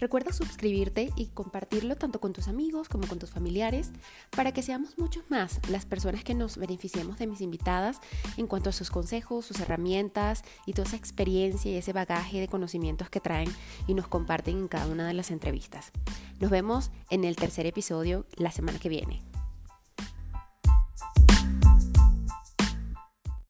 Recuerda 0.00 0.32
suscribirte 0.32 1.10
y 1.16 1.26
compartirlo 1.26 1.96
tanto 1.96 2.18
con 2.18 2.32
tus 2.32 2.48
amigos 2.48 2.88
como 2.88 3.06
con 3.06 3.18
tus 3.18 3.30
familiares 3.30 3.90
para 4.34 4.50
que 4.50 4.62
seamos 4.62 4.96
muchos 4.96 5.24
más 5.28 5.60
las 5.68 5.84
personas 5.84 6.24
que 6.24 6.34
nos 6.34 6.56
beneficiemos 6.56 7.18
de 7.18 7.26
mis 7.26 7.42
invitadas 7.42 8.00
en 8.38 8.46
cuanto 8.46 8.70
a 8.70 8.72
sus 8.72 8.90
consejos, 8.90 9.44
sus 9.44 9.60
herramientas 9.60 10.44
y 10.64 10.72
toda 10.72 10.88
esa 10.88 10.96
experiencia 10.96 11.70
y 11.70 11.76
ese 11.76 11.92
bagaje 11.92 12.40
de 12.40 12.48
conocimientos 12.48 13.10
que 13.10 13.20
traen 13.20 13.54
y 13.86 13.92
nos 13.92 14.08
comparten 14.08 14.56
en 14.56 14.68
cada 14.68 14.86
una 14.86 15.06
de 15.06 15.14
las 15.14 15.30
entrevistas. 15.30 15.92
Nos 16.40 16.50
vemos 16.50 16.90
en 17.10 17.24
el 17.24 17.36
tercer 17.36 17.66
episodio 17.66 18.24
la 18.36 18.50
semana 18.50 18.78
que 18.78 18.88
viene. 18.88 19.33